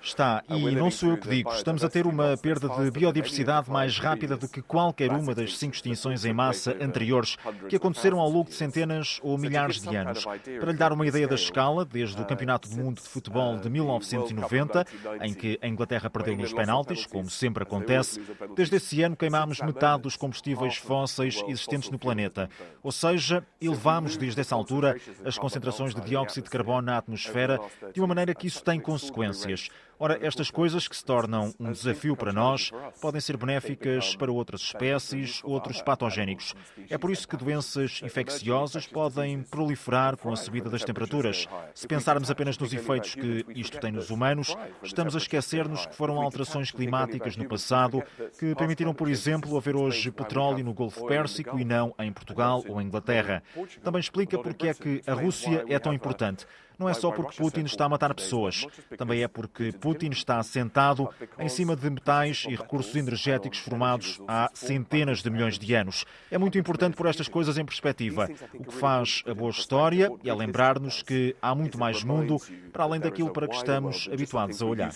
Está, 0.00 0.42
e 0.48 0.70
não 0.72 0.90
sou 0.90 1.10
eu 1.10 1.16
que 1.16 1.28
digo, 1.28 1.50
estamos 1.52 1.84
a 1.84 1.88
ter 1.88 2.06
uma 2.06 2.36
perda 2.36 2.68
de 2.68 2.90
biodiversidade 2.90 3.70
mais 3.70 3.98
rápida 3.98 4.36
do 4.36 4.48
que 4.48 4.60
qualquer 4.60 5.10
uma 5.12 5.34
das 5.34 5.56
cinco 5.56 5.74
extinções 5.74 6.24
em 6.24 6.32
massa 6.32 6.76
anteriores 6.80 7.36
que 7.68 7.76
aconteceram 7.76 8.18
ao 8.18 8.28
longo 8.28 8.50
de 8.50 8.54
centenas 8.54 9.20
ou 9.22 9.38
milhares 9.38 9.80
de 9.80 9.96
anos. 9.96 10.24
Para 10.24 10.72
lhe 10.72 10.78
dar 10.78 10.92
uma 10.92 11.06
ideia 11.06 11.28
da 11.28 11.36
escala, 11.36 11.84
desde 11.84 12.20
o 12.20 12.24
Campeonato 12.26 12.68
do 12.68 12.76
Mundo 12.76 13.00
de 13.00 13.08
Futebol 13.08 13.56
de 13.58 13.70
1990, 13.70 14.84
em 15.22 15.32
que 15.32 15.58
a 15.62 15.68
Inglaterra 15.68 16.10
perdeu 16.10 16.36
nos 16.36 16.52
penaltis, 16.52 17.06
como 17.06 17.30
sempre 17.30 17.62
acontece, 17.62 18.20
desde 18.56 18.76
esse 18.76 19.02
ano 19.02 19.16
queimámos 19.16 19.60
metade 19.60 20.02
dos 20.02 20.16
combustíveis 20.16 20.76
fósseis 20.76 21.42
existentes 21.46 21.90
no 21.90 21.98
planeta. 21.98 22.50
Ou 22.82 22.92
seja, 22.92 23.46
elevamos 23.60 24.16
desde 24.16 24.40
essa 24.40 24.54
altura 24.54 24.96
as 25.24 25.38
concentrações 25.38 25.94
de 25.94 26.00
dióxido 26.02 26.44
de 26.44 26.50
carbono 26.50 26.82
na 26.82 26.98
atmosfera 26.98 27.60
de 27.94 28.00
uma 28.00 28.08
maneira 28.08 28.34
que 28.34 28.48
isso 28.48 28.62
tem 28.62 28.81
consequências. 28.82 29.68
Ora, 30.02 30.18
estas 30.20 30.50
coisas 30.50 30.88
que 30.88 30.96
se 30.96 31.04
tornam 31.04 31.54
um 31.60 31.70
desafio 31.70 32.16
para 32.16 32.32
nós 32.32 32.72
podem 33.00 33.20
ser 33.20 33.36
benéficas 33.36 34.16
para 34.16 34.32
outras 34.32 34.60
espécies, 34.60 35.40
outros 35.44 35.80
patogénicos. 35.80 36.56
É 36.90 36.98
por 36.98 37.08
isso 37.08 37.28
que 37.28 37.36
doenças 37.36 38.00
infecciosas 38.02 38.84
podem 38.84 39.44
proliferar 39.44 40.16
com 40.16 40.32
a 40.32 40.34
subida 40.34 40.68
das 40.68 40.82
temperaturas. 40.82 41.46
Se 41.72 41.86
pensarmos 41.86 42.32
apenas 42.32 42.58
nos 42.58 42.72
efeitos 42.72 43.14
que 43.14 43.46
isto 43.54 43.78
tem 43.78 43.92
nos 43.92 44.10
humanos, 44.10 44.56
estamos 44.82 45.14
a 45.14 45.18
esquecer-nos 45.18 45.86
que 45.86 45.94
foram 45.94 46.20
alterações 46.20 46.72
climáticas 46.72 47.36
no 47.36 47.48
passado 47.48 48.02
que 48.40 48.56
permitiram, 48.56 48.92
por 48.92 49.08
exemplo, 49.08 49.56
haver 49.56 49.76
hoje 49.76 50.10
petróleo 50.10 50.64
no 50.64 50.74
Golfo 50.74 51.06
Pérsico 51.06 51.60
e 51.60 51.64
não 51.64 51.94
em 52.00 52.12
Portugal 52.12 52.64
ou 52.66 52.82
Inglaterra. 52.82 53.40
Também 53.84 54.00
explica 54.00 54.36
porque 54.36 54.66
é 54.66 54.74
que 54.74 55.00
a 55.06 55.14
Rússia 55.14 55.64
é 55.68 55.78
tão 55.78 55.94
importante 55.94 56.44
não 56.82 56.88
é 56.88 56.94
só 56.94 57.12
porque 57.12 57.36
Putin 57.36 57.62
está 57.62 57.84
a 57.84 57.88
matar 57.88 58.12
pessoas, 58.12 58.66
também 58.98 59.22
é 59.22 59.28
porque 59.28 59.72
Putin 59.72 60.10
está 60.10 60.42
sentado 60.42 61.08
em 61.38 61.48
cima 61.48 61.76
de 61.76 61.88
metais 61.88 62.44
e 62.48 62.56
recursos 62.56 62.94
energéticos 62.96 63.60
formados 63.60 64.20
há 64.26 64.50
centenas 64.52 65.22
de 65.22 65.30
milhões 65.30 65.58
de 65.58 65.74
anos. 65.74 66.04
É 66.30 66.36
muito 66.36 66.58
importante 66.58 66.96
pôr 66.96 67.06
estas 67.06 67.28
coisas 67.28 67.56
em 67.56 67.64
perspectiva. 67.64 68.28
O 68.54 68.64
que 68.64 68.74
faz 68.74 69.22
a 69.26 69.32
boa 69.32 69.50
história 69.50 70.10
é 70.24 70.34
lembrar-nos 70.34 71.02
que 71.02 71.36
há 71.40 71.54
muito 71.54 71.78
mais 71.78 72.02
mundo 72.02 72.38
para 72.72 72.84
além 72.84 73.00
daquilo 73.00 73.30
para 73.30 73.46
que 73.46 73.54
estamos 73.54 74.08
habituados 74.12 74.60
a 74.60 74.66
olhar. 74.66 74.92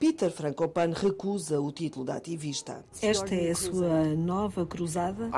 Peter 0.00 0.30
Frankopan 0.30 0.92
recusa 0.92 1.60
o 1.60 1.70
título 1.70 2.04
de 2.04 2.12
ativista. 2.12 2.84
Esta 3.00 3.34
é 3.34 3.50
a 3.50 3.54
sua 3.54 4.04
nova 4.16 4.66
cruzada? 4.66 5.28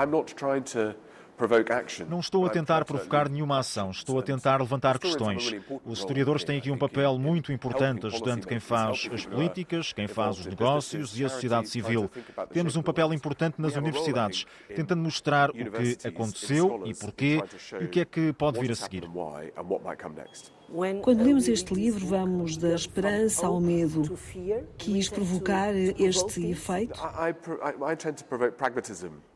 Não 2.07 2.19
estou 2.19 2.45
a 2.45 2.49
tentar 2.49 2.85
provocar 2.85 3.29
nenhuma 3.29 3.59
ação, 3.59 3.91
estou 3.91 4.19
a 4.19 4.23
tentar 4.23 4.59
levantar 4.59 4.99
questões. 4.99 5.53
Os 5.85 5.99
historiadores 5.99 6.43
têm 6.43 6.59
aqui 6.59 6.71
um 6.71 6.77
papel 6.77 7.17
muito 7.17 7.51
importante, 7.51 8.05
ajudando 8.05 8.47
quem 8.47 8.59
faz 8.59 9.09
as 9.11 9.25
políticas, 9.25 9.93
quem 9.93 10.07
faz 10.07 10.39
os 10.39 10.45
negócios 10.45 11.19
e 11.19 11.25
a 11.25 11.29
sociedade 11.29 11.69
civil. 11.69 12.09
Temos 12.51 12.75
um 12.75 12.81
papel 12.81 13.13
importante 13.13 13.55
nas 13.59 13.75
universidades, 13.75 14.45
tentando 14.75 15.01
mostrar 15.01 15.49
o 15.49 15.53
que 15.53 16.07
aconteceu 16.07 16.83
e 16.85 16.93
porquê 16.93 17.41
e 17.79 17.85
o 17.85 17.89
que 17.89 17.99
é 17.99 18.05
que 18.05 18.33
pode 18.33 18.59
vir 18.59 18.71
a 18.71 18.75
seguir. 18.75 19.03
Quando 21.03 21.23
lemos 21.23 21.47
este 21.47 21.71
livro, 21.71 22.07
vamos 22.07 22.57
da 22.57 22.73
esperança 22.73 23.45
ao 23.45 23.61
medo. 23.61 24.17
Quis 24.75 25.07
provocar 25.07 25.71
este 25.75 26.49
efeito? 26.49 26.99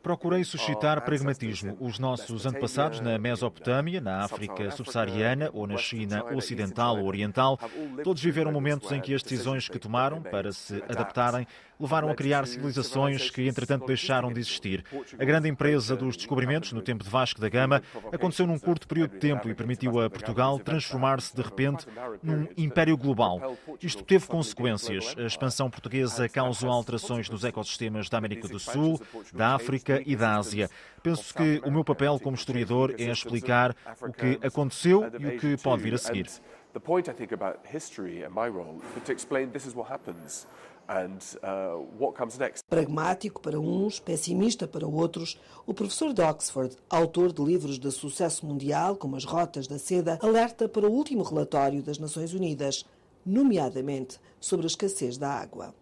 Procurei 0.02 0.42
suscitar 0.42 1.04
pragmatismo. 1.04 1.76
Os 1.78 2.00
nossos 2.00 2.44
antepassados 2.44 3.00
na 3.00 3.16
Mesopotâmia, 3.18 4.00
na 4.00 4.24
África 4.24 4.72
subsaariana 4.72 5.48
ou 5.52 5.64
na 5.64 5.76
China 5.76 6.24
ocidental 6.34 6.98
ou 6.98 7.06
oriental, 7.06 7.56
todos 8.02 8.20
viveram 8.20 8.50
momentos 8.50 8.90
em 8.90 9.00
que 9.00 9.14
as 9.14 9.22
decisões 9.22 9.68
que 9.68 9.78
tomaram 9.78 10.20
para 10.20 10.50
se 10.50 10.82
adaptarem 10.88 11.46
levaram 11.78 12.10
a 12.10 12.14
criar 12.14 12.46
civilizações 12.46 13.30
que, 13.30 13.46
entretanto, 13.46 13.86
deixaram 13.86 14.32
de 14.32 14.40
existir. 14.40 14.84
A 15.18 15.24
grande 15.24 15.48
empresa 15.48 15.96
dos 15.96 16.16
descobrimentos, 16.16 16.72
no 16.72 16.82
tempo 16.82 17.04
de 17.04 17.10
Vasco 17.10 17.40
da 17.40 17.48
Gama, 17.48 17.82
aconteceu 18.12 18.46
num 18.46 18.58
curto 18.58 18.88
período 18.88 19.12
de 19.12 19.18
tempo 19.18 19.48
e 19.48 19.54
permitiu 19.54 20.00
a 20.00 20.10
Portugal 20.10 20.58
transformar-se, 20.58 21.34
de 21.34 21.42
repente, 21.42 21.86
num 22.22 22.48
império 22.56 22.96
global. 22.96 23.56
Isto 23.80 24.02
teve 24.02 24.26
consequências. 24.26 25.14
A 25.16 25.22
expansão 25.22 25.70
portuguesa 25.70 26.28
causou 26.28 26.70
alterações 26.70 27.28
nos 27.30 27.44
ecossistemas 27.44 28.08
da 28.08 28.18
América 28.18 28.48
do 28.48 28.58
Sul, 28.58 29.00
da 29.32 29.54
África 29.54 30.02
e 30.04 30.16
da 30.16 30.36
Ásia. 30.36 30.68
Penso 31.02 31.32
que 31.34 31.60
o 31.64 31.70
meu 31.70 31.84
papel 31.84 32.18
como 32.18 32.36
historiador 32.36 32.94
é 32.98 33.10
explicar 33.10 33.74
o 34.02 34.12
que 34.12 34.38
aconteceu 34.44 35.04
e 35.18 35.26
o 35.26 35.38
que 35.38 35.56
pode 35.62 35.82
vir 35.82 35.94
a 35.94 35.98
seguir. 35.98 36.28
The 36.74 36.80
point 36.80 37.08
I 37.08 37.14
think 37.14 37.32
about 37.32 37.60
history 37.64 38.22
and 38.22 38.30
my 38.30 38.46
role 38.46 38.80
is 38.96 39.02
to 39.04 39.12
explain 39.12 39.50
this 39.50 39.66
is 39.66 39.74
what 39.74 39.90
happens. 39.90 40.46
And, 40.88 41.18
uh, 41.42 41.84
what 41.98 42.16
comes 42.16 42.38
next. 42.38 42.64
Pragmático 42.66 43.42
para 43.42 43.60
uns, 43.60 44.00
pessimista 44.00 44.66
para 44.66 44.86
outros, 44.86 45.38
o 45.66 45.74
professor 45.74 46.14
de 46.14 46.22
Oxford, 46.22 46.74
autor 46.88 47.30
de 47.30 47.42
livros 47.42 47.78
de 47.78 47.90
sucesso 47.90 48.46
mundial 48.46 48.96
como 48.96 49.14
As 49.14 49.24
Rotas 49.24 49.66
da 49.66 49.78
Seda, 49.78 50.18
alerta 50.22 50.66
para 50.66 50.88
o 50.88 50.90
último 50.90 51.22
relatório 51.22 51.82
das 51.82 51.98
Nações 51.98 52.32
Unidas, 52.32 52.86
nomeadamente 53.24 54.18
sobre 54.40 54.64
a 54.64 54.68
escassez 54.68 55.18
da 55.18 55.28
água. 55.28 55.74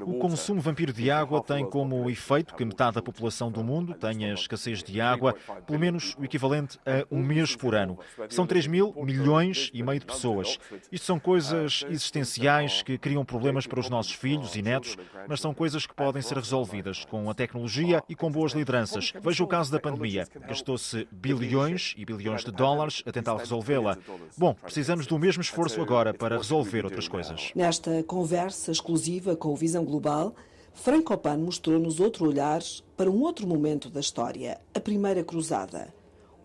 O 0.00 0.18
consumo 0.18 0.60
vampiro 0.60 0.92
de 0.92 1.10
água 1.10 1.42
tem 1.42 1.64
como 1.64 2.08
efeito 2.10 2.54
que 2.54 2.64
metade 2.64 2.94
da 2.94 3.02
população 3.02 3.52
do 3.52 3.62
mundo 3.62 3.94
tenha 3.94 4.32
escassez 4.32 4.82
de 4.82 5.00
água, 5.00 5.34
pelo 5.66 5.78
menos 5.78 6.16
o 6.18 6.24
equivalente 6.24 6.80
a 6.84 7.06
um 7.14 7.22
mês 7.22 7.54
por 7.54 7.74
ano. 7.74 7.98
São 8.30 8.46
3 8.46 8.66
mil 8.66 8.94
milhões 8.96 9.70
e 9.74 9.82
meio 9.82 10.00
de 10.00 10.06
pessoas. 10.06 10.58
Isto 10.90 11.04
são 11.04 11.20
coisas 11.20 11.84
existenciais 11.88 12.82
que 12.82 12.96
criam 12.98 13.24
problemas 13.24 13.66
para 13.66 13.78
os 13.78 13.90
nossos 13.90 14.12
filhos 14.12 14.56
e 14.56 14.62
netos, 14.62 14.96
mas 15.28 15.40
são 15.40 15.52
coisas 15.52 15.86
que 15.86 15.94
podem 15.94 16.22
ser 16.22 16.36
resolvidas 16.36 17.04
com 17.04 17.30
a 17.30 17.34
tecnologia 17.34 18.02
e 18.08 18.16
com 18.16 18.32
boas 18.32 18.52
lideranças. 18.52 19.12
Veja 19.20 19.44
o 19.44 19.46
caso 19.46 19.70
da 19.70 19.78
pandemia. 19.78 20.26
Gastou-se 20.48 21.06
bilhões 21.12 21.94
e 21.96 22.04
bilhões 22.04 22.42
de 22.42 22.50
dólares 22.50 23.02
a 23.06 23.12
tentar 23.12 23.36
resolvê-la. 23.36 23.98
Bom, 24.36 24.54
precisamos 24.54 25.06
do 25.06 25.18
mesmo 25.18 25.42
esforço 25.42 25.80
agora 25.80 26.12
para 26.12 26.38
resolver 26.38 26.84
outras 26.84 27.06
coisas. 27.06 27.52
Nesta 27.54 28.02
conversa 28.02 28.72
exclusiva 28.78 29.36
com 29.36 29.52
o 29.52 29.56
Visão 29.56 29.84
Global, 29.84 30.34
Frankopan 30.72 31.38
mostrou-nos 31.38 31.98
outro 31.98 32.26
olhar 32.26 32.62
para 32.96 33.10
um 33.10 33.20
outro 33.22 33.46
momento 33.46 33.90
da 33.90 34.00
história, 34.00 34.60
a 34.72 34.78
Primeira 34.78 35.24
Cruzada. 35.24 35.92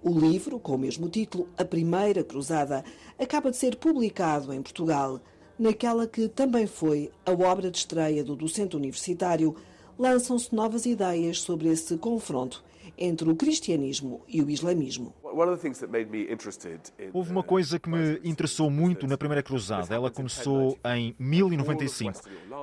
O 0.02 0.12
livro, 0.12 0.60
com 0.60 0.74
o 0.74 0.78
mesmo 0.78 1.08
título, 1.08 1.48
A 1.58 1.64
Primeira 1.64 2.24
Cruzada, 2.24 2.84
acaba 3.18 3.52
de 3.52 3.58
ser 3.58 3.76
publicado 3.76 4.52
em 4.52 4.62
Portugal, 4.62 5.22
naquela 5.58 6.08
que 6.08 6.28
também 6.28 6.66
foi 6.66 7.12
a 7.26 7.32
obra 7.32 7.70
de 7.70 7.78
estreia 7.78 8.24
do 8.24 8.36
docente 8.36 8.76
universitário. 8.76 9.56
Lançam-se 9.98 10.54
novas 10.54 10.88
ideias 10.88 11.40
sobre 11.40 11.70
esse 11.70 11.96
confronto 11.98 12.64
entre 12.98 13.30
o 13.30 13.36
cristianismo 13.36 14.24
e 14.28 14.42
o 14.42 14.50
islamismo. 14.50 15.14
Houve 17.12 17.32
uma 17.32 17.44
coisa 17.44 17.80
que 17.80 17.90
me 17.90 18.20
interessou 18.24 18.70
muito 18.70 19.08
na 19.08 19.18
Primeira 19.18 19.42
Cruzada. 19.42 19.96
Ela 19.96 20.12
começou 20.12 20.78
em 20.86 21.16
1095. 21.18 22.22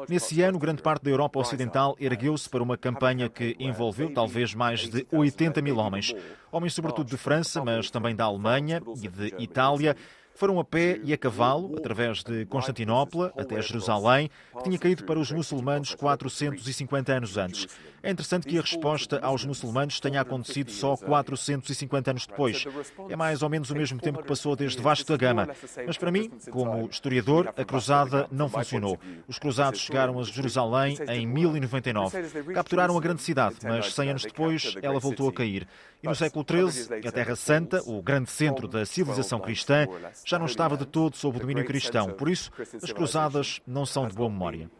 Nesse 0.08 0.40
ano, 0.42 0.58
grande 0.58 0.82
parte 0.82 1.02
da 1.02 1.10
Europa 1.10 1.38
Ocidental 1.38 1.96
ergueu-se 1.98 2.48
para 2.48 2.62
uma 2.62 2.76
campanha 2.76 3.28
que 3.28 3.56
envolveu 3.58 4.12
talvez 4.12 4.54
mais 4.54 4.88
de 4.88 5.06
80 5.12 5.60
mil 5.60 5.76
homens. 5.78 6.14
Homens, 6.52 6.74
sobretudo 6.74 7.08
de 7.08 7.16
França, 7.16 7.64
mas 7.64 7.90
também 7.90 8.14
da 8.14 8.24
Alemanha 8.24 8.82
e 9.02 9.08
de 9.08 9.34
Itália 9.38 9.96
foram 10.40 10.58
a 10.58 10.64
pé 10.64 10.98
e 11.04 11.12
a 11.12 11.18
cavalo, 11.18 11.76
através 11.76 12.22
de 12.22 12.46
Constantinopla 12.46 13.30
até 13.36 13.60
Jerusalém, 13.60 14.30
que 14.56 14.64
tinha 14.64 14.78
caído 14.78 15.04
para 15.04 15.18
os 15.18 15.30
muçulmanos 15.30 15.94
450 15.94 17.12
anos 17.12 17.36
antes. 17.36 17.68
É 18.02 18.10
interessante 18.10 18.46
que 18.46 18.56
a 18.56 18.62
resposta 18.62 19.20
aos 19.20 19.44
muçulmanos 19.44 20.00
tenha 20.00 20.22
acontecido 20.22 20.70
só 20.70 20.96
450 20.96 22.10
anos 22.10 22.26
depois. 22.26 22.64
É 23.10 23.16
mais 23.16 23.42
ou 23.42 23.50
menos 23.50 23.68
o 23.70 23.74
mesmo 23.74 24.00
tempo 24.00 24.22
que 24.22 24.28
passou 24.28 24.56
desde 24.56 24.80
Vasco 24.80 25.06
da 25.10 25.18
Gama. 25.18 25.48
Mas 25.86 25.98
para 25.98 26.10
mim, 26.10 26.30
como 26.50 26.88
historiador, 26.88 27.52
a 27.54 27.62
cruzada 27.62 28.26
não 28.32 28.48
funcionou. 28.48 28.98
Os 29.28 29.38
cruzados 29.38 29.80
chegaram 29.80 30.18
a 30.18 30.22
Jerusalém 30.22 30.96
em 31.06 31.26
1099. 31.26 32.54
Capturaram 32.54 32.96
a 32.96 33.00
grande 33.00 33.20
cidade, 33.20 33.56
mas 33.62 33.92
100 33.92 34.08
anos 34.08 34.22
depois 34.22 34.74
ela 34.80 34.98
voltou 34.98 35.28
a 35.28 35.32
cair. 35.32 35.68
E 36.02 36.08
no 36.08 36.14
século 36.14 36.46
XIII, 36.48 37.06
a 37.06 37.12
Terra 37.12 37.36
Santa, 37.36 37.82
o 37.84 38.00
grande 38.00 38.30
centro 38.30 38.66
da 38.66 38.86
civilização 38.86 39.38
cristã, 39.38 39.86
já 40.30 40.38
não 40.38 40.46
estava 40.46 40.76
de 40.76 40.86
todo 40.86 41.16
sob 41.16 41.38
o 41.38 41.40
domínio 41.40 41.64
cristão. 41.64 42.12
Por 42.12 42.28
isso, 42.28 42.52
as 42.80 42.92
cruzadas 42.92 43.60
não 43.66 43.84
são 43.84 44.06
de 44.06 44.14
boa 44.14 44.30
memória. 44.30 44.70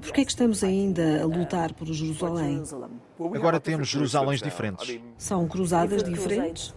Por 0.00 0.12
que 0.12 0.20
é 0.20 0.24
que 0.24 0.30
estamos 0.30 0.62
ainda 0.62 1.22
a 1.22 1.26
lutar 1.26 1.72
por 1.72 1.86
Jerusalém? 1.86 2.62
Agora 3.34 3.60
temos 3.60 3.88
Jerusaléns 3.88 4.40
diferentes. 4.40 5.00
São 5.16 5.46
cruzadas 5.46 6.02
diferentes? 6.02 6.74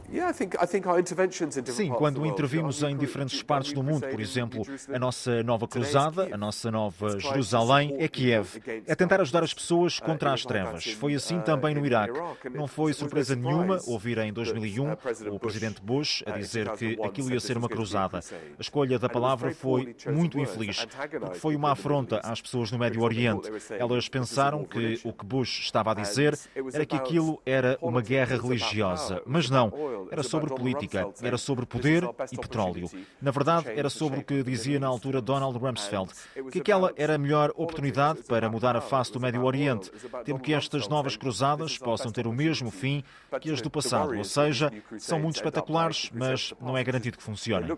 Sim, 1.67 1.89
quando 1.89 2.25
intervimos 2.25 2.83
em 2.83 2.95
diferentes 2.97 3.41
partes 3.41 3.73
do 3.73 3.83
mundo, 3.83 4.07
por 4.07 4.19
exemplo, 4.19 4.63
a 4.93 4.99
nossa 4.99 5.43
nova 5.43 5.67
cruzada, 5.67 6.29
a 6.33 6.37
nossa 6.37 6.69
nova 6.71 7.19
Jerusalém 7.19 7.95
é 7.97 8.07
Kiev. 8.07 8.61
É 8.85 8.95
tentar 8.95 9.21
ajudar 9.21 9.43
as 9.43 9.53
pessoas 9.53 9.99
contra 9.99 10.33
as 10.33 10.43
trevas. 10.43 10.85
Foi 10.93 11.13
assim 11.15 11.39
também 11.41 11.75
no 11.75 11.85
Iraque. 11.85 12.19
Não 12.53 12.67
foi 12.67 12.93
surpresa 12.93 13.35
nenhuma 13.35 13.79
ouvir 13.87 14.17
em 14.19 14.31
2001 14.31 14.93
o 15.31 15.39
presidente 15.39 15.81
Bush 15.81 16.23
a 16.25 16.31
dizer 16.37 16.69
que 16.71 16.97
aquilo 17.03 17.31
ia 17.31 17.39
ser 17.39 17.57
uma 17.57 17.69
cruzada. 17.69 18.19
A 18.19 18.61
escolha 18.61 18.99
da 18.99 19.09
palavra 19.09 19.53
foi 19.53 19.95
muito 20.07 20.39
infeliz, 20.39 20.52
porque 20.53 21.39
foi 21.39 21.55
uma 21.55 21.71
afronta 21.71 22.19
às 22.23 22.41
pessoas 22.41 22.71
no 22.71 22.77
Médio 22.77 23.01
Oriente. 23.01 23.49
Elas 23.77 24.07
pensaram 24.07 24.63
que 24.63 24.99
o 25.03 25.13
que 25.13 25.25
Bush 25.25 25.59
estava 25.59 25.91
a 25.91 25.93
dizer 25.93 26.37
era 26.73 26.85
que 26.85 26.95
aquilo 26.95 27.41
era 27.45 27.77
uma 27.81 28.01
guerra 28.01 28.37
religiosa. 28.37 29.21
Mas 29.25 29.49
não, 29.49 29.71
era 30.11 30.23
sobre 30.23 30.53
política, 30.53 31.07
era 31.21 31.37
sobre 31.37 31.65
poder 31.65 32.03
e 32.31 32.37
petróleo. 32.37 32.89
Na 33.21 33.31
verdade, 33.31 33.69
era 33.69 33.89
sobre 33.89 34.19
o 34.19 34.23
que 34.23 34.43
dizia 34.43 34.79
na 34.79 34.87
altura 34.87 35.21
Donald 35.21 35.57
Rumsfeld, 35.57 36.11
que 36.51 36.59
aquela 36.59 36.93
era 36.95 37.15
a 37.15 37.17
melhor 37.17 37.51
oportunidade 37.55 38.23
para 38.23 38.49
mudar 38.49 38.75
a 38.75 38.81
face 38.81 39.11
do 39.11 39.19
Médio 39.19 39.43
Oriente, 39.43 39.91
tendo 40.23 40.39
que 40.39 40.53
estas 40.53 40.87
novas 40.87 41.15
cruzadas 41.15 41.77
possam 41.77 42.11
ter 42.11 42.27
o 42.27 42.33
mesmo 42.33 42.69
fim 42.71 43.03
que 43.41 43.51
as 43.51 43.61
do 43.61 43.69
passado, 43.69 44.15
ou 44.17 44.23
seja, 44.23 44.71
são 44.97 45.19
muito 45.19 45.35
espetaculares, 45.37 46.09
mas 46.13 46.53
não 46.61 46.77
é 46.77 46.83
garantido 46.83 47.17
que 47.17 47.23
funcionem. 47.23 47.69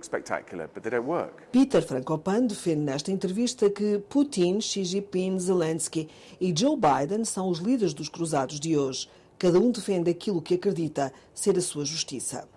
Peter 1.51 1.82
Frankopan 1.82 2.47
defende 2.56 2.84
nesta 2.84 3.12
entrevista 3.12 3.70
que 3.70 3.99
Putin, 4.10 4.62
Xi 4.62 4.86
Jinping, 4.86 5.38
Zelensky 5.38 6.08
e 6.39 6.53
Joe 6.58 6.78
Biden 6.78 7.26
são 7.26 7.49
os 7.49 7.60
líderes 7.60 7.93
dos 7.93 8.08
cruzados 8.08 8.62
de 8.62 8.78
hoje. 8.78 9.10
Cada 9.38 9.60
um 9.60 9.72
defende 9.72 10.10
aquilo 10.10 10.42
que 10.42 10.54
acredita 10.56 11.12
ser 11.34 11.58
a 11.58 11.62
sua 11.62 11.84
justiça. 11.84 12.48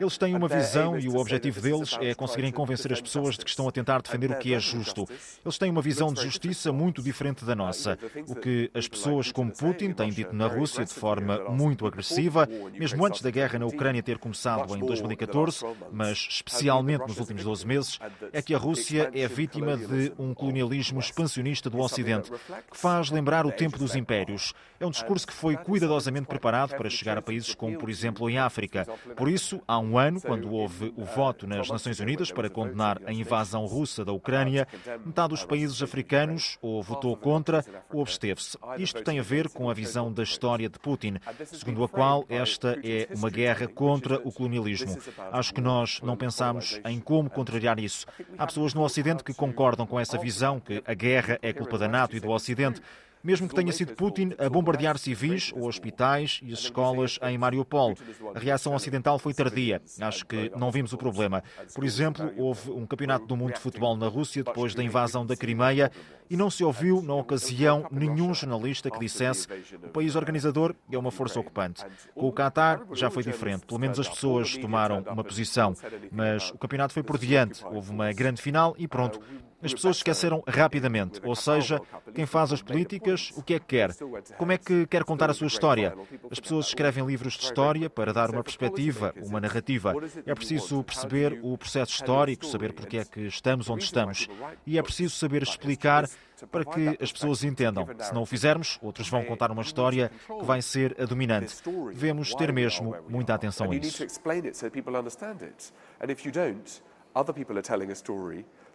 Eles 0.00 0.16
têm 0.16 0.34
uma 0.34 0.48
visão 0.48 0.98
e 0.98 1.06
o 1.08 1.16
objetivo 1.16 1.60
deles 1.60 1.96
é 2.00 2.14
conseguirem 2.14 2.50
convencer 2.50 2.90
as 2.90 3.00
pessoas 3.00 3.36
de 3.36 3.44
que 3.44 3.50
estão 3.50 3.68
a 3.68 3.72
tentar 3.72 4.00
defender 4.00 4.30
o 4.30 4.38
que 4.38 4.54
é 4.54 4.58
justo. 4.58 5.06
Eles 5.44 5.58
têm 5.58 5.70
uma 5.70 5.82
visão 5.82 6.12
de 6.12 6.22
justiça 6.22 6.72
muito 6.72 7.02
diferente 7.02 7.44
da 7.44 7.54
nossa. 7.54 7.98
O 8.26 8.34
que 8.34 8.70
as 8.72 8.88
pessoas 8.88 9.30
como 9.30 9.52
Putin 9.52 9.92
têm 9.92 10.08
dito 10.10 10.34
na 10.34 10.46
Rússia 10.46 10.84
de 10.84 10.94
forma 10.94 11.50
muito 11.50 11.86
agressiva, 11.86 12.48
mesmo 12.72 13.04
antes 13.04 13.20
da 13.20 13.30
guerra 13.30 13.58
na 13.58 13.66
Ucrânia 13.66 14.02
ter 14.02 14.18
começado 14.18 14.74
em 14.74 14.80
2014, 14.80 15.64
mas 15.92 16.26
especialmente 16.30 17.06
nos 17.06 17.18
últimos 17.18 17.44
12 17.44 17.66
meses, 17.66 17.98
é 18.32 18.40
que 18.40 18.54
a 18.54 18.58
Rússia 18.58 19.10
é 19.12 19.28
vítima 19.28 19.76
de 19.76 20.12
um 20.18 20.32
colonialismo 20.32 20.98
expansionista 20.98 21.68
do 21.68 21.78
Ocidente, 21.78 22.30
que 22.70 22.76
faz 22.76 23.10
lembrar 23.10 23.44
o 23.44 23.52
tempo 23.52 23.78
dos 23.78 23.94
impérios. 23.94 24.54
É 24.80 24.86
um 24.86 24.90
discurso 24.90 25.26
que 25.26 25.32
foi 25.32 25.56
cuidadosamente 25.82 26.28
preparado 26.28 26.76
para 26.76 26.88
chegar 26.88 27.18
a 27.18 27.22
países 27.22 27.54
como 27.54 27.76
por 27.76 27.90
exemplo, 27.90 28.30
em 28.30 28.38
África. 28.38 28.86
Por 29.16 29.28
isso, 29.28 29.60
há 29.66 29.78
um 29.78 29.98
ano, 29.98 30.20
quando 30.20 30.52
houve 30.52 30.92
o 30.96 31.04
voto 31.04 31.46
nas 31.46 31.68
Nações 31.68 31.98
Unidas 31.98 32.30
para 32.30 32.48
condenar 32.48 33.00
a 33.04 33.12
invasão 33.12 33.66
russa 33.66 34.04
da 34.04 34.12
Ucrânia, 34.12 34.68
metade 35.04 35.30
dos 35.30 35.44
países 35.44 35.82
africanos 35.82 36.56
ou 36.62 36.82
votou 36.82 37.16
contra 37.16 37.64
ou 37.90 38.02
absteve-se. 38.02 38.56
Isto 38.78 39.02
tem 39.02 39.18
a 39.18 39.22
ver 39.22 39.48
com 39.48 39.68
a 39.68 39.74
visão 39.74 40.12
da 40.12 40.22
história 40.22 40.68
de 40.68 40.78
Putin, 40.78 41.16
segundo 41.46 41.82
a 41.82 41.88
qual 41.88 42.24
esta 42.28 42.78
é 42.84 43.08
uma 43.16 43.30
guerra 43.30 43.66
contra 43.66 44.16
o 44.24 44.30
colonialismo. 44.30 44.96
Acho 45.32 45.52
que 45.52 45.60
nós 45.60 46.00
não 46.02 46.16
pensamos 46.16 46.80
em 46.84 47.00
como 47.00 47.28
contrariar 47.28 47.80
isso. 47.80 48.06
Há 48.38 48.46
pessoas 48.46 48.72
no 48.72 48.82
Ocidente 48.82 49.24
que 49.24 49.34
concordam 49.34 49.86
com 49.86 49.98
essa 49.98 50.16
visão, 50.16 50.60
que 50.60 50.82
a 50.86 50.94
guerra 50.94 51.38
é 51.42 51.52
culpa 51.52 51.76
da 51.76 51.88
NATO 51.88 52.16
e 52.16 52.20
do 52.20 52.30
Ocidente 52.30 52.80
mesmo 53.22 53.48
que 53.48 53.54
tenha 53.54 53.72
sido 53.72 53.94
Putin 53.94 54.32
a 54.38 54.48
bombardear 54.48 54.98
civis, 54.98 55.52
hospitais 55.54 56.40
e 56.42 56.52
as 56.52 56.60
escolas 56.60 57.18
em 57.22 57.38
Mariupol. 57.38 57.94
A 58.34 58.38
reação 58.38 58.74
ocidental 58.74 59.18
foi 59.18 59.34
tardia. 59.34 59.80
Acho 60.00 60.26
que 60.26 60.50
não 60.56 60.70
vimos 60.70 60.92
o 60.92 60.98
problema. 60.98 61.42
Por 61.74 61.84
exemplo, 61.84 62.32
houve 62.36 62.70
um 62.70 62.86
campeonato 62.86 63.26
do 63.26 63.36
mundo 63.36 63.54
de 63.54 63.60
futebol 63.60 63.96
na 63.96 64.08
Rússia 64.08 64.42
depois 64.42 64.74
da 64.74 64.82
invasão 64.82 65.24
da 65.24 65.36
Crimeia 65.36 65.90
e 66.32 66.36
não 66.36 66.48
se 66.48 66.64
ouviu, 66.64 67.02
na 67.02 67.14
ocasião, 67.14 67.86
nenhum 67.90 68.32
jornalista 68.32 68.90
que 68.90 68.98
dissesse 68.98 69.46
o 69.82 69.88
país 69.88 70.16
organizador 70.16 70.74
é 70.90 70.96
uma 70.96 71.10
força 71.10 71.38
ocupante. 71.38 71.84
Com 72.14 72.26
o 72.26 72.32
Qatar 72.32 72.82
já 72.94 73.10
foi 73.10 73.22
diferente. 73.22 73.66
Pelo 73.66 73.78
menos 73.78 74.00
as 74.00 74.08
pessoas 74.08 74.56
tomaram 74.56 75.04
uma 75.10 75.22
posição. 75.22 75.74
Mas 76.10 76.50
o 76.50 76.56
campeonato 76.56 76.94
foi 76.94 77.02
por 77.02 77.18
diante. 77.18 77.62
Houve 77.66 77.90
uma 77.90 78.12
grande 78.12 78.40
final 78.40 78.74
e 78.78 78.88
pronto. 78.88 79.20
As 79.62 79.72
pessoas 79.72 79.96
esqueceram 79.96 80.42
rapidamente, 80.46 81.20
ou 81.24 81.36
seja, 81.36 81.80
quem 82.14 82.26
faz 82.26 82.52
as 82.52 82.62
políticas, 82.62 83.32
o 83.36 83.42
que 83.42 83.54
é 83.54 83.58
que 83.58 83.66
quer? 83.66 83.94
Como 84.36 84.52
é 84.52 84.58
que 84.58 84.86
quer 84.86 85.04
contar 85.04 85.30
a 85.30 85.34
sua 85.34 85.46
história? 85.46 85.94
As 86.30 86.40
pessoas 86.40 86.66
escrevem 86.66 87.04
livros 87.06 87.34
de 87.34 87.44
história 87.44 87.88
para 87.88 88.12
dar 88.12 88.30
uma 88.30 88.42
perspectiva, 88.42 89.14
uma 89.22 89.40
narrativa. 89.40 89.94
É 90.26 90.34
preciso 90.34 90.82
perceber 90.82 91.38
o 91.42 91.56
processo 91.56 91.92
histórico, 91.92 92.44
saber 92.46 92.72
porque 92.72 92.98
é 92.98 93.04
que 93.04 93.20
estamos 93.20 93.70
onde 93.70 93.84
estamos. 93.84 94.28
E 94.66 94.78
é 94.78 94.82
preciso 94.82 95.14
saber 95.14 95.42
explicar 95.42 96.08
para 96.50 96.64
que 96.64 96.98
as 97.00 97.12
pessoas 97.12 97.44
entendam. 97.44 97.86
Se 98.00 98.12
não 98.12 98.22
o 98.22 98.26
fizermos, 98.26 98.78
outros 98.82 99.08
vão 99.08 99.24
contar 99.24 99.50
uma 99.50 99.62
história 99.62 100.10
que 100.26 100.44
vai 100.44 100.60
ser 100.60 100.96
a 101.00 101.04
dominante. 101.04 101.56
Devemos 101.92 102.34
ter 102.34 102.52
mesmo 102.52 102.96
muita 103.08 103.34
atenção 103.34 103.70
a 103.70 103.76
isso. 103.76 104.04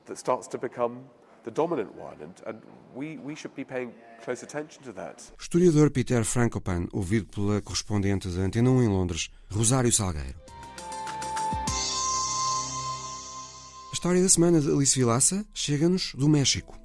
That 0.07 0.17
starts 0.17 0.47
to 0.49 0.57
become 0.57 1.01
the 1.43 1.51
dominant 1.51 1.95
one, 1.95 2.15
and, 2.21 2.33
and 2.45 2.59
we, 2.95 3.17
we 3.17 3.35
should 3.35 3.53
be 3.55 3.65
paying 3.65 3.91
close 4.23 4.43
attention 4.43 4.83
to 4.83 4.93
that. 4.93 5.21
O 5.33 5.41
historiador 5.41 5.89
Peter 5.91 6.23
Frankopan, 6.23 6.87
ouvido 6.93 7.27
pela 7.27 7.61
correspondente 7.61 8.29
da 8.29 8.41
Antena 8.41 8.69
1 8.69 8.83
em 8.83 8.87
Londres, 8.87 9.29
Rosário 9.49 9.91
Salgueiro. 9.91 10.39
A 13.89 13.93
história 13.93 14.21
da 14.21 14.29
semana 14.29 14.61
de 14.61 14.69
Alice 14.69 14.97
Vilaça 14.97 15.45
chega-nos 15.53 16.13
do 16.15 16.29
México. 16.29 16.77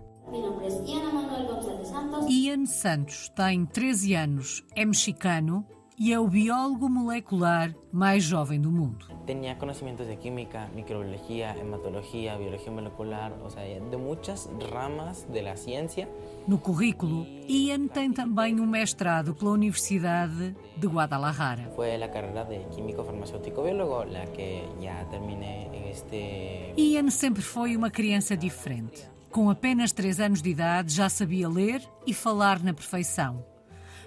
Ian 2.28 2.66
Santos 2.66 3.28
tem 3.36 3.66
13 3.66 4.14
anos, 4.14 4.64
é 4.74 4.84
mexicano 4.84 5.66
e 6.02 6.12
é 6.12 6.18
o 6.18 6.26
biólogo 6.26 6.88
molecular 6.88 7.72
mais 7.92 8.24
jovem 8.24 8.60
do 8.60 8.72
mundo. 8.72 9.06
Tinha 9.24 9.54
conhecimentos 9.54 10.04
de 10.04 10.16
química, 10.16 10.68
microbiologia, 10.74 11.56
hematologia, 11.56 12.36
biologia 12.36 12.72
molecular, 12.72 13.32
ou 13.40 13.48
seja, 13.48 13.78
de 13.78 13.96
muitas 13.96 14.50
ramas 14.72 15.24
da 15.32 15.54
ciência. 15.54 16.08
No 16.48 16.58
currículo, 16.58 17.24
Ian 17.48 17.86
tem 17.86 18.12
também 18.12 18.58
um 18.58 18.66
mestrado 18.66 19.32
pela 19.32 19.52
Universidade 19.52 20.56
de 20.76 20.86
Guadalajara. 20.88 21.70
Foi 21.76 21.94
a 21.94 22.08
carreira 22.08 22.46
de 22.46 22.58
químico 22.74 23.04
farmacêutico 23.04 23.62
biólogo 23.62 24.00
a 24.00 24.26
que 24.26 24.64
já 24.80 25.04
terminei 25.04 25.68
este. 25.88 26.74
Ian 26.76 27.10
sempre 27.10 27.42
foi 27.42 27.76
uma 27.76 27.92
criança 27.92 28.36
diferente. 28.36 29.08
Com 29.30 29.48
apenas 29.48 29.92
3 29.92 30.18
anos 30.18 30.42
de 30.42 30.50
idade, 30.50 30.92
já 30.92 31.08
sabia 31.08 31.48
ler 31.48 31.80
e 32.04 32.12
falar 32.12 32.60
na 32.60 32.74
perfeição. 32.74 33.51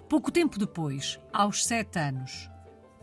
Pouco 0.07 0.31
tempo 0.31 0.59
depois, 0.59 1.19
aos 1.33 1.65
7 1.65 1.97
anos, 1.97 2.49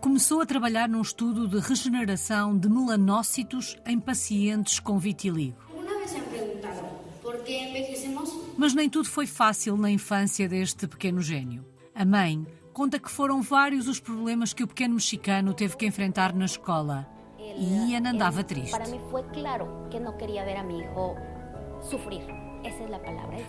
começou 0.01 0.41
a 0.41 0.47
trabalhar 0.47 0.89
num 0.89 1.01
estudo 1.01 1.49
de 1.49 1.59
regeneração 1.59 2.57
de 2.57 2.69
melanócitos 2.69 3.77
em 3.85 3.99
pacientes 3.99 4.79
com 4.79 4.99
vitiligo. 4.99 5.57
Mas 8.57 8.73
nem 8.73 8.89
tudo 8.89 9.09
foi 9.09 9.27
fácil 9.27 9.77
na 9.77 9.91
infância 9.91 10.49
deste 10.49 10.87
pequeno 10.87 11.21
gênio. 11.21 11.65
A 11.93 12.05
mãe 12.05 12.47
conta 12.73 13.01
que 13.01 13.11
foram 13.11 13.43
vários 13.43 13.89
os 13.89 13.99
problemas 13.99 14.53
que 14.53 14.63
o 14.63 14.69
pequeno 14.69 14.95
mexicano 14.95 15.53
teve 15.53 15.77
que 15.77 15.87
enfrentar 15.87 16.33
na 16.33 16.45
escola. 16.45 17.09
E 17.39 17.91
Ian 17.91 18.09
andava 18.09 18.45
triste. 18.45 18.71
Para 18.71 18.89
mim 18.89 19.01
foi 19.11 19.25
claro 19.25 19.89
que 19.91 19.99
não 19.99 20.17
queria 20.17 20.45
ver 20.45 20.57
a 20.57 20.63
meu 20.63 20.79
filho 20.79 21.17
sofrer. 21.83 22.52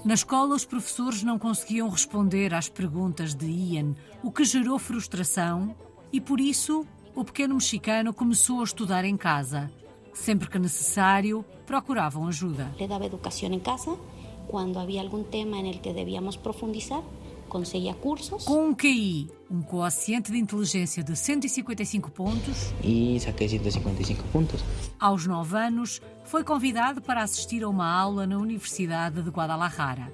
Na 0.03 0.13
escola, 0.13 0.55
os 0.55 0.65
professores 0.65 1.23
não 1.23 1.39
conseguiam 1.39 1.89
responder 1.89 2.53
às 2.53 2.69
perguntas 2.69 3.33
de 3.33 3.45
Ian, 3.45 3.95
o 4.21 4.31
que 4.31 4.43
gerou 4.43 4.77
frustração, 4.77 5.75
e 6.11 6.19
por 6.19 6.39
isso 6.39 6.85
o 7.15 7.23
pequeno 7.23 7.55
mexicano 7.55 8.13
começou 8.13 8.61
a 8.61 8.63
estudar 8.63 9.05
em 9.05 9.15
casa. 9.15 9.71
Sempre 10.13 10.49
que 10.49 10.59
necessário, 10.59 11.43
procuravam 11.65 12.27
ajuda. 12.27 12.73
Le 12.77 12.87
dava 12.87 13.05
educação 13.05 13.51
em 13.51 13.59
casa, 13.59 13.97
quando 14.47 14.77
havia 14.77 15.01
algum 15.01 15.23
tema 15.23 15.57
em 15.57 15.73
que 15.73 15.93
devíamos 15.93 16.35
profundizar, 16.35 17.01
conseguia 17.53 17.93
cursos. 17.93 18.43
Com 18.45 18.69
um 18.69 18.73
QI, 18.73 19.29
um 19.49 19.61
coeficiente 19.61 20.31
de 20.31 20.39
inteligência 20.39 21.03
de 21.03 21.15
155 21.15 22.09
pontos. 22.09 22.73
E 22.83 23.19
saquei 23.19 23.47
155 23.47 24.23
pontos. 24.29 24.59
Aos 24.99 25.27
9 25.27 25.55
anos, 25.55 26.01
foi 26.23 26.43
convidado 26.43 26.99
para 26.99 27.21
assistir 27.21 27.63
a 27.63 27.69
uma 27.69 27.87
aula 27.87 28.25
na 28.25 28.37
Universidade 28.37 29.21
de 29.21 29.29
Guadalajara. 29.29 30.11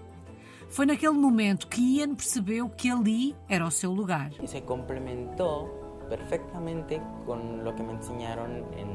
Foi 0.70 0.86
naquele 0.86 1.14
momento 1.14 1.68
que 1.68 1.82
Ian 1.98 2.14
percebeu 2.14 2.70
que 2.70 2.90
ali 2.90 3.34
era 3.48 3.66
o 3.66 3.72
seu 3.72 3.92
lugar. 3.92 4.32
E 4.44 4.48
se 4.48 4.62
complementou 4.62 5.80
perfectamente 6.10 7.00
com 7.26 7.64
o 7.66 7.74
que 7.74 7.84
me 7.84 7.94
ensinaram 7.94 8.48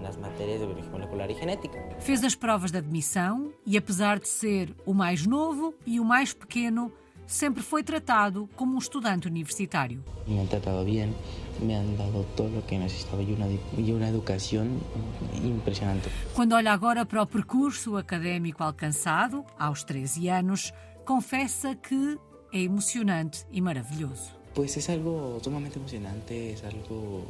nas 0.02 0.16
matérias 0.16 0.60
de 0.60 0.66
biologia 0.66 0.90
molecular 0.90 1.30
e 1.30 1.34
genética. 1.34 1.78
Fez 2.00 2.22
as 2.22 2.34
provas 2.34 2.70
de 2.70 2.78
admissão 2.78 3.52
e, 3.64 3.78
apesar 3.78 4.18
de 4.18 4.28
ser 4.28 4.74
o 4.84 4.92
mais 4.92 5.24
novo 5.24 5.74
e 5.86 5.98
o 5.98 6.04
mais 6.04 6.34
pequeno, 6.34 6.92
sempre 7.26 7.62
foi 7.62 7.82
tratado 7.82 8.48
como 8.56 8.74
um 8.74 8.78
estudante 8.78 9.28
universitário. 9.28 10.02
Me 10.26 10.40
han 10.40 10.46
tratado 10.46 10.84
bem, 10.84 11.14
me 11.60 11.74
han 11.74 11.96
dado 11.96 12.24
todo 12.36 12.58
o 12.58 12.62
que 12.62 12.78
necessitava 12.78 13.22
e 13.22 13.32
uma, 13.32 13.46
e 13.46 13.92
uma 13.92 14.08
educação 14.08 14.66
impressionante. 15.42 16.08
Quando 16.34 16.54
olha 16.54 16.72
agora 16.72 17.04
para 17.04 17.22
o 17.22 17.26
percurso 17.26 17.96
académico 17.96 18.62
alcançado, 18.62 19.44
aos 19.58 19.84
13 19.84 20.28
anos, 20.28 20.72
confessa 21.04 21.74
que 21.74 22.18
é 22.52 22.62
emocionante 22.62 23.46
e 23.50 23.60
maravilhoso. 23.60 24.32
Pues 24.54 24.76
es 24.76 24.88
algo 24.88 25.40
sumamente 25.42 25.80
emocionante, 25.80 26.52
es 26.52 26.62
algo 26.62 27.24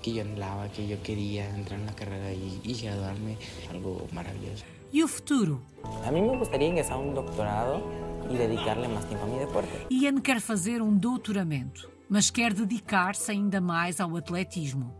que 0.00 0.12
yo 0.12 0.22
anhelaba, 0.22 0.68
que 0.68 0.86
yo 0.86 1.02
quería 1.02 1.50
entrar 1.50 1.80
en 1.80 1.86
la 1.86 1.94
carrera 1.94 2.32
y, 2.32 2.60
y 2.62 2.74
graduarme, 2.80 3.36
algo 3.68 4.06
maravilloso. 4.12 4.64
E 4.92 5.02
o 5.02 5.08
futuro? 5.08 5.60
A 6.06 6.10
mí 6.10 6.20
me 6.22 6.36
gustaría 6.38 6.68
ingresar 6.68 6.94
a 6.94 6.98
un 6.98 7.14
doctorado 7.14 7.82
e 8.30 8.36
dedicarle 8.36 8.88
mais 8.88 9.04
tempo 9.04 9.24
a 9.24 9.26
mi 9.26 9.38
deporte. 9.38 9.86
Ian 9.90 10.20
quer 10.20 10.40
fazer 10.40 10.82
um 10.82 10.96
doutoramento, 10.96 11.90
mas 12.08 12.30
quer 12.30 12.52
dedicar-se 12.52 13.30
ainda 13.30 13.60
mais 13.60 14.00
ao 14.00 14.16
atletismo. 14.16 14.94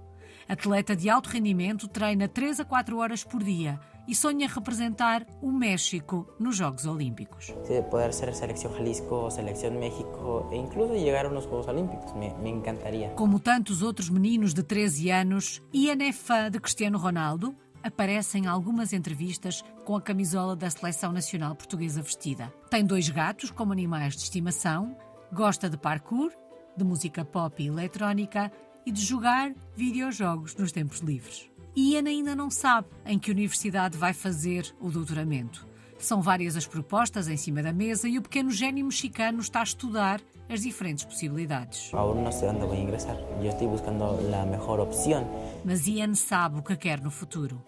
Atleta 0.49 0.97
de 0.97 1.11
alto 1.11 1.29
rendimento, 1.29 1.87
treina 1.89 2.27
3 2.27 2.61
a 2.61 2.65
4 2.65 2.97
horas 2.97 3.23
por 3.23 3.43
dia 3.43 3.79
e 4.09 4.15
sonha 4.15 4.49
representar 4.49 5.27
o 5.43 5.53
México 5.53 6.27
nos 6.41 6.57
Jogos 6.57 6.87
Olímpicos. 6.87 7.55
Poder 7.91 8.15
ser 8.15 8.35
selección 8.35 8.73
Jalisco, 8.73 9.31
selección 9.31 9.79
México 9.79 10.49
e 10.51 10.57
incluso 10.57 10.95
llegar 10.95 11.27
a 11.27 11.29
unos 11.29 11.45
Juegos 11.45 11.69
Olímpicos, 11.69 12.15
me, 12.17 12.33
me 12.43 12.49
encantaría. 12.49 13.11
Como 13.11 13.39
tantos 13.39 13.83
outros 13.83 14.09
meninos 14.09 14.55
de 14.55 14.63
13 14.63 15.11
anos, 15.11 15.63
Ian 15.75 16.03
é 16.03 16.13
fã 16.13 16.51
de 16.51 16.59
Cristiano 16.59 16.97
Ronaldo, 16.97 17.55
aparece 17.83 18.39
em 18.39 18.47
algumas 18.47 18.93
entrevistas 18.93 19.63
com 19.85 19.97
a 19.97 20.03
camisola 20.03 20.55
da 20.55 20.69
Seleção 20.69 21.13
Nacional 21.13 21.55
Portuguesa 21.55 22.03
vestida. 22.03 22.53
Tem 22.71 22.85
dois 22.85 23.09
gatos 23.09 23.51
como 23.51 23.73
animais 23.73 24.15
de 24.15 24.23
estimação, 24.23 24.97
gosta 25.33 25.69
de 25.69 25.77
parkour, 25.77 26.33
de 26.77 26.85
música 26.85 27.25
pop 27.25 27.63
e 27.63 27.67
eletrónica 27.67 28.53
e 28.87 28.93
de 28.93 29.01
jogar 29.01 29.53
videojogos 29.77 30.55
nos 30.55 30.73
tempos 30.73 31.01
livres. 31.01 31.51
Ian 31.77 32.09
ainda 32.09 32.35
não 32.35 32.51
sabe 32.51 32.89
em 33.07 33.19
que 33.19 33.31
universidade 33.31 33.97
vai 33.97 34.13
fazer 34.13 34.75
o 34.81 34.91
doutoramento. 34.91 35.67
São 35.99 36.23
várias 36.23 36.57
as 36.57 36.67
propostas 36.67 37.29
em 37.29 37.37
cima 37.37 37.63
da 37.63 37.73
mesa 37.73 38.09
e 38.09 38.19
o 38.19 38.23
pequeno 38.23 38.51
gênio 38.51 38.85
mexicano 38.85 39.41
está 39.41 39.61
a 39.61 39.65
estudar 39.65 40.21
as 40.49 40.63
diferentes 40.63 41.05
possibilidades. 41.05 41.93
Aún 41.93 42.23
não 42.23 42.33
sei 42.33 42.49
onde 42.49 42.61
vou 42.61 42.75
ingressar. 42.75 43.17
Eu 43.41 43.51
estou 43.51 43.69
buscando 43.69 44.05
a 44.05 44.47
melhor 44.47 44.81
opção. 44.81 45.27
Mas 45.65 45.87
Ian 45.87 46.15
sabe 46.15 46.59
o 46.59 46.63
que 46.63 46.77
quer 46.77 47.01
no 47.01 47.11
futuro. 47.11 47.63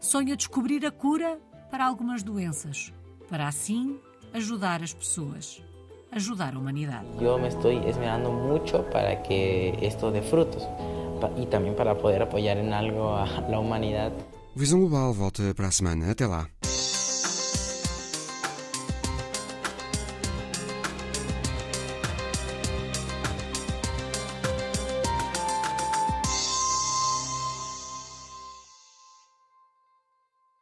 Sonha 0.00 0.36
descobrir 0.36 0.84
a 0.86 0.90
cura 0.90 1.38
para 1.70 1.86
algumas 1.86 2.22
doenças, 2.22 2.92
para 3.28 3.48
assim 3.48 3.98
ajudar 4.32 4.82
as 4.82 4.92
pessoas, 4.92 5.62
ajudar 6.10 6.54
a 6.54 6.58
humanidade. 6.58 7.06
Eu 7.20 7.38
me 7.38 7.48
estou 7.48 7.70
esmerando 7.70 8.32
muito 8.32 8.82
para 8.90 9.14
que 9.16 9.74
isto 9.80 10.10
dê 10.10 10.22
frutos 10.22 10.62
e 11.36 11.46
também 11.46 11.74
para 11.74 11.94
poder 11.94 12.22
apoiar 12.22 12.56
em 12.56 12.72
algo 12.72 13.08
a 13.08 13.24
la 13.48 13.58
humanidade. 13.60 14.14
Visão 14.54 14.80
Global 14.80 15.12
volta 15.12 15.54
para 15.54 15.68
a 15.68 15.70
semana. 15.70 16.10
Até 16.10 16.26
lá. 16.26 16.46